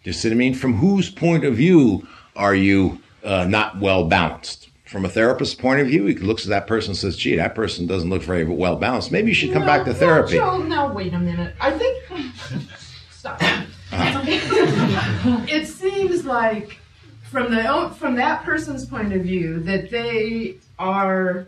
Do 0.03 0.11
you 0.11 0.13
see 0.13 0.29
what 0.29 0.33
I 0.33 0.37
mean? 0.37 0.53
From 0.53 0.75
whose 0.75 1.09
point 1.09 1.43
of 1.43 1.55
view 1.55 2.07
are 2.35 2.53
you 2.53 3.01
uh, 3.23 3.45
not 3.45 3.79
well 3.79 4.07
balanced? 4.07 4.69
From 4.85 5.03
a 5.03 5.09
therapist's 5.09 5.55
point 5.55 5.81
of 5.81 5.87
view, 5.87 6.05
he 6.05 6.13
looks 6.13 6.43
at 6.43 6.49
that 6.49 6.67
person 6.67 6.91
and 6.91 6.97
says, 6.97 7.17
"Gee, 7.17 7.35
that 7.37 7.55
person 7.55 7.87
doesn't 7.87 8.11
look 8.11 8.21
very 8.21 8.43
well 8.43 8.75
balanced. 8.75 9.11
Maybe 9.11 9.29
you 9.29 9.33
should 9.33 9.51
come 9.51 9.63
no, 9.63 9.67
back 9.67 9.83
to 9.85 9.95
therapy." 9.95 10.37
No, 10.37 10.59
no, 10.61 10.93
wait 10.93 11.11
a 11.11 11.19
minute. 11.19 11.55
I 11.59 11.71
think. 11.71 12.03
Stop. 13.09 13.41
Uh-huh. 13.41 14.21
it 15.49 15.65
seems 15.65 16.23
like, 16.23 16.77
from 17.23 17.49
the 17.51 17.95
from 17.97 18.15
that 18.17 18.43
person's 18.43 18.85
point 18.85 19.11
of 19.11 19.23
view, 19.23 19.59
that 19.61 19.89
they 19.89 20.57
are 20.77 21.47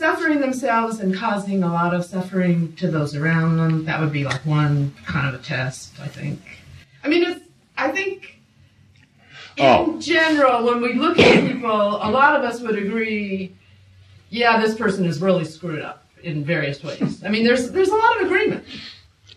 suffering 0.00 0.40
themselves 0.40 1.00
and 1.00 1.14
causing 1.14 1.62
a 1.62 1.72
lot 1.72 1.94
of 1.94 2.04
suffering 2.04 2.74
to 2.76 2.88
those 2.90 3.16
around 3.16 3.56
them. 3.56 3.84
That 3.86 3.98
would 3.98 4.12
be 4.12 4.24
like 4.24 4.44
one 4.44 4.94
kind 5.06 5.26
of 5.34 5.40
a 5.40 5.42
test, 5.42 5.94
I 6.00 6.06
think. 6.06 6.38
I 7.02 7.08
mean, 7.08 7.22
it's, 7.22 7.40
I 7.78 7.90
think 7.90 8.38
in 9.56 9.64
Oh. 9.64 9.98
general, 9.98 10.66
when 10.66 10.82
we 10.82 10.92
look 10.92 11.18
at 11.18 11.50
people, 11.50 11.70
a 11.70 12.10
lot 12.10 12.36
of 12.36 12.42
us 12.44 12.60
would 12.60 12.76
agree, 12.76 13.52
yeah, 14.28 14.60
this 14.60 14.74
person 14.74 15.06
is 15.06 15.22
really 15.22 15.46
screwed 15.46 15.80
up 15.80 16.04
in 16.22 16.44
various 16.44 16.82
ways. 16.84 17.22
I 17.24 17.30
mean, 17.30 17.44
there's 17.44 17.70
there's 17.72 17.88
a 17.88 17.94
lot 17.96 18.20
of 18.20 18.26
agreement. 18.26 18.64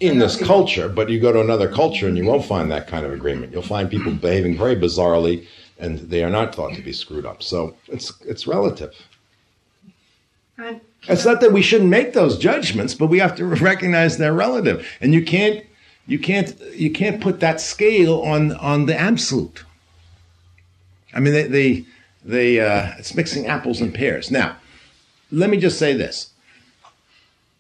in 0.02 0.18
this 0.20 0.36
culture, 0.38 0.90
but 0.90 1.10
you 1.10 1.20
go 1.22 1.32
to 1.32 1.40
another 1.42 1.70
culture 1.70 2.08
and 2.08 2.18
you 2.18 2.26
won't 2.26 2.44
find 2.46 2.70
that 2.72 2.88
kind 2.88 3.06
of 3.06 3.14
agreement. 3.14 3.52
You'll 3.54 3.62
find 3.62 3.90
people 3.90 4.12
behaving 4.14 4.58
very 4.58 4.76
bizarrely, 4.76 5.46
and 5.78 6.00
they 6.00 6.22
are 6.24 6.30
not 6.30 6.54
thought 6.56 6.74
to 6.76 6.82
be 6.82 6.92
screwed 6.94 7.26
up. 7.26 7.44
So 7.44 7.76
it's 7.88 8.12
it's 8.26 8.46
relative. 8.46 8.94
It's 11.08 11.26
not 11.26 11.42
that 11.42 11.54
we 11.54 11.62
shouldn't 11.62 11.90
make 11.90 12.14
those 12.14 12.38
judgments, 12.38 12.94
but 12.94 13.08
we 13.08 13.20
have 13.20 13.36
to 13.38 13.46
recognize 13.46 14.18
they're 14.18 14.34
relative, 14.34 14.88
and 15.02 15.14
you 15.14 15.24
can't 15.24 15.66
you 16.08 16.20
can't 16.20 16.60
you 16.74 16.92
can't 16.92 17.22
put 17.22 17.40
that 17.40 17.62
scale 17.62 18.22
on 18.22 18.52
on 18.54 18.86
the 18.86 19.00
absolute. 19.00 19.64
I 21.14 21.20
mean, 21.20 21.34
they 21.34 21.44
they, 21.48 21.86
they 22.24 22.60
uh, 22.60 22.94
it's 22.98 23.16
mixing 23.16 23.48
apples 23.48 23.82
and 23.82 23.94
pears. 23.94 24.30
Now, 24.30 24.58
let 25.32 25.50
me 25.50 25.58
just 25.58 25.80
say 25.80 25.94
this: 25.94 26.32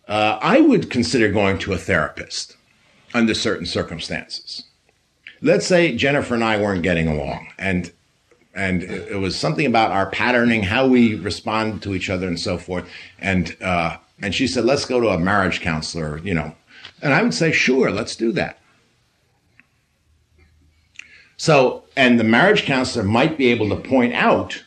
uh, 0.07 0.39
I 0.41 0.59
would 0.59 0.89
consider 0.89 1.31
going 1.31 1.59
to 1.59 1.73
a 1.73 1.77
therapist 1.77 2.57
under 3.13 3.33
certain 3.33 3.65
circumstances. 3.65 4.63
Let's 5.41 5.65
say 5.65 5.95
Jennifer 5.95 6.35
and 6.35 6.43
I 6.43 6.59
weren't 6.59 6.83
getting 6.83 7.07
along, 7.07 7.47
and 7.57 7.91
and 8.53 8.83
it 8.83 9.11
it 9.11 9.17
was 9.17 9.37
something 9.37 9.65
about 9.65 9.91
our 9.91 10.09
patterning, 10.09 10.63
how 10.63 10.87
we 10.87 11.15
respond 11.15 11.81
to 11.83 11.95
each 11.95 12.09
other, 12.09 12.27
and 12.27 12.39
so 12.39 12.57
forth. 12.57 12.87
And 13.19 13.55
uh, 13.61 13.97
and 14.21 14.33
she 14.33 14.47
said, 14.47 14.65
"Let's 14.65 14.85
go 14.85 14.99
to 14.99 15.09
a 15.09 15.19
marriage 15.19 15.61
counselor," 15.61 16.19
you 16.19 16.33
know, 16.33 16.55
and 17.01 17.13
I 17.13 17.21
would 17.21 17.33
say, 17.33 17.51
"Sure, 17.51 17.91
let's 17.91 18.15
do 18.15 18.31
that." 18.33 18.59
So, 21.37 21.85
and 21.95 22.19
the 22.19 22.25
marriage 22.25 22.63
counselor 22.63 23.05
might 23.05 23.37
be 23.37 23.47
able 23.47 23.69
to 23.69 23.77
point 23.77 24.13
out 24.13 24.63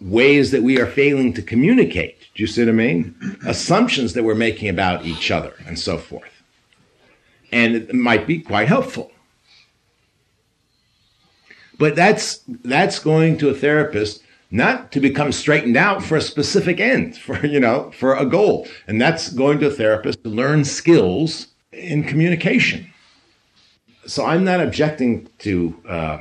ways 0.00 0.50
that 0.50 0.62
we 0.62 0.80
are 0.80 0.86
failing 0.86 1.32
to 1.34 1.42
communicate. 1.42 2.18
Do 2.34 2.42
you 2.42 2.46
see 2.48 2.62
what 2.62 2.70
I 2.70 2.72
mean? 2.72 3.14
Assumptions 3.46 4.14
that 4.14 4.24
we're 4.24 4.34
making 4.34 4.68
about 4.68 5.04
each 5.04 5.30
other, 5.30 5.54
and 5.66 5.78
so 5.78 5.98
forth. 5.98 6.42
And 7.52 7.76
it 7.76 7.94
might 7.94 8.26
be 8.26 8.40
quite 8.40 8.68
helpful. 8.68 9.12
But 11.78 11.94
that's 11.96 12.40
that's 12.64 12.98
going 12.98 13.38
to 13.38 13.48
a 13.48 13.54
therapist 13.54 14.22
not 14.50 14.92
to 14.92 15.00
become 15.00 15.30
straightened 15.30 15.76
out 15.76 16.02
for 16.02 16.16
a 16.16 16.20
specific 16.20 16.80
end, 16.80 17.16
for 17.26 17.44
you 17.46 17.60
know, 17.60 17.90
for 17.92 18.14
a 18.16 18.26
goal. 18.26 18.66
And 18.86 19.00
that's 19.00 19.30
going 19.30 19.58
to 19.60 19.68
a 19.68 19.70
therapist 19.70 20.22
to 20.24 20.30
learn 20.30 20.64
skills 20.64 21.48
in 21.72 22.04
communication. 22.04 22.92
So 24.06 24.24
I'm 24.24 24.44
not 24.44 24.60
objecting 24.60 25.28
to 25.40 25.82
uh, 25.88 26.18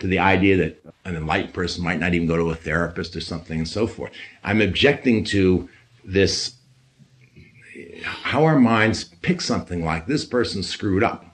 to 0.00 0.06
the 0.06 0.18
idea 0.18 0.56
that 0.56 0.82
an 1.04 1.16
enlightened 1.16 1.54
person 1.54 1.84
might 1.84 2.00
not 2.00 2.14
even 2.14 2.26
go 2.26 2.36
to 2.36 2.50
a 2.50 2.54
therapist 2.54 3.16
or 3.16 3.20
something 3.20 3.58
and 3.58 3.68
so 3.68 3.86
forth. 3.86 4.12
I'm 4.44 4.60
objecting 4.60 5.24
to 5.24 5.68
this 6.04 6.54
how 8.02 8.44
our 8.44 8.58
minds 8.58 9.04
pick 9.04 9.40
something 9.40 9.84
like 9.84 10.06
this 10.06 10.24
person 10.24 10.62
screwed 10.62 11.02
up. 11.02 11.24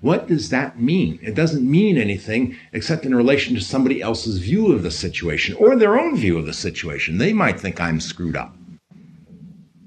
What 0.00 0.28
does 0.28 0.50
that 0.50 0.80
mean? 0.80 1.18
It 1.22 1.34
doesn't 1.34 1.68
mean 1.68 1.98
anything 1.98 2.56
except 2.72 3.04
in 3.04 3.14
relation 3.14 3.54
to 3.56 3.60
somebody 3.60 4.00
else's 4.00 4.38
view 4.38 4.72
of 4.72 4.82
the 4.82 4.90
situation 4.90 5.56
or 5.56 5.74
their 5.74 5.98
own 5.98 6.16
view 6.16 6.38
of 6.38 6.46
the 6.46 6.52
situation. 6.52 7.18
They 7.18 7.32
might 7.32 7.60
think 7.60 7.80
I'm 7.80 8.00
screwed 8.00 8.36
up. 8.36 8.54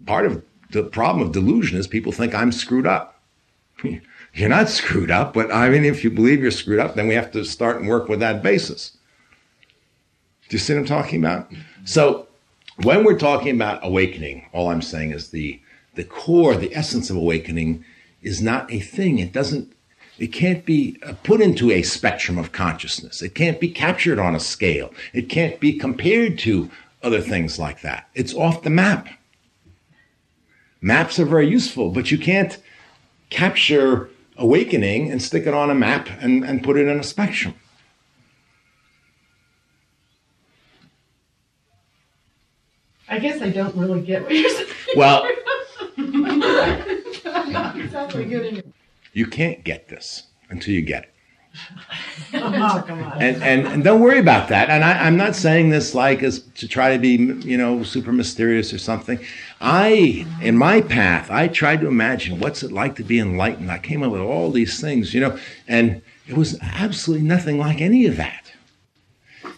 Part 0.06 0.26
of 0.26 0.44
the 0.72 0.84
problem 0.84 1.26
of 1.26 1.34
delusion 1.34 1.78
is 1.78 1.88
people 1.88 2.12
think 2.12 2.36
I'm 2.36 2.52
screwed 2.52 2.88
up. 2.88 3.22
You're 4.34 4.50
not 4.50 4.70
screwed 4.70 5.12
up, 5.12 5.34
but 5.34 5.52
I 5.52 5.70
mean, 5.70 5.86
if 5.86 6.04
you 6.04 6.10
believe 6.10 6.42
you're 6.42 6.52
screwed 6.52 6.80
up, 6.80 6.96
then 6.96 7.08
we 7.08 7.16
have 7.16 7.32
to 7.32 7.44
start 7.44 7.78
and 7.78 7.90
work 7.90 8.08
with 8.08 8.22
that 8.22 8.42
basis. 8.42 8.98
Do 10.48 10.56
you 10.56 10.60
see 10.60 10.74
what 10.74 10.80
I'm 10.80 10.86
talking 10.86 11.20
about? 11.20 11.52
So, 11.84 12.28
when 12.84 13.04
we're 13.04 13.20
talking 13.20 13.54
about 13.54 13.86
awakening, 13.86 14.48
all 14.54 14.70
I'm 14.70 14.82
saying 14.82 15.12
is 15.12 15.30
the 15.30 15.62
the 15.96 16.06
core, 16.06 16.56
the 16.56 16.74
essence 16.74 17.10
of 17.10 17.18
awakening 17.18 17.84
is 18.22 18.42
not 18.42 18.72
a 18.72 18.80
thing. 18.80 19.20
It 19.20 19.34
doesn't, 19.34 19.74
it 20.22 20.32
can't 20.32 20.64
be 20.66 21.00
uh, 21.02 21.14
put 21.24 21.42
into 21.42 21.72
a 21.72 21.82
spectrum 21.82 22.38
of 22.38 22.52
consciousness. 22.52 23.24
It 23.24 23.34
can't 23.34 23.60
be 23.60 23.70
captured 23.70 24.20
on 24.20 24.36
a 24.36 24.40
scale. 24.40 24.94
It 25.14 25.30
can't 25.30 25.60
be 25.60 25.74
compared 25.74 26.38
to 26.40 26.70
other 27.02 27.22
things 27.22 27.58
like 27.58 27.82
that. 27.82 28.08
It's 28.14 28.32
off 28.32 28.62
the 28.62 28.70
map. 28.70 29.08
Maps 30.80 31.18
are 31.18 31.26
very 31.26 31.50
useful, 31.50 31.90
but 31.90 32.12
you 32.12 32.20
can't 32.20 32.60
capture 33.32 34.12
awakening 34.38 35.12
and 35.12 35.20
stick 35.20 35.48
it 35.48 35.56
on 35.56 35.72
a 35.72 35.76
map 35.76 36.08
and, 36.20 36.46
and 36.46 36.64
put 36.64 36.78
it 36.78 36.88
in 36.88 37.00
a 37.00 37.04
spectrum. 37.04 37.56
I 43.10 43.18
guess 43.18 43.42
I 43.42 43.50
don't 43.50 43.76
really 43.76 44.02
get 44.02 44.22
what 44.22 44.36
you're 44.36 44.50
saying. 44.52 44.70
Well, 44.96 45.28
I'm 45.98 47.52
not 47.52 47.76
exactly 47.76 48.26
getting 48.26 48.58
it. 48.58 48.68
You 49.14 49.28
can't 49.28 49.64
get 49.64 49.88
this 49.88 50.24
until 50.50 50.74
you 50.74 50.82
get 50.82 51.04
it. 51.04 51.14
Oh, 52.34 52.84
come 52.88 53.04
on. 53.04 53.22
and, 53.22 53.44
and, 53.44 53.68
and 53.68 53.84
don't 53.84 54.00
worry 54.00 54.20
about 54.20 54.48
that. 54.50 54.70
And 54.70 54.86
I, 54.86 55.06
I'm 55.06 55.18
not 55.18 55.36
saying 55.36 55.70
this 55.70 55.94
like 55.94 56.24
as 56.24 56.40
to 56.40 56.68
try 56.68 56.94
to 56.94 56.98
be, 56.98 57.18
you 57.46 57.58
know, 57.58 57.84
super 57.84 58.14
mysterious 58.14 58.72
or 58.74 58.78
something. 58.78 59.20
I, 59.60 60.26
in 60.42 60.58
my 60.58 60.80
path, 60.80 61.30
I 61.30 61.50
tried 61.50 61.82
to 61.82 61.88
imagine 61.88 62.40
what's 62.40 62.64
it 62.64 62.72
like 62.72 62.96
to 62.96 63.04
be 63.04 63.20
enlightened. 63.20 63.70
I 63.70 63.80
came 63.80 64.02
up 64.02 64.12
with 64.14 64.22
all 64.22 64.50
these 64.50 64.80
things, 64.80 65.14
you 65.14 65.20
know, 65.20 65.38
and 65.68 66.02
it 66.26 66.38
was 66.38 66.58
absolutely 66.62 67.28
nothing 67.28 67.58
like 67.58 67.82
any 67.82 68.06
of 68.06 68.16
that. 68.16 68.52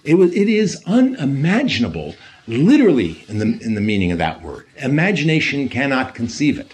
It 0.03 0.15
was, 0.15 0.33
it 0.33 0.49
is 0.49 0.81
unimaginable, 0.87 2.15
literally 2.47 3.23
in 3.27 3.37
the, 3.37 3.63
in 3.63 3.75
the 3.75 3.81
meaning 3.81 4.11
of 4.11 4.17
that 4.17 4.41
word. 4.41 4.65
Imagination 4.77 5.69
cannot 5.69 6.15
conceive 6.15 6.57
it. 6.57 6.73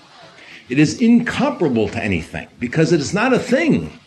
It 0.70 0.78
is 0.78 1.02
incomparable 1.02 1.90
to 1.90 2.04
anything 2.04 2.48
because 2.60 2.94
it 2.94 3.00
is 3.00 3.14
not 3.14 3.34
a 3.34 3.40
thing. 3.40 4.00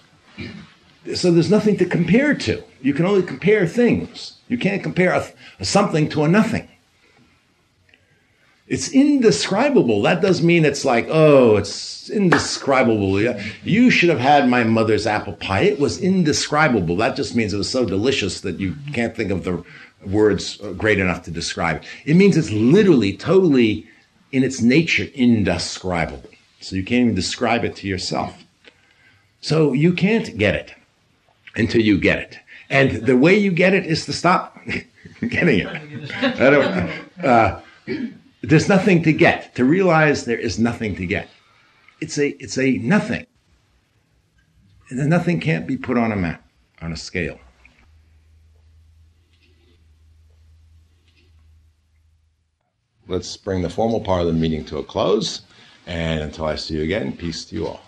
So 1.14 1.32
there's 1.32 1.50
nothing 1.50 1.76
to 1.78 1.84
compare 1.84 2.34
to. 2.34 2.62
You 2.80 2.94
can 2.94 3.04
only 3.04 3.22
compare 3.22 3.66
things. 3.66 4.34
You 4.48 4.56
can't 4.56 4.82
compare 4.82 5.12
a, 5.12 5.26
a 5.58 5.64
something 5.64 6.08
to 6.10 6.22
a 6.22 6.28
nothing. 6.28 6.68
It's 8.68 8.92
indescribable. 8.92 10.02
That 10.02 10.22
does 10.22 10.42
mean 10.42 10.64
it's 10.64 10.84
like, 10.84 11.06
oh, 11.10 11.56
it's 11.56 12.08
indescribable. 12.08 13.20
You 13.64 13.90
should 13.90 14.08
have 14.08 14.20
had 14.20 14.48
my 14.48 14.62
mother's 14.62 15.06
apple 15.06 15.34
pie. 15.34 15.62
It 15.62 15.80
was 15.80 15.98
indescribable. 16.00 16.96
That 16.96 17.16
just 17.16 17.34
means 17.34 17.52
it 17.52 17.58
was 17.58 17.68
so 17.68 17.84
delicious 17.84 18.40
that 18.42 18.60
you 18.60 18.76
can't 18.94 19.16
think 19.16 19.30
of 19.30 19.44
the 19.44 19.64
words 20.06 20.58
great 20.78 21.00
enough 21.00 21.22
to 21.24 21.30
describe 21.30 21.82
it. 21.82 21.84
It 22.06 22.14
means 22.14 22.36
it's 22.36 22.50
literally, 22.50 23.16
totally, 23.16 23.86
in 24.30 24.44
its 24.44 24.62
nature, 24.62 25.08
indescribable. 25.14 26.30
So 26.62 26.76
you 26.76 26.84
can't 26.84 27.02
even 27.02 27.14
describe 27.14 27.64
it 27.64 27.76
to 27.76 27.88
yourself. 27.88 28.44
So 29.40 29.72
you 29.72 29.92
can't 29.92 30.38
get 30.38 30.54
it 30.54 30.74
until 31.56 31.82
you 31.82 31.98
get 31.98 32.18
it. 32.18 32.38
And 32.70 33.04
the 33.06 33.16
way 33.16 33.36
you 33.36 33.50
get 33.50 33.74
it 33.74 33.84
is 33.84 34.06
to 34.06 34.12
stop 34.12 34.58
getting 35.20 35.60
it. 35.60 36.12
I 36.22 36.50
don't, 36.50 37.24
uh, 37.24 37.60
there's 38.42 38.68
nothing 38.68 39.02
to 39.02 39.12
get. 39.12 39.54
To 39.56 39.64
realize 39.64 40.24
there 40.24 40.38
is 40.38 40.58
nothing 40.58 40.96
to 40.96 41.06
get. 41.06 41.28
It's 42.00 42.18
a 42.18 42.30
it's 42.42 42.58
a 42.58 42.78
nothing. 42.78 43.26
And 44.88 44.98
the 44.98 45.06
nothing 45.06 45.40
can't 45.40 45.66
be 45.66 45.76
put 45.76 45.96
on 45.96 46.12
a 46.12 46.16
map, 46.16 46.44
on 46.80 46.92
a 46.92 46.96
scale. 46.96 47.38
Let's 53.08 53.36
bring 53.36 53.62
the 53.62 53.70
formal 53.70 54.00
part 54.00 54.20
of 54.22 54.26
the 54.26 54.32
meeting 54.32 54.64
to 54.66 54.78
a 54.78 54.84
close. 54.84 55.42
And 55.86 56.20
until 56.22 56.44
I 56.44 56.54
see 56.56 56.74
you 56.74 56.82
again, 56.82 57.16
peace 57.16 57.44
to 57.46 57.54
you 57.56 57.66
all. 57.66 57.80